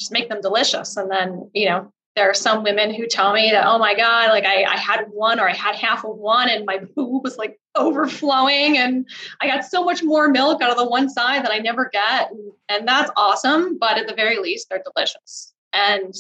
Just 0.03 0.13
make 0.13 0.29
them 0.29 0.41
delicious. 0.41 0.97
And 0.97 1.09
then, 1.09 1.49
you 1.55 1.69
know, 1.69 1.93
there 2.17 2.29
are 2.29 2.35
some 2.35 2.63
women 2.63 2.93
who 2.93 3.07
tell 3.07 3.33
me 3.33 3.51
that, 3.53 3.67
oh 3.67 3.79
my 3.79 3.95
God, 3.95 4.31
like 4.31 4.45
I, 4.45 4.65
I 4.65 4.77
had 4.77 5.07
one 5.13 5.41
or 5.41 5.49
I 5.49 5.55
had 5.55 5.77
half 5.77 6.05
of 6.05 6.17
one 6.17 6.49
and 6.49 6.67
my 6.67 6.79
boob 6.97 7.23
was 7.23 7.39
like 7.39 7.59
overflowing 7.75 8.77
and 8.77 9.07
I 9.41 9.47
got 9.47 9.65
so 9.65 9.85
much 9.85 10.03
more 10.03 10.29
milk 10.29 10.61
out 10.61 10.71
of 10.71 10.77
the 10.77 10.89
one 10.89 11.09
side 11.09 11.45
that 11.45 11.53
I 11.53 11.59
never 11.59 11.89
get. 11.91 12.31
And, 12.69 12.87
that's 12.87 13.11
awesome. 13.17 13.79
But 13.79 13.97
at 13.97 14.09
the 14.09 14.15
very 14.15 14.39
least, 14.39 14.69
they're 14.69 14.83
delicious. 14.95 15.55
And 15.73 16.13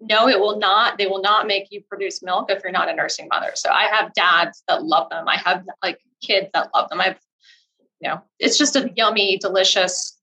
no, 0.00 0.28
it 0.28 0.38
will 0.38 0.58
not, 0.58 0.98
they 0.98 1.06
will 1.06 1.22
not 1.22 1.46
make 1.46 1.68
you 1.70 1.82
produce 1.88 2.22
milk 2.22 2.50
if 2.50 2.62
you're 2.62 2.72
not 2.72 2.90
a 2.90 2.94
nursing 2.94 3.26
mother. 3.32 3.52
So 3.54 3.70
I 3.70 3.84
have 3.84 4.12
dads 4.12 4.62
that 4.68 4.84
love 4.84 5.08
them. 5.08 5.26
I 5.26 5.38
have 5.38 5.64
like 5.82 5.98
kids 6.22 6.48
that 6.52 6.68
love 6.74 6.90
them. 6.90 7.00
I've, 7.00 7.18
you 8.00 8.10
know, 8.10 8.22
it's 8.38 8.58
just 8.58 8.76
a 8.76 8.92
yummy, 8.94 9.38
delicious 9.38 10.13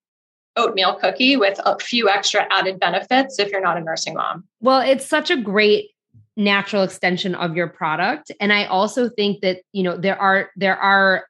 oatmeal 0.58 0.95
cookie 0.95 1.38
with 1.38 1.60
a 1.66 1.78
few 1.80 2.10
extra 2.10 2.45
added 2.52 2.80
benefits 2.80 3.39
if 3.39 3.52
you're 3.52 3.62
not 3.62 3.78
a 3.78 3.82
nursing 3.82 4.14
mom. 4.14 4.43
Well, 4.60 4.82
it's 4.82 5.06
such 5.06 5.32
a 5.32 5.38
great 5.38 5.89
natural 6.38 6.84
extension 6.84 7.36
of 7.36 7.56
your 7.56 7.68
product 7.68 8.32
and 8.39 8.54
I 8.54 8.66
also 8.66 9.10
think 9.10 9.41
that, 9.41 9.62
you 9.74 9.84
know, 9.84 9.97
there 9.97 10.20
are 10.20 10.49
there 10.56 10.78
are 10.78 11.26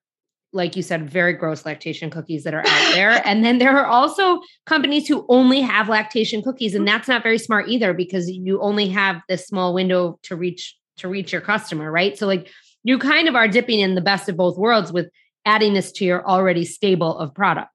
like 0.53 0.75
you 0.75 0.83
said 0.83 1.09
very 1.09 1.33
gross 1.33 1.65
lactation 1.65 2.09
cookies 2.09 2.43
that 2.43 2.53
are 2.53 2.65
out 2.65 2.91
there 2.93 3.21
and 3.25 3.43
then 3.43 3.57
there 3.57 3.77
are 3.77 3.85
also 3.85 4.41
companies 4.65 5.07
who 5.07 5.25
only 5.27 5.61
have 5.61 5.89
lactation 5.89 6.41
cookies 6.41 6.75
and 6.75 6.87
that's 6.87 7.07
not 7.07 7.23
very 7.23 7.37
smart 7.37 7.67
either 7.67 7.93
because 7.93 8.29
you 8.29 8.61
only 8.61 8.89
have 8.89 9.21
this 9.27 9.47
small 9.47 9.73
window 9.73 10.19
to 10.23 10.35
reach 10.35 10.75
to 10.97 11.07
reach 11.07 11.31
your 11.31 11.41
customer, 11.41 11.91
right? 11.91 12.17
So 12.17 12.27
like 12.27 12.49
you 12.83 12.97
kind 12.97 13.27
of 13.27 13.35
are 13.35 13.47
dipping 13.47 13.79
in 13.79 13.95
the 13.95 14.01
best 14.01 14.29
of 14.29 14.37
both 14.37 14.57
worlds 14.57 14.91
with 14.91 15.09
adding 15.45 15.73
this 15.73 15.91
to 15.93 16.05
your 16.05 16.25
already 16.27 16.65
stable 16.65 17.17
of 17.17 17.33
product. 17.33 17.69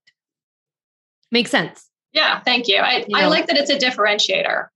Makes 1.30 1.50
sense. 1.50 1.88
Yeah, 2.12 2.40
thank 2.40 2.68
you. 2.68 2.76
I, 2.76 3.04
you 3.06 3.16
know, 3.16 3.18
I 3.18 3.26
like 3.26 3.46
that 3.48 3.56
it's 3.56 3.70
a 3.70 3.78
differentiator. 3.78 4.68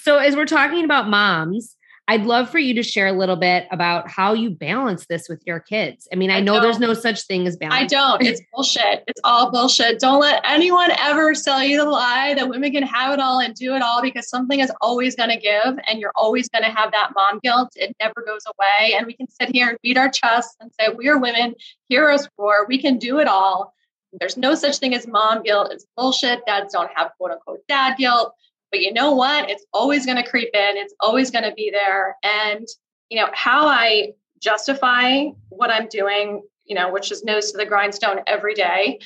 So, 0.00 0.18
as 0.18 0.34
we're 0.34 0.46
talking 0.46 0.84
about 0.84 1.08
moms, 1.08 1.76
I'd 2.08 2.26
love 2.26 2.50
for 2.50 2.58
you 2.58 2.74
to 2.74 2.82
share 2.82 3.06
a 3.06 3.12
little 3.12 3.36
bit 3.36 3.68
about 3.70 4.10
how 4.10 4.32
you 4.32 4.50
balance 4.50 5.06
this 5.06 5.28
with 5.28 5.40
your 5.46 5.60
kids. 5.60 6.08
I 6.12 6.16
mean, 6.16 6.30
I, 6.30 6.38
I 6.38 6.40
know 6.40 6.54
don't. 6.54 6.62
there's 6.62 6.80
no 6.80 6.94
such 6.94 7.22
thing 7.22 7.46
as 7.46 7.56
balance. 7.56 7.80
I 7.80 7.86
don't. 7.86 8.22
It's 8.22 8.40
bullshit. 8.52 9.04
It's 9.06 9.20
all 9.22 9.52
bullshit. 9.52 10.00
Don't 10.00 10.20
let 10.20 10.42
anyone 10.44 10.90
ever 10.98 11.32
sell 11.34 11.62
you 11.62 11.78
the 11.78 11.88
lie 11.88 12.34
that 12.34 12.48
women 12.48 12.72
can 12.72 12.82
have 12.82 13.14
it 13.14 13.20
all 13.20 13.38
and 13.38 13.54
do 13.54 13.76
it 13.76 13.82
all 13.82 14.02
because 14.02 14.28
something 14.28 14.58
is 14.58 14.72
always 14.80 15.14
going 15.14 15.30
to 15.30 15.36
give 15.36 15.78
and 15.88 16.00
you're 16.00 16.12
always 16.16 16.48
going 16.48 16.64
to 16.64 16.70
have 16.70 16.90
that 16.90 17.12
mom 17.14 17.38
guilt. 17.40 17.68
It 17.76 17.94
never 18.00 18.24
goes 18.26 18.42
away. 18.46 18.94
And 18.94 19.06
we 19.06 19.14
can 19.14 19.28
sit 19.28 19.54
here 19.54 19.68
and 19.68 19.78
beat 19.80 19.96
our 19.96 20.10
chests 20.10 20.56
and 20.60 20.72
say, 20.80 20.88
we 20.88 21.08
are 21.08 21.18
women, 21.18 21.54
heroes 21.88 22.28
for, 22.36 22.66
we 22.66 22.82
can 22.82 22.98
do 22.98 23.20
it 23.20 23.28
all. 23.28 23.74
There's 24.12 24.36
no 24.36 24.54
such 24.54 24.78
thing 24.78 24.94
as 24.94 25.06
mom 25.06 25.42
guilt. 25.42 25.72
It's 25.72 25.86
bullshit. 25.96 26.44
Dads 26.46 26.72
don't 26.72 26.90
have 26.94 27.12
quote 27.18 27.32
unquote 27.32 27.60
dad 27.68 27.96
guilt. 27.96 28.34
But 28.70 28.80
you 28.80 28.92
know 28.92 29.12
what? 29.12 29.50
It's 29.50 29.64
always 29.72 30.06
going 30.06 30.22
to 30.22 30.28
creep 30.28 30.50
in. 30.54 30.76
It's 30.76 30.94
always 31.00 31.30
going 31.30 31.44
to 31.44 31.52
be 31.54 31.70
there. 31.70 32.16
And, 32.22 32.66
you 33.10 33.20
know, 33.20 33.28
how 33.32 33.66
I 33.66 34.12
justify 34.40 35.26
what 35.50 35.70
I'm 35.70 35.88
doing, 35.88 36.42
you 36.64 36.74
know, 36.74 36.90
which 36.90 37.12
is 37.12 37.22
nose 37.22 37.52
to 37.52 37.58
the 37.58 37.66
grindstone 37.66 38.20
every 38.26 38.54
day, 38.54 38.98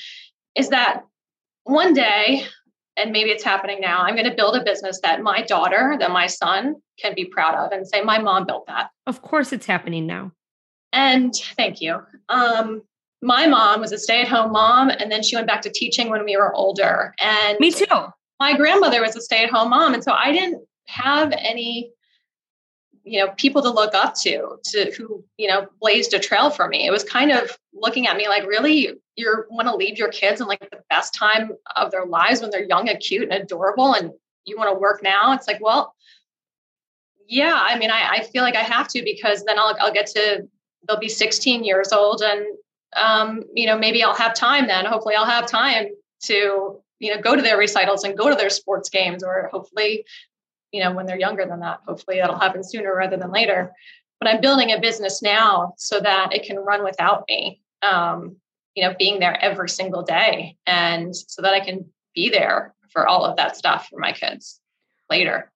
is 0.54 0.68
that 0.68 1.02
one 1.64 1.94
day, 1.94 2.44
and 2.96 3.10
maybe 3.10 3.30
it's 3.30 3.42
happening 3.42 3.80
now, 3.80 4.02
I'm 4.02 4.14
going 4.14 4.30
to 4.30 4.36
build 4.36 4.56
a 4.56 4.62
business 4.62 5.00
that 5.02 5.20
my 5.20 5.42
daughter, 5.42 5.96
that 5.98 6.12
my 6.12 6.28
son 6.28 6.76
can 6.98 7.14
be 7.14 7.24
proud 7.24 7.56
of 7.56 7.72
and 7.72 7.86
say, 7.86 8.02
my 8.02 8.18
mom 8.18 8.46
built 8.46 8.66
that. 8.68 8.90
Of 9.06 9.20
course, 9.20 9.52
it's 9.52 9.66
happening 9.66 10.06
now. 10.06 10.32
And 10.92 11.34
thank 11.56 11.80
you. 11.80 12.00
Um, 12.28 12.82
my 13.22 13.46
mom 13.46 13.80
was 13.80 13.92
a 13.92 13.98
stay-at-home 13.98 14.52
mom 14.52 14.90
and 14.90 15.10
then 15.10 15.22
she 15.22 15.36
went 15.36 15.46
back 15.46 15.62
to 15.62 15.70
teaching 15.70 16.10
when 16.10 16.24
we 16.24 16.36
were 16.36 16.54
older. 16.54 17.14
And 17.20 17.58
me 17.58 17.70
too. 17.70 17.86
my 18.38 18.56
grandmother 18.56 19.00
was 19.00 19.16
a 19.16 19.20
stay-at-home 19.20 19.70
mom 19.70 19.94
and 19.94 20.04
so 20.04 20.12
i 20.12 20.32
didn't 20.32 20.62
have 20.86 21.32
any 21.32 21.90
you 23.06 23.24
know 23.24 23.32
people 23.36 23.62
to 23.62 23.70
look 23.70 23.94
up 23.94 24.14
to 24.14 24.58
to 24.64 24.92
who 24.92 25.24
you 25.38 25.48
know 25.48 25.66
blazed 25.80 26.12
a 26.12 26.18
trail 26.18 26.50
for 26.50 26.68
me. 26.68 26.86
It 26.86 26.90
was 26.90 27.04
kind 27.04 27.30
of 27.30 27.56
looking 27.72 28.06
at 28.06 28.16
me 28.16 28.28
like 28.28 28.44
really? 28.46 28.94
You 29.14 29.44
want 29.48 29.68
to 29.68 29.76
leave 29.76 29.96
your 29.96 30.08
kids 30.10 30.40
in 30.40 30.48
like 30.48 30.58
the 30.58 30.82
best 30.90 31.14
time 31.14 31.52
of 31.76 31.90
their 31.90 32.04
lives 32.04 32.42
when 32.42 32.50
they're 32.50 32.64
young 32.64 32.88
and 32.88 33.00
cute 33.00 33.30
and 33.30 33.32
adorable 33.32 33.94
and 33.94 34.10
you 34.44 34.58
want 34.58 34.74
to 34.74 34.78
work 34.78 35.02
now? 35.02 35.32
It's 35.32 35.46
like 35.46 35.60
well 35.60 35.94
yeah 37.28 37.58
i 37.60 37.76
mean 37.78 37.90
I, 37.90 38.18
I 38.18 38.22
feel 38.22 38.42
like 38.42 38.54
i 38.54 38.62
have 38.62 38.86
to 38.88 39.02
because 39.02 39.44
then 39.44 39.58
I'll, 39.58 39.76
I'll 39.80 39.92
get 39.92 40.06
to 40.08 40.46
they'll 40.86 40.98
be 40.98 41.08
16 41.08 41.64
years 41.64 41.92
old 41.92 42.22
and 42.22 42.46
um, 42.94 43.42
you 43.54 43.66
know, 43.66 43.78
maybe 43.78 44.02
I'll 44.02 44.14
have 44.14 44.34
time 44.34 44.66
then. 44.66 44.84
Hopefully, 44.84 45.14
I'll 45.14 45.26
have 45.26 45.46
time 45.46 45.86
to, 46.24 46.80
you 46.98 47.14
know, 47.14 47.20
go 47.20 47.36
to 47.36 47.42
their 47.42 47.58
recitals 47.58 48.04
and 48.04 48.16
go 48.16 48.28
to 48.28 48.36
their 48.36 48.50
sports 48.50 48.88
games, 48.88 49.22
or 49.22 49.48
hopefully, 49.52 50.04
you 50.72 50.82
know, 50.82 50.92
when 50.92 51.06
they're 51.06 51.18
younger 51.18 51.46
than 51.46 51.60
that, 51.60 51.80
hopefully 51.86 52.18
that'll 52.18 52.38
happen 52.38 52.62
sooner 52.62 52.94
rather 52.94 53.16
than 53.16 53.32
later. 53.32 53.72
But 54.20 54.28
I'm 54.28 54.40
building 54.40 54.72
a 54.72 54.80
business 54.80 55.22
now 55.22 55.74
so 55.76 56.00
that 56.00 56.32
it 56.32 56.44
can 56.44 56.56
run 56.56 56.82
without 56.84 57.24
me, 57.28 57.60
um, 57.82 58.36
you 58.74 58.82
know, 58.82 58.94
being 58.98 59.20
there 59.20 59.42
every 59.42 59.68
single 59.68 60.02
day, 60.02 60.56
and 60.66 61.14
so 61.14 61.42
that 61.42 61.54
I 61.54 61.60
can 61.60 61.86
be 62.14 62.30
there 62.30 62.74
for 62.90 63.06
all 63.06 63.24
of 63.24 63.36
that 63.36 63.56
stuff 63.56 63.88
for 63.88 63.98
my 63.98 64.12
kids 64.12 64.60
later. 65.10 65.50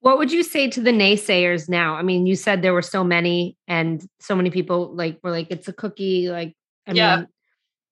What 0.00 0.16
would 0.16 0.32
you 0.32 0.42
say 0.42 0.68
to 0.68 0.80
the 0.80 0.92
naysayers 0.92 1.68
now? 1.68 1.94
I 1.94 2.02
mean, 2.02 2.26
you 2.26 2.34
said 2.34 2.62
there 2.62 2.72
were 2.72 2.80
so 2.82 3.04
many 3.04 3.56
and 3.68 4.02
so 4.18 4.34
many 4.34 4.50
people 4.50 4.94
like 4.94 5.20
were 5.22 5.30
like, 5.30 5.48
it's 5.50 5.68
a 5.68 5.74
cookie, 5.74 6.30
like 6.30 6.54
I 6.86 6.92
yeah. 6.92 7.16
mean, 7.16 7.26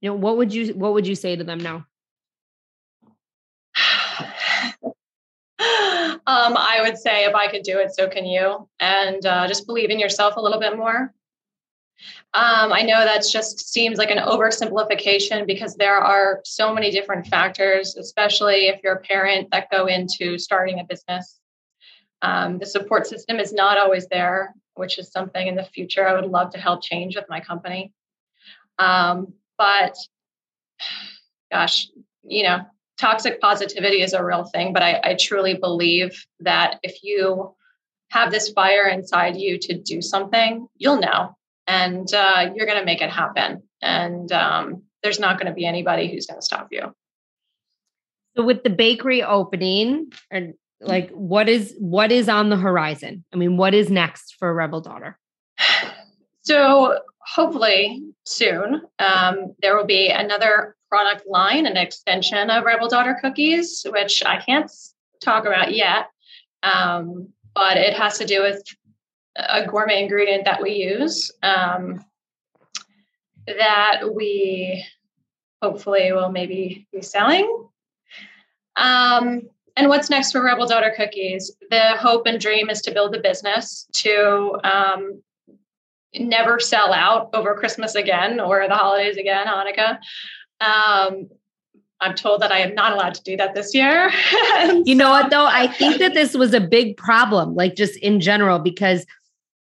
you 0.00 0.10
know, 0.10 0.16
what 0.16 0.38
would 0.38 0.52
you 0.52 0.72
what 0.74 0.94
would 0.94 1.06
you 1.06 1.14
say 1.14 1.36
to 1.36 1.44
them 1.44 1.58
now? 1.58 1.84
um, 5.60 6.56
I 6.56 6.80
would 6.82 6.96
say 6.96 7.24
if 7.24 7.34
I 7.34 7.48
could 7.48 7.62
do 7.62 7.78
it, 7.78 7.94
so 7.94 8.08
can 8.08 8.24
you, 8.24 8.68
and 8.80 9.24
uh, 9.26 9.46
just 9.46 9.66
believe 9.66 9.90
in 9.90 9.98
yourself 9.98 10.36
a 10.36 10.40
little 10.40 10.60
bit 10.60 10.76
more. 10.76 11.12
Um, 12.34 12.72
I 12.72 12.82
know 12.82 13.04
that 13.04 13.24
just 13.30 13.72
seems 13.72 13.98
like 13.98 14.10
an 14.10 14.18
oversimplification 14.18 15.46
because 15.46 15.74
there 15.74 15.96
are 15.96 16.40
so 16.44 16.72
many 16.72 16.90
different 16.90 17.26
factors, 17.26 17.96
especially 17.96 18.68
if 18.68 18.80
you're 18.84 18.94
a 18.94 19.00
parent 19.00 19.48
that 19.50 19.70
go 19.70 19.86
into 19.86 20.38
starting 20.38 20.78
a 20.78 20.84
business. 20.84 21.37
Um, 22.22 22.58
the 22.58 22.66
support 22.66 23.06
system 23.06 23.38
is 23.38 23.52
not 23.52 23.78
always 23.78 24.06
there, 24.08 24.54
which 24.74 24.98
is 24.98 25.10
something 25.10 25.46
in 25.46 25.54
the 25.54 25.64
future 25.64 26.06
I 26.06 26.14
would 26.14 26.30
love 26.30 26.50
to 26.50 26.58
help 26.58 26.82
change 26.82 27.16
with 27.16 27.26
my 27.28 27.40
company. 27.40 27.92
Um, 28.78 29.34
but 29.56 29.96
gosh, 31.52 31.88
you 32.22 32.42
know, 32.42 32.60
toxic 32.98 33.40
positivity 33.40 34.02
is 34.02 34.12
a 34.12 34.24
real 34.24 34.44
thing, 34.44 34.72
but 34.72 34.82
I, 34.82 35.00
I 35.02 35.14
truly 35.14 35.54
believe 35.54 36.24
that 36.40 36.78
if 36.82 37.02
you 37.02 37.54
have 38.10 38.30
this 38.30 38.50
fire 38.50 38.86
inside 38.88 39.36
you 39.36 39.58
to 39.58 39.78
do 39.78 40.02
something, 40.02 40.66
you'll 40.76 41.00
know 41.00 41.36
and 41.66 42.12
uh, 42.12 42.50
you're 42.54 42.66
going 42.66 42.78
to 42.78 42.84
make 42.84 43.02
it 43.02 43.10
happen. 43.10 43.62
And 43.82 44.32
um, 44.32 44.82
there's 45.02 45.20
not 45.20 45.38
going 45.38 45.46
to 45.46 45.52
be 45.52 45.66
anybody 45.66 46.10
who's 46.10 46.26
going 46.26 46.40
to 46.40 46.44
stop 46.44 46.68
you. 46.70 46.94
So, 48.36 48.44
with 48.44 48.62
the 48.62 48.70
bakery 48.70 49.22
opening, 49.22 50.12
and 50.30 50.54
like, 50.80 51.10
what 51.10 51.48
is 51.48 51.74
what 51.78 52.12
is 52.12 52.28
on 52.28 52.50
the 52.50 52.56
horizon? 52.56 53.24
I 53.32 53.36
mean, 53.36 53.56
what 53.56 53.74
is 53.74 53.90
next 53.90 54.36
for 54.38 54.52
Rebel 54.54 54.80
Daughter? 54.80 55.18
So, 56.42 56.98
hopefully 57.18 58.02
soon, 58.24 58.82
um, 58.98 59.54
there 59.60 59.76
will 59.76 59.84
be 59.84 60.08
another 60.08 60.76
product 60.88 61.24
line, 61.26 61.66
an 61.66 61.76
extension 61.76 62.48
of 62.48 62.64
Rebel 62.64 62.88
Daughter 62.88 63.18
cookies, 63.20 63.84
which 63.90 64.24
I 64.24 64.40
can't 64.40 64.70
talk 65.22 65.44
about 65.44 65.74
yet. 65.74 66.06
Um, 66.62 67.28
but 67.54 67.76
it 67.76 67.94
has 67.94 68.18
to 68.18 68.24
do 68.24 68.42
with 68.42 68.62
a 69.36 69.66
gourmet 69.66 70.02
ingredient 70.02 70.44
that 70.44 70.62
we 70.62 70.72
use 70.72 71.30
um, 71.42 72.04
that 73.46 74.02
we 74.14 74.84
hopefully 75.62 76.12
will 76.12 76.30
maybe 76.30 76.86
be 76.92 77.02
selling. 77.02 77.68
Um, 78.76 79.42
and 79.78 79.88
what's 79.88 80.10
next 80.10 80.32
for 80.32 80.42
Rebel 80.42 80.66
Daughter 80.66 80.92
Cookies? 80.94 81.54
The 81.70 81.96
hope 81.96 82.26
and 82.26 82.40
dream 82.40 82.68
is 82.68 82.82
to 82.82 82.90
build 82.90 83.14
a 83.14 83.20
business 83.20 83.86
to 83.94 84.58
um, 84.64 85.22
never 86.18 86.58
sell 86.58 86.92
out 86.92 87.30
over 87.32 87.54
Christmas 87.54 87.94
again 87.94 88.40
or 88.40 88.66
the 88.66 88.74
holidays 88.74 89.16
again, 89.16 89.46
Hanukkah. 89.46 89.98
Um, 90.60 91.28
I'm 92.00 92.14
told 92.14 92.42
that 92.42 92.50
I 92.50 92.58
am 92.58 92.74
not 92.74 92.92
allowed 92.92 93.14
to 93.14 93.22
do 93.22 93.36
that 93.36 93.54
this 93.54 93.72
year. 93.72 94.10
you 94.84 94.96
know 94.96 95.10
what 95.10 95.30
though? 95.30 95.46
I 95.46 95.68
think 95.68 95.98
that 95.98 96.12
this 96.12 96.34
was 96.34 96.54
a 96.54 96.60
big 96.60 96.96
problem, 96.96 97.54
like 97.54 97.76
just 97.76 97.96
in 97.98 98.20
general, 98.20 98.58
because 98.58 99.06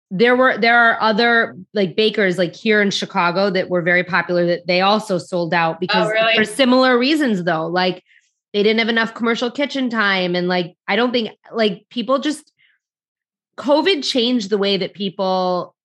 there 0.10 0.36
were 0.36 0.58
there 0.58 0.78
are 0.78 1.02
other 1.02 1.56
like 1.74 1.96
bakers 1.96 2.38
like 2.38 2.54
here 2.54 2.82
in 2.82 2.92
Chicago 2.92 3.50
that 3.50 3.70
were 3.70 3.82
very 3.82 4.04
popular 4.04 4.46
that 4.46 4.68
they 4.68 4.82
also 4.82 5.18
sold 5.18 5.54
out 5.54 5.80
because 5.80 6.08
oh, 6.08 6.10
really? 6.10 6.36
for 6.36 6.44
similar 6.44 6.98
reasons 6.98 7.46
though. 7.46 7.66
Like 7.66 8.04
they 8.54 8.64
didn't 8.64 8.80
have 8.80 8.90
enough 8.90 9.14
commercial 9.14 9.52
kitchen 9.52 9.90
time 9.90 10.36
and 10.36 10.48
like 10.48 10.76
I 10.88 10.96
don't 10.96 11.12
think 11.12 11.32
like 11.52 11.86
people 11.90 12.20
just 12.20 12.52
COVID 13.58 14.04
changed 14.04 14.50
the 14.50 14.58
way 14.58 14.78
that 14.78 14.94
people 14.94 15.76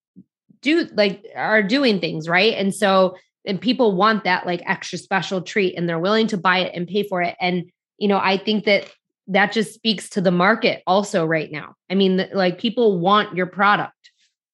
do 0.63 0.89
like 0.95 1.25
are 1.35 1.63
doing 1.63 2.01
things, 2.01 2.29
right? 2.29 2.55
And 2.55 2.75
so 2.75 3.17
and 3.45 3.61
people 3.61 3.95
want 3.95 4.25
that 4.25 4.47
like 4.47 4.63
extra 4.67 4.99
special 4.99 5.43
treat 5.43 5.77
and 5.77 5.89
they're 5.89 5.99
willing 5.99 6.27
to 6.29 6.37
buy 6.37 6.59
it 6.59 6.73
and 6.75 6.89
pay 6.89 7.03
for 7.03 7.23
it 7.23 7.37
and 7.41 7.71
you 7.99 8.09
know, 8.09 8.19
I 8.19 8.37
think 8.37 8.65
that 8.65 8.93
that 9.29 9.53
just 9.53 9.75
speaks 9.75 10.09
to 10.11 10.21
the 10.21 10.31
market 10.31 10.83
also 10.87 11.25
right 11.25 11.51
now. 11.51 11.75
I 11.91 11.95
mean, 11.95 12.29
like 12.33 12.59
people 12.59 12.99
want 12.99 13.37
your 13.37 13.47
product. 13.47 13.93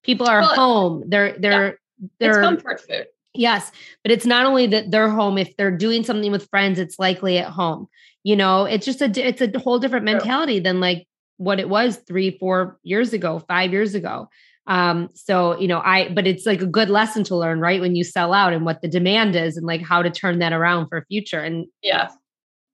People 0.02 0.28
are 0.28 0.40
well, 0.40 0.54
home. 0.54 1.04
They're 1.06 1.38
they're 1.38 1.66
yeah, 1.66 2.08
they're 2.18 2.40
comfort 2.40 2.80
food. 2.80 3.06
Yes, 3.34 3.72
but 4.02 4.12
it's 4.12 4.26
not 4.26 4.44
only 4.44 4.66
that 4.68 4.90
they're 4.90 5.08
home. 5.08 5.38
If 5.38 5.56
they're 5.56 5.76
doing 5.76 6.04
something 6.04 6.30
with 6.30 6.48
friends, 6.50 6.78
it's 6.78 6.98
likely 6.98 7.38
at 7.38 7.48
home. 7.48 7.88
You 8.24 8.36
know, 8.36 8.64
it's 8.64 8.84
just 8.84 9.00
a 9.00 9.10
it's 9.16 9.40
a 9.40 9.58
whole 9.58 9.78
different 9.78 10.04
mentality 10.04 10.60
than 10.60 10.80
like 10.80 11.06
what 11.38 11.58
it 11.58 11.68
was 11.68 11.96
three, 12.06 12.36
four 12.38 12.78
years 12.82 13.12
ago, 13.12 13.42
five 13.48 13.72
years 13.72 13.94
ago. 13.94 14.28
Um, 14.66 15.08
so 15.14 15.58
you 15.58 15.66
know, 15.66 15.80
I 15.80 16.10
but 16.10 16.26
it's 16.26 16.46
like 16.46 16.62
a 16.62 16.66
good 16.66 16.90
lesson 16.90 17.24
to 17.24 17.36
learn, 17.36 17.58
right? 17.58 17.80
When 17.80 17.96
you 17.96 18.04
sell 18.04 18.32
out 18.32 18.52
and 18.52 18.64
what 18.64 18.82
the 18.82 18.88
demand 18.88 19.34
is 19.34 19.56
and 19.56 19.66
like 19.66 19.82
how 19.82 20.02
to 20.02 20.10
turn 20.10 20.38
that 20.38 20.52
around 20.52 20.88
for 20.88 21.04
future. 21.08 21.40
And 21.40 21.66
yeah, 21.82 22.10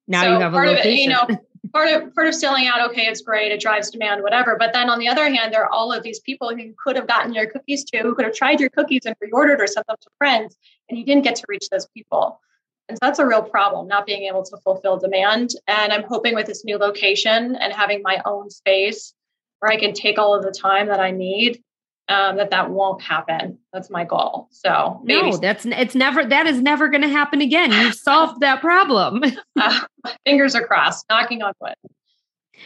now 0.07 0.23
so 0.23 0.35
you 0.35 0.41
have 0.41 0.53
a 0.53 0.57
location. 0.57 0.91
It, 0.91 0.99
you 0.99 1.09
know, 1.09 1.27
part 1.73 1.89
of 1.91 2.15
part 2.15 2.27
of 2.27 2.35
selling 2.35 2.67
out, 2.67 2.91
okay, 2.91 3.07
it's 3.07 3.21
great, 3.21 3.53
it 3.53 3.61
drives 3.61 3.91
demand, 3.91 4.23
whatever. 4.23 4.57
But 4.59 4.73
then 4.73 4.91
on 4.91 4.99
the 4.99 5.09
other 5.09 5.29
hand, 5.29 5.53
there 5.53 5.63
are 5.63 5.73
all 5.73 5.93
of 5.93 6.03
these 6.03 6.21
people 6.21 6.55
who 6.55 6.75
could 6.83 6.97
have 6.97 7.07
gotten 7.07 7.35
your 7.35 7.47
cookies 7.47 7.85
to, 7.85 7.99
who 7.99 8.15
could 8.15 8.25
have 8.25 8.35
tried 8.35 8.61
your 8.61 8.71
cookies 8.71 9.03
and 9.05 9.17
reordered 9.23 9.59
or 9.59 9.67
sent 9.67 9.87
them 9.87 9.97
to 10.01 10.11
friends, 10.19 10.57
and 10.89 10.99
you 10.99 11.05
didn't 11.05 11.25
get 11.25 11.37
to 11.37 11.45
reach 11.49 11.69
those 11.71 11.87
people. 11.95 12.41
And 12.89 12.97
so 12.97 13.01
that's 13.03 13.19
a 13.19 13.27
real 13.27 13.43
problem, 13.43 13.87
not 13.87 14.07
being 14.07 14.23
able 14.23 14.43
to 14.45 14.57
fulfill 14.59 14.97
demand. 14.99 15.51
And 15.67 15.93
I'm 15.93 16.05
hoping 16.05 16.35
with 16.35 16.47
this 16.47 16.65
new 16.65 16.79
location 16.79 17.57
and 17.57 17.73
having 17.73 18.01
my 18.03 18.23
own 18.25 18.49
space 18.49 19.13
where 19.61 19.71
I 19.71 19.77
can 19.77 19.93
take 19.93 20.19
all 20.19 20.35
of 20.35 20.43
the 20.43 20.53
time 20.53 20.87
that 20.89 21.01
I 21.01 21.11
need, 21.11 21.63
um, 22.09 22.37
that 22.37 22.51
that 22.51 22.71
won't 22.71 23.03
happen. 23.03 23.59
That's 23.73 23.91
my 23.91 24.05
goal. 24.05 24.49
So 24.51 25.01
maybe. 25.05 25.31
no, 25.31 25.37
that's 25.37 25.67
it's 25.67 25.95
never 25.95 26.25
that 26.25 26.47
is 26.47 26.61
never 26.61 26.89
going 26.89 27.03
to 27.03 27.09
happen 27.09 27.41
again. 27.41 27.71
You've 27.71 27.95
solved 28.11 28.41
that 28.41 28.61
problem. 28.61 29.23
uh, 29.59 29.81
fingers 30.25 30.55
are 30.55 30.67
crossed. 30.67 31.05
Knocking 31.11 31.43
on 31.43 31.53
wood. 31.61 31.75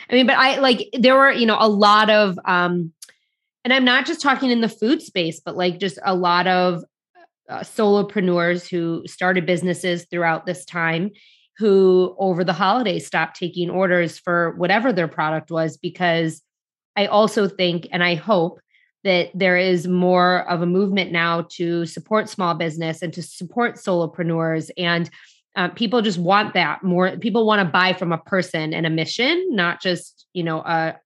I 0.09 0.15
mean, 0.15 0.27
but 0.27 0.37
I 0.37 0.59
like 0.59 0.89
there 0.99 1.17
were 1.17 1.33
you 1.33 1.47
know 1.47 1.59
a 1.59 1.69
lot 1.69 2.09
of 2.09 2.39
um, 2.45 2.93
and 3.65 3.73
I'm 3.73 3.85
not 3.85 4.07
just 4.07 4.21
talking 4.21 4.51
in 4.51 4.61
the 4.61 4.69
food 4.69 5.03
space, 5.03 5.41
but 5.41 5.57
like 5.57 5.79
just 5.79 5.99
a 6.05 6.15
lot 6.15 6.47
of 6.47 6.85
uh, 7.49 7.61
solopreneurs 7.61 8.69
who 8.69 9.03
started 9.07 9.45
businesses 9.45 10.07
throughout 10.11 10.47
this 10.47 10.65
time 10.65 11.11
who 11.59 12.17
over 12.19 12.45
the 12.45 12.53
holidays 12.53 13.07
stopped 13.07 13.39
taking 13.39 13.69
orders 13.69 14.19
for 14.19 14.53
whatever 14.57 14.93
their 14.93 15.07
product 15.07 15.51
was 15.51 15.77
because 15.77 16.43
I 16.97 17.07
also 17.07 17.47
think 17.47 17.89
and 17.93 18.03
I 18.03 18.15
hope 18.15 18.59
that 19.05 19.31
there 19.35 19.57
is 19.57 19.89
more 19.89 20.49
of 20.49 20.63
a 20.63 20.67
movement 20.67 21.13
now 21.13 21.43
to 21.51 21.87
support 21.87 22.29
small 22.29 22.55
business 22.55 23.03
and 23.03 23.13
to 23.13 23.23
support 23.23 23.77
solopreneurs. 23.77 24.71
And 24.77 25.11
uh, 25.57 25.69
people 25.69 26.03
just 26.03 26.19
want 26.19 26.55
that 26.55 26.83
more. 26.83 27.17
People 27.19 27.47
want 27.47 27.67
to 27.67 27.71
buy 27.71 27.93
from 27.93 28.13
a 28.13 28.19
person 28.19 28.73
and 28.73 28.87
a 28.87 28.91
mission 28.91 29.55
not 29.55 29.83
just 29.83 30.27
you 30.33 30.43
know 30.43 30.61
a 30.61 30.97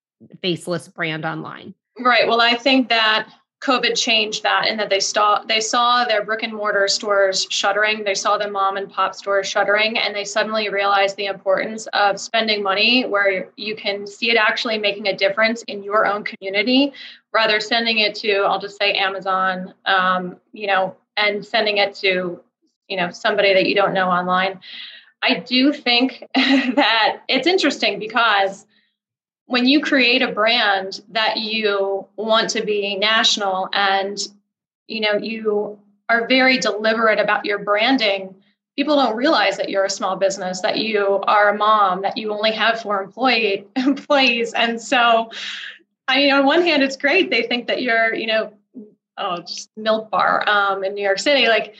faceless 0.41 0.87
brand 0.87 1.25
online. 1.25 1.73
Right. 1.99 2.27
Well 2.27 2.41
i 2.41 2.53
think 2.55 2.89
that 2.89 3.29
COVID 3.61 3.97
changed 3.97 4.43
that 4.43 4.67
in 4.67 4.77
that 4.77 4.89
they 4.89 4.99
saw 4.99 5.41
they 5.43 5.59
saw 5.59 6.05
their 6.05 6.23
brick 6.23 6.43
and 6.43 6.53
mortar 6.53 6.87
stores 6.87 7.47
shuttering, 7.49 8.03
they 8.03 8.13
saw 8.13 8.37
the 8.37 8.49
mom 8.49 8.77
and 8.77 8.89
pop 8.89 9.15
stores 9.15 9.47
shuttering, 9.47 9.97
and 9.97 10.15
they 10.15 10.25
suddenly 10.25 10.69
realized 10.69 11.17
the 11.17 11.25
importance 11.25 11.87
of 11.93 12.19
spending 12.19 12.61
money 12.61 13.05
where 13.05 13.49
you 13.55 13.75
can 13.75 14.05
see 14.05 14.29
it 14.29 14.37
actually 14.37 14.77
making 14.77 15.07
a 15.07 15.17
difference 15.17 15.63
in 15.63 15.81
your 15.81 16.05
own 16.05 16.23
community, 16.23 16.93
rather 17.33 17.59
sending 17.59 17.97
it 17.97 18.13
to 18.15 18.41
I'll 18.41 18.59
just 18.59 18.77
say 18.77 18.93
Amazon, 18.93 19.73
um, 19.85 20.37
you 20.53 20.67
know, 20.67 20.95
and 21.17 21.43
sending 21.43 21.77
it 21.77 21.95
to 21.95 22.39
you 22.87 22.97
know 22.97 23.09
somebody 23.09 23.55
that 23.55 23.67
you 23.67 23.73
don't 23.73 23.93
know 23.93 24.07
online. 24.07 24.59
I 25.23 25.39
do 25.39 25.73
think 25.73 26.23
that 26.35 27.21
it's 27.27 27.47
interesting 27.47 27.97
because 27.97 28.67
when 29.47 29.65
you 29.65 29.81
create 29.81 30.21
a 30.21 30.31
brand 30.31 31.01
that 31.09 31.37
you 31.37 32.05
want 32.15 32.51
to 32.51 32.63
be 32.63 32.95
national 32.95 33.69
and 33.73 34.19
you 34.87 35.01
know 35.01 35.17
you 35.17 35.79
are 36.09 36.27
very 36.27 36.57
deliberate 36.57 37.19
about 37.19 37.45
your 37.45 37.59
branding 37.59 38.35
people 38.77 38.95
don't 38.95 39.15
realize 39.15 39.57
that 39.57 39.69
you're 39.69 39.85
a 39.85 39.89
small 39.89 40.15
business 40.15 40.61
that 40.61 40.77
you 40.77 41.19
are 41.23 41.49
a 41.49 41.57
mom 41.57 42.03
that 42.03 42.17
you 42.17 42.31
only 42.31 42.51
have 42.51 42.79
four 42.79 43.01
employee 43.01 43.65
employees. 43.75 44.53
And 44.53 44.79
so 44.79 45.31
i 46.07 46.17
mean 46.17 46.31
on 46.31 46.45
one 46.45 46.61
hand 46.61 46.83
it's 46.83 46.95
great. 46.95 47.29
They 47.29 47.43
think 47.43 47.67
that 47.67 47.81
you're 47.81 48.13
you 48.13 48.27
know 48.27 48.53
oh 49.17 49.39
just 49.41 49.69
milk 49.75 50.09
bar 50.11 50.47
um, 50.47 50.83
in 50.83 50.93
new 50.93 51.03
york 51.03 51.19
city. 51.19 51.47
Like 51.47 51.75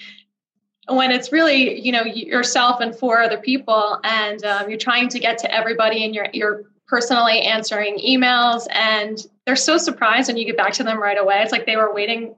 when 0.90 1.12
it's 1.12 1.32
really 1.32 1.80
you 1.80 1.92
know 1.92 2.04
yourself 2.04 2.82
and 2.82 2.96
four 2.96 3.22
other 3.22 3.38
people 3.38 4.00
and 4.04 4.44
um, 4.44 4.70
you're 4.70 4.80
trying 4.80 5.10
to 5.10 5.20
get 5.20 5.38
to 5.40 5.54
everybody 5.54 6.04
in 6.04 6.14
your 6.14 6.28
your 6.34 6.64
personally 6.88 7.42
answering 7.42 8.00
emails 8.00 8.66
and 8.72 9.26
they're 9.46 9.56
so 9.56 9.78
surprised 9.78 10.28
when 10.28 10.38
you 10.38 10.46
get 10.46 10.58
back 10.58 10.74
to 10.74 10.84
them 10.84 11.02
right 11.02 11.18
away. 11.18 11.42
It's 11.42 11.52
like 11.52 11.66
they 11.66 11.76
were 11.76 11.94
waiting, 11.94 12.36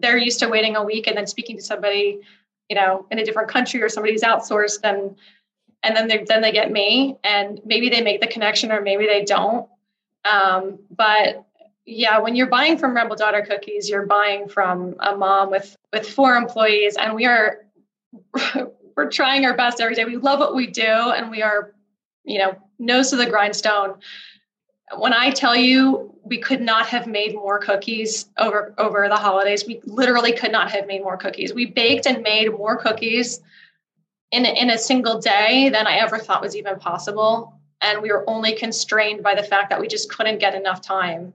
they're 0.00 0.18
used 0.18 0.40
to 0.40 0.48
waiting 0.48 0.76
a 0.76 0.84
week 0.84 1.06
and 1.06 1.16
then 1.16 1.26
speaking 1.26 1.56
to 1.56 1.62
somebody, 1.62 2.20
you 2.68 2.76
know, 2.76 3.06
in 3.10 3.18
a 3.18 3.24
different 3.24 3.48
country 3.48 3.82
or 3.82 3.88
somebody's 3.88 4.22
outsourced 4.22 4.80
and 4.84 5.16
and 5.82 5.96
then 5.96 6.08
they 6.08 6.24
then 6.24 6.42
they 6.42 6.52
get 6.52 6.72
me 6.72 7.16
and 7.22 7.60
maybe 7.64 7.88
they 7.88 8.02
make 8.02 8.20
the 8.20 8.26
connection 8.26 8.72
or 8.72 8.80
maybe 8.80 9.06
they 9.06 9.24
don't. 9.24 9.68
Um, 10.24 10.80
but 10.90 11.44
yeah, 11.86 12.18
when 12.18 12.36
you're 12.36 12.48
buying 12.48 12.76
from 12.76 12.94
Rebel 12.94 13.16
Daughter 13.16 13.42
Cookies, 13.42 13.88
you're 13.88 14.04
buying 14.04 14.48
from 14.48 14.96
a 15.00 15.16
mom 15.16 15.50
with 15.50 15.76
with 15.92 16.06
four 16.08 16.34
employees 16.34 16.96
and 16.96 17.14
we 17.14 17.26
are 17.26 17.64
we're 18.96 19.10
trying 19.10 19.46
our 19.46 19.56
best 19.56 19.80
every 19.80 19.94
day. 19.94 20.04
We 20.04 20.16
love 20.16 20.40
what 20.40 20.54
we 20.54 20.66
do 20.66 20.82
and 20.82 21.30
we 21.30 21.42
are, 21.42 21.72
you 22.28 22.38
know, 22.38 22.56
nose 22.78 23.10
to 23.10 23.16
the 23.16 23.26
grindstone. 23.26 23.94
When 24.96 25.12
I 25.12 25.30
tell 25.30 25.56
you 25.56 26.14
we 26.22 26.38
could 26.38 26.60
not 26.60 26.86
have 26.86 27.06
made 27.06 27.34
more 27.34 27.58
cookies 27.58 28.28
over 28.38 28.74
over 28.78 29.08
the 29.08 29.16
holidays, 29.16 29.64
we 29.66 29.80
literally 29.84 30.32
could 30.32 30.52
not 30.52 30.70
have 30.70 30.86
made 30.86 31.02
more 31.02 31.16
cookies. 31.16 31.52
We 31.52 31.66
baked 31.66 32.06
and 32.06 32.22
made 32.22 32.50
more 32.50 32.76
cookies 32.76 33.40
in 34.30 34.44
a, 34.44 34.60
in 34.60 34.70
a 34.70 34.78
single 34.78 35.18
day 35.20 35.70
than 35.70 35.86
I 35.86 35.96
ever 35.96 36.18
thought 36.18 36.42
was 36.42 36.54
even 36.54 36.78
possible, 36.78 37.58
and 37.80 38.02
we 38.02 38.10
were 38.10 38.28
only 38.28 38.54
constrained 38.54 39.22
by 39.22 39.34
the 39.34 39.42
fact 39.42 39.70
that 39.70 39.80
we 39.80 39.88
just 39.88 40.10
couldn't 40.10 40.38
get 40.38 40.54
enough 40.54 40.82
time 40.82 41.32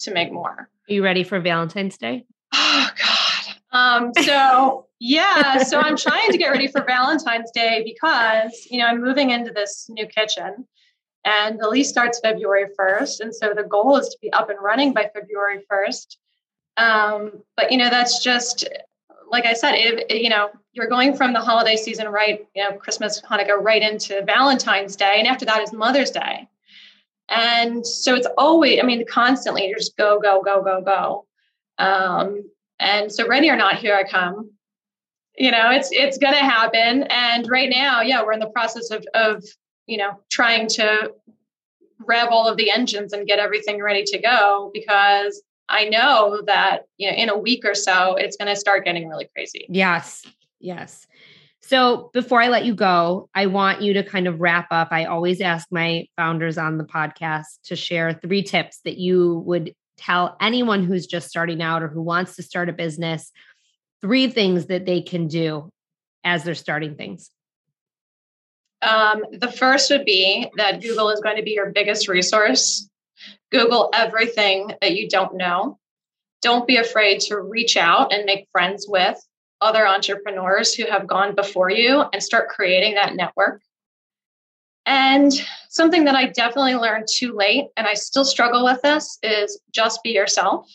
to 0.00 0.12
make 0.12 0.32
more. 0.32 0.68
Are 0.88 0.92
you 0.92 1.04
ready 1.04 1.22
for 1.22 1.38
Valentine's 1.38 1.96
Day? 1.96 2.24
Oh 2.52 2.90
God. 2.98 3.21
Um, 3.72 4.12
so 4.22 4.86
yeah, 5.00 5.62
so 5.62 5.80
I'm 5.80 5.96
trying 5.96 6.30
to 6.30 6.38
get 6.38 6.48
ready 6.48 6.68
for 6.68 6.84
Valentine's 6.84 7.50
Day 7.50 7.82
because 7.84 8.66
you 8.70 8.78
know 8.78 8.86
I'm 8.86 9.00
moving 9.00 9.30
into 9.30 9.50
this 9.50 9.86
new 9.90 10.06
kitchen 10.06 10.66
and 11.24 11.58
the 11.60 11.68
lease 11.68 11.88
starts 11.88 12.20
February 12.20 12.66
1st. 12.78 13.20
And 13.20 13.34
so 13.34 13.52
the 13.54 13.62
goal 13.62 13.96
is 13.96 14.08
to 14.08 14.18
be 14.20 14.32
up 14.32 14.50
and 14.50 14.58
running 14.60 14.92
by 14.92 15.10
February 15.14 15.64
1st. 15.70 16.16
Um, 16.76 17.42
but, 17.56 17.70
you 17.70 17.78
know, 17.78 17.90
that's 17.90 18.22
just, 18.22 18.68
like 19.30 19.46
I 19.46 19.52
said, 19.52 19.74
if, 19.74 20.22
you 20.22 20.28
know, 20.28 20.50
you're 20.72 20.88
going 20.88 21.14
from 21.16 21.32
the 21.32 21.40
holiday 21.40 21.76
season, 21.76 22.08
right, 22.08 22.46
you 22.56 22.62
know, 22.62 22.76
Christmas, 22.76 23.20
Hanukkah, 23.20 23.60
right 23.60 23.82
into 23.82 24.22
Valentine's 24.24 24.96
Day. 24.96 25.16
And 25.18 25.28
after 25.28 25.44
that 25.44 25.62
is 25.62 25.72
Mother's 25.72 26.10
Day. 26.10 26.48
And 27.28 27.86
so 27.86 28.14
it's 28.14 28.26
always, 28.36 28.80
I 28.82 28.82
mean, 28.82 29.04
constantly 29.06 29.68
you 29.68 29.76
just 29.76 29.96
go, 29.96 30.18
go, 30.18 30.42
go, 30.42 30.62
go, 30.62 30.80
go. 30.80 31.26
Um, 31.78 32.50
and 32.82 33.12
so 33.12 33.26
ready 33.26 33.48
or 33.48 33.56
not, 33.56 33.76
here 33.76 33.94
I 33.94 34.04
come. 34.04 34.50
You 35.36 35.50
know, 35.50 35.70
it's 35.70 35.88
it's 35.92 36.18
gonna 36.18 36.36
happen. 36.36 37.04
And 37.04 37.48
right 37.48 37.70
now, 37.70 38.02
yeah, 38.02 38.22
we're 38.22 38.32
in 38.32 38.40
the 38.40 38.50
process 38.50 38.90
of 38.90 39.04
of 39.14 39.42
you 39.86 39.96
know, 39.96 40.20
trying 40.30 40.68
to 40.68 41.12
rev 42.06 42.28
all 42.30 42.48
of 42.48 42.56
the 42.56 42.70
engines 42.70 43.12
and 43.12 43.26
get 43.26 43.38
everything 43.38 43.82
ready 43.82 44.04
to 44.04 44.18
go 44.18 44.70
because 44.74 45.42
I 45.68 45.88
know 45.88 46.42
that 46.46 46.82
you 46.98 47.10
know 47.10 47.16
in 47.16 47.28
a 47.28 47.38
week 47.38 47.64
or 47.64 47.74
so 47.74 48.16
it's 48.16 48.36
to 48.36 48.56
start 48.56 48.84
getting 48.84 49.08
really 49.08 49.28
crazy. 49.34 49.66
Yes. 49.68 50.26
Yes. 50.60 51.06
So 51.60 52.10
before 52.12 52.42
I 52.42 52.48
let 52.48 52.64
you 52.64 52.74
go, 52.74 53.28
I 53.34 53.46
want 53.46 53.82
you 53.82 53.92
to 53.94 54.02
kind 54.02 54.26
of 54.26 54.40
wrap 54.40 54.66
up. 54.72 54.88
I 54.90 55.04
always 55.04 55.40
ask 55.40 55.68
my 55.70 56.06
founders 56.16 56.58
on 56.58 56.76
the 56.76 56.84
podcast 56.84 57.60
to 57.64 57.76
share 57.76 58.12
three 58.12 58.42
tips 58.42 58.80
that 58.84 58.98
you 58.98 59.42
would 59.46 59.72
tell 59.96 60.36
anyone 60.40 60.84
who's 60.84 61.06
just 61.06 61.28
starting 61.28 61.62
out 61.62 61.82
or 61.82 61.88
who 61.88 62.02
wants 62.02 62.36
to 62.36 62.42
start 62.42 62.68
a 62.68 62.72
business 62.72 63.30
three 64.00 64.28
things 64.28 64.66
that 64.66 64.84
they 64.84 65.00
can 65.00 65.28
do 65.28 65.70
as 66.24 66.44
they're 66.44 66.54
starting 66.54 66.96
things? 66.96 67.30
Um, 68.82 69.22
the 69.30 69.50
first 69.50 69.90
would 69.90 70.04
be 70.04 70.50
that 70.56 70.82
Google 70.82 71.10
is 71.10 71.20
going 71.20 71.36
to 71.36 71.42
be 71.42 71.52
your 71.52 71.70
biggest 71.70 72.08
resource. 72.08 72.88
Google 73.52 73.90
everything 73.94 74.72
that 74.80 74.96
you 74.96 75.08
don't 75.08 75.36
know. 75.36 75.78
Don't 76.40 76.66
be 76.66 76.76
afraid 76.76 77.20
to 77.20 77.40
reach 77.40 77.76
out 77.76 78.12
and 78.12 78.24
make 78.24 78.48
friends 78.50 78.86
with 78.88 79.16
other 79.60 79.86
entrepreneurs 79.86 80.74
who 80.74 80.84
have 80.90 81.06
gone 81.06 81.36
before 81.36 81.70
you 81.70 82.02
and 82.12 82.20
start 82.20 82.48
creating 82.48 82.94
that 82.94 83.14
network. 83.14 83.62
And 84.86 85.32
something 85.68 86.04
that 86.04 86.16
I 86.16 86.26
definitely 86.26 86.74
learned 86.74 87.06
too 87.12 87.34
late, 87.34 87.66
and 87.76 87.86
I 87.86 87.94
still 87.94 88.24
struggle 88.24 88.64
with 88.64 88.82
this, 88.82 89.18
is 89.22 89.60
just 89.72 90.02
be 90.02 90.10
yourself. 90.10 90.68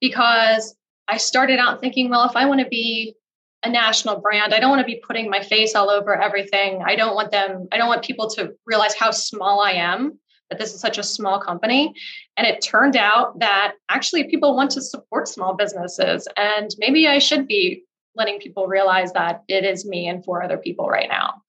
Because 0.00 0.74
I 1.08 1.16
started 1.18 1.58
out 1.58 1.80
thinking, 1.80 2.10
well, 2.10 2.28
if 2.28 2.36
I 2.36 2.46
want 2.46 2.60
to 2.60 2.68
be 2.68 3.14
a 3.62 3.68
national 3.68 4.20
brand, 4.20 4.54
I 4.54 4.60
don't 4.60 4.70
want 4.70 4.86
to 4.86 4.92
be 4.92 5.02
putting 5.06 5.30
my 5.30 5.42
face 5.42 5.74
all 5.74 5.90
over 5.90 6.14
everything. 6.14 6.82
I 6.84 6.96
don't 6.96 7.14
want 7.14 7.30
them, 7.30 7.68
I 7.72 7.78
don't 7.78 7.88
want 7.88 8.04
people 8.04 8.28
to 8.30 8.52
realize 8.66 8.94
how 8.94 9.10
small 9.10 9.60
I 9.60 9.72
am, 9.72 10.18
that 10.50 10.58
this 10.58 10.74
is 10.74 10.80
such 10.80 10.98
a 10.98 11.02
small 11.02 11.40
company. 11.40 11.94
And 12.36 12.46
it 12.46 12.62
turned 12.62 12.96
out 12.96 13.38
that 13.40 13.74
actually 13.88 14.24
people 14.24 14.54
want 14.54 14.70
to 14.72 14.82
support 14.82 15.28
small 15.28 15.54
businesses. 15.54 16.28
And 16.36 16.70
maybe 16.78 17.08
I 17.08 17.18
should 17.18 17.46
be 17.46 17.84
letting 18.14 18.38
people 18.38 18.66
realize 18.66 19.12
that 19.12 19.42
it 19.48 19.64
is 19.64 19.86
me 19.86 20.08
and 20.08 20.24
for 20.24 20.42
other 20.42 20.58
people 20.58 20.88
right 20.88 21.08
now. 21.08 21.42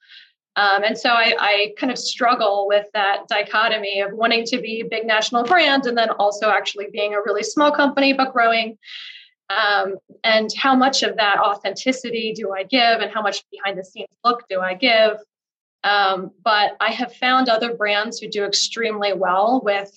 Um, 0.57 0.83
and 0.83 0.97
so 0.97 1.11
I, 1.11 1.35
I, 1.39 1.73
kind 1.79 1.91
of 1.91 1.99
struggle 1.99 2.65
with 2.67 2.87
that 2.95 3.27
dichotomy 3.29 4.01
of 4.01 4.11
wanting 4.11 4.43
to 4.45 4.59
be 4.59 4.81
a 4.81 4.85
big 4.85 5.05
national 5.05 5.43
brand 5.43 5.85
and 5.85 5.95
then 5.95 6.09
also 6.09 6.49
actually 6.49 6.87
being 6.91 7.13
a 7.13 7.21
really 7.21 7.43
small 7.43 7.71
company 7.71 8.11
but 8.11 8.33
growing. 8.33 8.75
Um, 9.49 9.97
and 10.23 10.49
how 10.57 10.75
much 10.75 11.03
of 11.03 11.15
that 11.17 11.37
authenticity 11.37 12.33
do 12.33 12.53
I 12.53 12.63
give 12.63 13.01
and 13.01 13.11
how 13.11 13.21
much 13.21 13.43
behind 13.51 13.77
the 13.77 13.85
scenes 13.85 14.09
look 14.25 14.45
do 14.49 14.59
I 14.59 14.73
give? 14.73 15.19
Um, 15.83 16.31
but 16.43 16.75
I 16.79 16.89
have 16.89 17.13
found 17.13 17.49
other 17.49 17.75
brands 17.75 18.19
who 18.19 18.27
do 18.27 18.43
extremely 18.43 19.13
well 19.13 19.61
with 19.63 19.91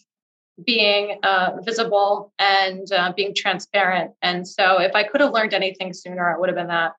being 0.65 1.19
uh, 1.23 1.57
visible 1.63 2.33
and 2.39 2.93
uh, 2.93 3.13
being 3.17 3.35
transparent. 3.35 4.13
And 4.21 4.47
so 4.47 4.79
if 4.79 4.95
I 4.95 5.05
could 5.05 5.23
have 5.23 5.33
learned 5.33 5.55
anything 5.55 5.95
sooner, 5.95 6.31
it 6.33 6.39
would 6.39 6.51
have 6.51 6.57
been 6.57 6.69
that. 6.69 6.93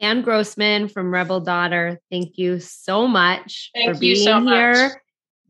Ann 0.00 0.22
Grossman 0.22 0.88
from 0.88 1.12
Rebel 1.12 1.40
Daughter, 1.40 2.00
thank 2.10 2.38
you 2.38 2.58
so 2.58 3.06
much 3.06 3.70
thank 3.74 3.94
for 3.94 4.00
being 4.00 4.16
so 4.16 4.40
here 4.40 4.84
much. 4.84 4.92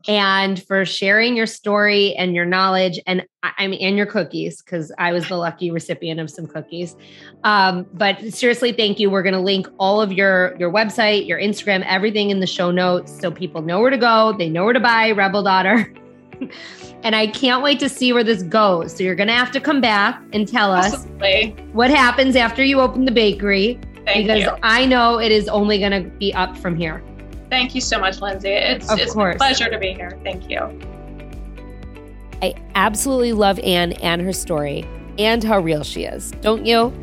and 0.09 0.61
for 0.63 0.83
sharing 0.83 1.37
your 1.37 1.45
story 1.45 2.13
and 2.15 2.35
your 2.35 2.45
knowledge 2.45 2.99
and 3.07 3.25
I 3.43 3.67
mean 3.67 3.79
and 3.81 3.95
your 3.95 4.05
cookies 4.05 4.61
because 4.61 4.91
I 4.97 5.13
was 5.13 5.27
the 5.29 5.37
lucky 5.37 5.71
recipient 5.71 6.19
of 6.19 6.29
some 6.29 6.47
cookies. 6.47 6.97
Um, 7.45 7.87
but 7.93 8.19
seriously, 8.33 8.73
thank 8.73 8.99
you. 8.99 9.09
We're 9.09 9.23
going 9.23 9.33
to 9.33 9.39
link 9.39 9.67
all 9.79 10.01
of 10.01 10.11
your 10.11 10.55
your 10.59 10.71
website, 10.71 11.27
your 11.27 11.39
Instagram, 11.39 11.85
everything 11.85 12.29
in 12.29 12.41
the 12.41 12.47
show 12.47 12.71
notes 12.71 13.17
so 13.21 13.31
people 13.31 13.61
know 13.61 13.79
where 13.79 13.89
to 13.89 13.97
go. 13.97 14.35
They 14.37 14.49
know 14.49 14.65
where 14.65 14.73
to 14.73 14.81
buy 14.81 15.11
Rebel 15.11 15.43
Daughter. 15.43 15.93
and 17.03 17.15
I 17.15 17.27
can't 17.27 17.63
wait 17.63 17.79
to 17.79 17.87
see 17.87 18.11
where 18.11 18.23
this 18.23 18.43
goes. 18.43 18.95
So 18.95 19.03
you're 19.03 19.15
going 19.15 19.27
to 19.27 19.33
have 19.33 19.51
to 19.51 19.61
come 19.61 19.79
back 19.79 20.21
and 20.33 20.45
tell 20.45 20.75
Absolutely. 20.75 21.53
us 21.53 21.59
what 21.73 21.89
happens 21.89 22.35
after 22.35 22.63
you 22.63 22.81
open 22.81 23.05
the 23.05 23.11
bakery 23.11 23.79
Thank 24.13 24.27
because 24.27 24.43
you. 24.43 24.57
I 24.63 24.85
know 24.85 25.19
it 25.19 25.31
is 25.31 25.47
only 25.47 25.79
going 25.79 25.91
to 26.03 26.09
be 26.09 26.33
up 26.33 26.57
from 26.57 26.75
here. 26.75 27.03
Thank 27.49 27.75
you 27.75 27.81
so 27.81 27.99
much, 27.99 28.21
Lindsay. 28.21 28.49
It's, 28.49 28.89
Of 28.91 28.99
it's 28.99 29.13
course. 29.13 29.35
a 29.35 29.37
pleasure 29.37 29.69
to 29.69 29.77
be 29.77 29.93
here. 29.93 30.17
Thank 30.23 30.49
you. 30.49 30.59
I 32.41 32.55
absolutely 32.75 33.33
love 33.33 33.59
Ann 33.59 33.93
and 33.93 34.21
her 34.21 34.33
story 34.33 34.85
and 35.19 35.43
how 35.43 35.59
real 35.59 35.83
she 35.83 36.05
is, 36.05 36.31
don't 36.41 36.65
you? 36.65 36.93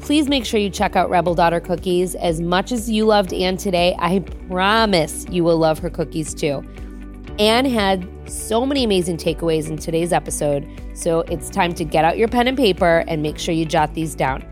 Please 0.00 0.28
make 0.28 0.44
sure 0.44 0.60
you 0.60 0.70
check 0.70 0.94
out 0.94 1.10
Rebel 1.10 1.34
Daughter 1.34 1.58
Cookies. 1.58 2.14
As 2.14 2.40
much 2.40 2.70
as 2.70 2.88
you 2.88 3.06
loved 3.06 3.32
Ann 3.32 3.56
today, 3.56 3.96
I 3.98 4.20
promise 4.48 5.26
you 5.30 5.42
will 5.42 5.58
love 5.58 5.78
her 5.80 5.90
cookies 5.90 6.32
too. 6.34 6.62
Ann 7.38 7.64
had 7.64 8.06
so 8.30 8.64
many 8.64 8.84
amazing 8.84 9.16
takeaways 9.16 9.68
in 9.68 9.76
today's 9.76 10.12
episode, 10.12 10.68
so 10.94 11.20
it's 11.22 11.50
time 11.50 11.74
to 11.74 11.84
get 11.84 12.04
out 12.04 12.18
your 12.18 12.28
pen 12.28 12.46
and 12.46 12.56
paper 12.56 13.04
and 13.08 13.22
make 13.22 13.38
sure 13.38 13.54
you 13.54 13.64
jot 13.64 13.94
these 13.94 14.14
down. 14.14 14.44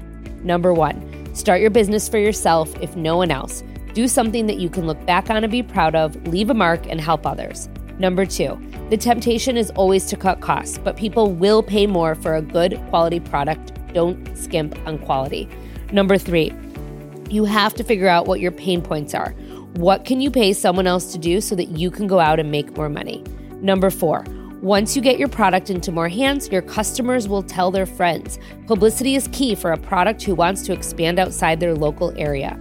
Number 0.42 0.74
one, 0.74 1.00
start 1.34 1.60
your 1.60 1.70
business 1.70 2.08
for 2.08 2.18
yourself 2.18 2.74
if 2.80 2.96
no 2.96 3.16
one 3.18 3.30
else. 3.30 3.62
Do 3.92 4.08
something 4.08 4.46
that 4.46 4.58
you 4.58 4.70
can 4.70 4.86
look 4.86 5.04
back 5.04 5.28
on 5.30 5.44
and 5.44 5.50
be 5.50 5.62
proud 5.62 5.94
of, 5.94 6.16
leave 6.28 6.48
a 6.48 6.54
mark, 6.54 6.86
and 6.88 7.00
help 7.00 7.26
others. 7.26 7.68
Number 7.98 8.24
two, 8.24 8.58
the 8.90 8.96
temptation 8.96 9.56
is 9.56 9.70
always 9.72 10.06
to 10.06 10.16
cut 10.16 10.40
costs, 10.40 10.78
but 10.78 10.96
people 10.96 11.30
will 11.30 11.62
pay 11.62 11.86
more 11.86 12.14
for 12.14 12.34
a 12.34 12.42
good 12.42 12.80
quality 12.88 13.20
product. 13.20 13.72
Don't 13.92 14.36
skimp 14.36 14.76
on 14.86 14.98
quality. 14.98 15.48
Number 15.92 16.18
three, 16.18 16.52
you 17.30 17.44
have 17.44 17.74
to 17.74 17.84
figure 17.84 18.08
out 18.08 18.26
what 18.26 18.40
your 18.40 18.50
pain 18.50 18.82
points 18.82 19.14
are. 19.14 19.30
What 19.74 20.04
can 20.04 20.20
you 20.20 20.30
pay 20.30 20.52
someone 20.52 20.86
else 20.86 21.12
to 21.12 21.18
do 21.18 21.40
so 21.40 21.54
that 21.54 21.70
you 21.70 21.90
can 21.90 22.06
go 22.06 22.20
out 22.20 22.40
and 22.40 22.50
make 22.50 22.76
more 22.76 22.88
money? 22.88 23.24
Number 23.60 23.90
four, 23.90 24.24
once 24.64 24.96
you 24.96 25.02
get 25.02 25.18
your 25.18 25.28
product 25.28 25.68
into 25.68 25.92
more 25.92 26.08
hands, 26.08 26.48
your 26.48 26.62
customers 26.62 27.28
will 27.28 27.42
tell 27.42 27.70
their 27.70 27.84
friends. 27.84 28.38
Publicity 28.66 29.14
is 29.14 29.28
key 29.30 29.54
for 29.54 29.72
a 29.72 29.76
product 29.76 30.22
who 30.22 30.34
wants 30.34 30.62
to 30.62 30.72
expand 30.72 31.18
outside 31.18 31.60
their 31.60 31.74
local 31.74 32.18
area. 32.18 32.58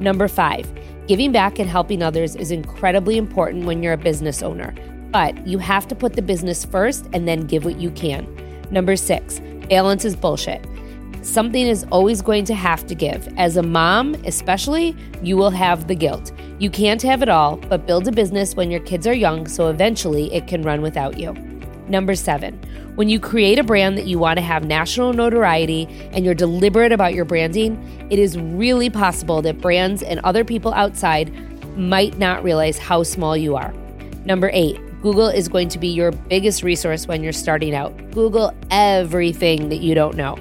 Number 0.00 0.28
five, 0.28 0.66
giving 1.06 1.30
back 1.30 1.58
and 1.58 1.68
helping 1.68 2.02
others 2.02 2.36
is 2.36 2.52
incredibly 2.52 3.18
important 3.18 3.66
when 3.66 3.82
you're 3.82 3.92
a 3.92 3.98
business 3.98 4.42
owner, 4.42 4.74
but 5.10 5.46
you 5.46 5.58
have 5.58 5.86
to 5.88 5.94
put 5.94 6.14
the 6.14 6.22
business 6.22 6.64
first 6.64 7.06
and 7.12 7.28
then 7.28 7.46
give 7.46 7.66
what 7.66 7.78
you 7.78 7.90
can. 7.90 8.26
Number 8.70 8.96
six, 8.96 9.38
balance 9.68 10.06
is 10.06 10.16
bullshit. 10.16 10.66
Something 11.22 11.68
is 11.68 11.86
always 11.92 12.20
going 12.20 12.44
to 12.46 12.54
have 12.54 12.84
to 12.88 12.96
give. 12.96 13.32
As 13.38 13.56
a 13.56 13.62
mom, 13.62 14.16
especially, 14.26 14.96
you 15.22 15.36
will 15.36 15.50
have 15.50 15.86
the 15.86 15.94
guilt. 15.94 16.32
You 16.58 16.68
can't 16.68 17.00
have 17.02 17.22
it 17.22 17.28
all, 17.28 17.58
but 17.58 17.86
build 17.86 18.08
a 18.08 18.12
business 18.12 18.56
when 18.56 18.72
your 18.72 18.80
kids 18.80 19.06
are 19.06 19.14
young 19.14 19.46
so 19.46 19.68
eventually 19.68 20.34
it 20.34 20.48
can 20.48 20.62
run 20.62 20.82
without 20.82 21.20
you. 21.20 21.32
Number 21.86 22.16
seven, 22.16 22.60
when 22.96 23.08
you 23.08 23.20
create 23.20 23.60
a 23.60 23.62
brand 23.62 23.96
that 23.98 24.06
you 24.06 24.18
want 24.18 24.38
to 24.38 24.44
have 24.44 24.64
national 24.64 25.12
notoriety 25.12 25.86
and 26.12 26.24
you're 26.24 26.34
deliberate 26.34 26.90
about 26.90 27.14
your 27.14 27.24
branding, 27.24 27.78
it 28.10 28.18
is 28.18 28.36
really 28.36 28.90
possible 28.90 29.42
that 29.42 29.60
brands 29.60 30.02
and 30.02 30.18
other 30.24 30.44
people 30.44 30.74
outside 30.74 31.32
might 31.78 32.18
not 32.18 32.42
realize 32.42 32.78
how 32.78 33.04
small 33.04 33.36
you 33.36 33.54
are. 33.54 33.72
Number 34.24 34.50
eight, 34.52 34.76
Google 35.02 35.28
is 35.28 35.48
going 35.48 35.68
to 35.68 35.78
be 35.78 35.88
your 35.88 36.10
biggest 36.10 36.64
resource 36.64 37.06
when 37.06 37.22
you're 37.22 37.32
starting 37.32 37.76
out. 37.76 37.96
Google 38.10 38.52
everything 38.72 39.68
that 39.68 39.78
you 39.78 39.94
don't 39.94 40.16
know. 40.16 40.36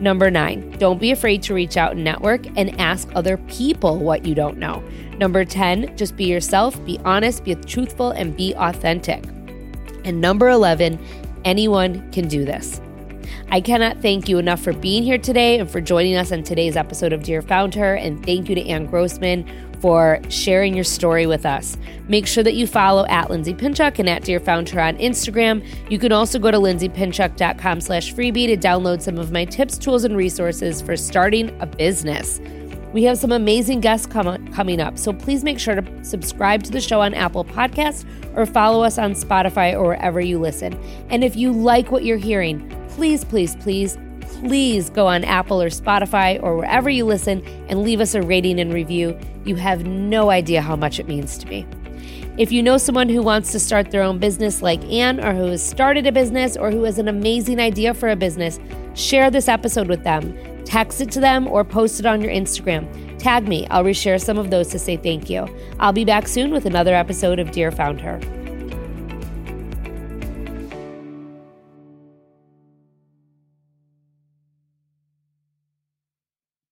Number 0.00 0.30
nine, 0.30 0.70
don't 0.78 1.00
be 1.00 1.12
afraid 1.12 1.42
to 1.44 1.54
reach 1.54 1.76
out 1.76 1.92
and 1.92 2.04
network 2.04 2.46
and 2.56 2.78
ask 2.80 3.08
other 3.14 3.36
people 3.36 3.98
what 3.98 4.26
you 4.26 4.34
don't 4.34 4.58
know. 4.58 4.82
Number 5.18 5.44
10, 5.44 5.96
just 5.96 6.16
be 6.16 6.24
yourself, 6.24 6.84
be 6.84 6.98
honest, 7.04 7.44
be 7.44 7.54
truthful, 7.54 8.10
and 8.10 8.36
be 8.36 8.54
authentic. 8.56 9.24
And 10.04 10.20
number 10.20 10.48
11, 10.48 10.98
anyone 11.44 12.10
can 12.10 12.26
do 12.26 12.44
this. 12.44 12.80
I 13.50 13.60
cannot 13.60 14.00
thank 14.00 14.28
you 14.28 14.38
enough 14.38 14.60
for 14.60 14.72
being 14.72 15.02
here 15.02 15.18
today 15.18 15.58
and 15.58 15.70
for 15.70 15.80
joining 15.80 16.16
us 16.16 16.32
on 16.32 16.42
today's 16.42 16.76
episode 16.76 17.12
of 17.12 17.22
Dear 17.22 17.42
Found 17.42 17.74
Her. 17.74 17.94
And 17.94 18.24
thank 18.24 18.48
you 18.48 18.54
to 18.54 18.66
Ann 18.66 18.86
Grossman 18.86 19.46
for 19.80 20.18
sharing 20.30 20.74
your 20.74 20.84
story 20.84 21.26
with 21.26 21.44
us. 21.44 21.76
Make 22.08 22.26
sure 22.26 22.42
that 22.42 22.54
you 22.54 22.66
follow 22.66 23.06
at 23.06 23.28
Lindsay 23.28 23.52
Pinchuk 23.52 23.98
and 23.98 24.08
at 24.08 24.24
Dear 24.24 24.40
Found 24.40 24.68
Her 24.70 24.80
on 24.80 24.96
Instagram. 24.96 25.62
You 25.90 25.98
can 25.98 26.10
also 26.10 26.38
go 26.38 26.50
to 26.50 26.58
lindsaypinchuk.com 26.58 27.80
slash 27.82 28.14
freebie 28.14 28.46
to 28.46 28.56
download 28.56 29.02
some 29.02 29.18
of 29.18 29.30
my 29.30 29.44
tips, 29.44 29.76
tools, 29.76 30.04
and 30.04 30.16
resources 30.16 30.80
for 30.80 30.96
starting 30.96 31.54
a 31.60 31.66
business. 31.66 32.40
We 32.94 33.02
have 33.02 33.18
some 33.18 33.32
amazing 33.32 33.80
guests 33.80 34.06
com- 34.06 34.46
coming 34.52 34.80
up, 34.80 34.98
so 34.98 35.12
please 35.12 35.42
make 35.42 35.58
sure 35.58 35.74
to 35.74 36.04
subscribe 36.04 36.62
to 36.62 36.70
the 36.70 36.80
show 36.80 37.00
on 37.00 37.12
Apple 37.12 37.44
Podcasts 37.44 38.06
or 38.36 38.46
follow 38.46 38.84
us 38.84 38.98
on 38.98 39.14
Spotify 39.14 39.74
or 39.74 39.82
wherever 39.82 40.20
you 40.20 40.38
listen. 40.38 40.80
And 41.10 41.24
if 41.24 41.34
you 41.34 41.50
like 41.50 41.90
what 41.90 42.04
you're 42.04 42.16
hearing, 42.16 42.70
please, 42.94 43.24
please, 43.24 43.56
please, 43.56 43.98
please 44.20 44.88
go 44.90 45.06
on 45.06 45.24
Apple 45.24 45.60
or 45.60 45.68
Spotify 45.68 46.40
or 46.42 46.56
wherever 46.56 46.88
you 46.88 47.04
listen 47.04 47.44
and 47.68 47.82
leave 47.82 48.00
us 48.00 48.14
a 48.14 48.22
rating 48.22 48.60
and 48.60 48.72
review. 48.72 49.18
You 49.44 49.56
have 49.56 49.84
no 49.84 50.30
idea 50.30 50.62
how 50.62 50.76
much 50.76 50.98
it 50.98 51.08
means 51.08 51.36
to 51.38 51.48
me. 51.48 51.66
If 52.38 52.50
you 52.50 52.62
know 52.62 52.78
someone 52.78 53.08
who 53.08 53.22
wants 53.22 53.52
to 53.52 53.60
start 53.60 53.90
their 53.90 54.02
own 54.02 54.18
business 54.18 54.62
like 54.62 54.82
Ann, 54.84 55.22
or 55.22 55.34
who 55.34 55.46
has 55.46 55.62
started 55.62 56.06
a 56.06 56.12
business, 56.12 56.56
or 56.56 56.70
who 56.70 56.82
has 56.84 56.98
an 56.98 57.06
amazing 57.06 57.60
idea 57.60 57.94
for 57.94 58.08
a 58.08 58.16
business, 58.16 58.58
share 58.94 59.30
this 59.30 59.48
episode 59.48 59.88
with 59.88 60.02
them. 60.02 60.36
Text 60.64 61.00
it 61.00 61.10
to 61.12 61.20
them 61.20 61.46
or 61.46 61.62
post 61.64 62.00
it 62.00 62.06
on 62.06 62.20
your 62.20 62.32
Instagram. 62.32 62.88
Tag 63.18 63.46
me. 63.46 63.66
I'll 63.70 63.84
reshare 63.84 64.20
some 64.20 64.38
of 64.38 64.50
those 64.50 64.68
to 64.68 64.78
say 64.78 64.96
thank 64.96 65.30
you. 65.30 65.46
I'll 65.78 65.92
be 65.92 66.04
back 66.04 66.26
soon 66.26 66.50
with 66.50 66.66
another 66.66 66.94
episode 66.94 67.38
of 67.38 67.50
Dear 67.52 67.70
Found 67.70 68.00
Her. 68.00 68.20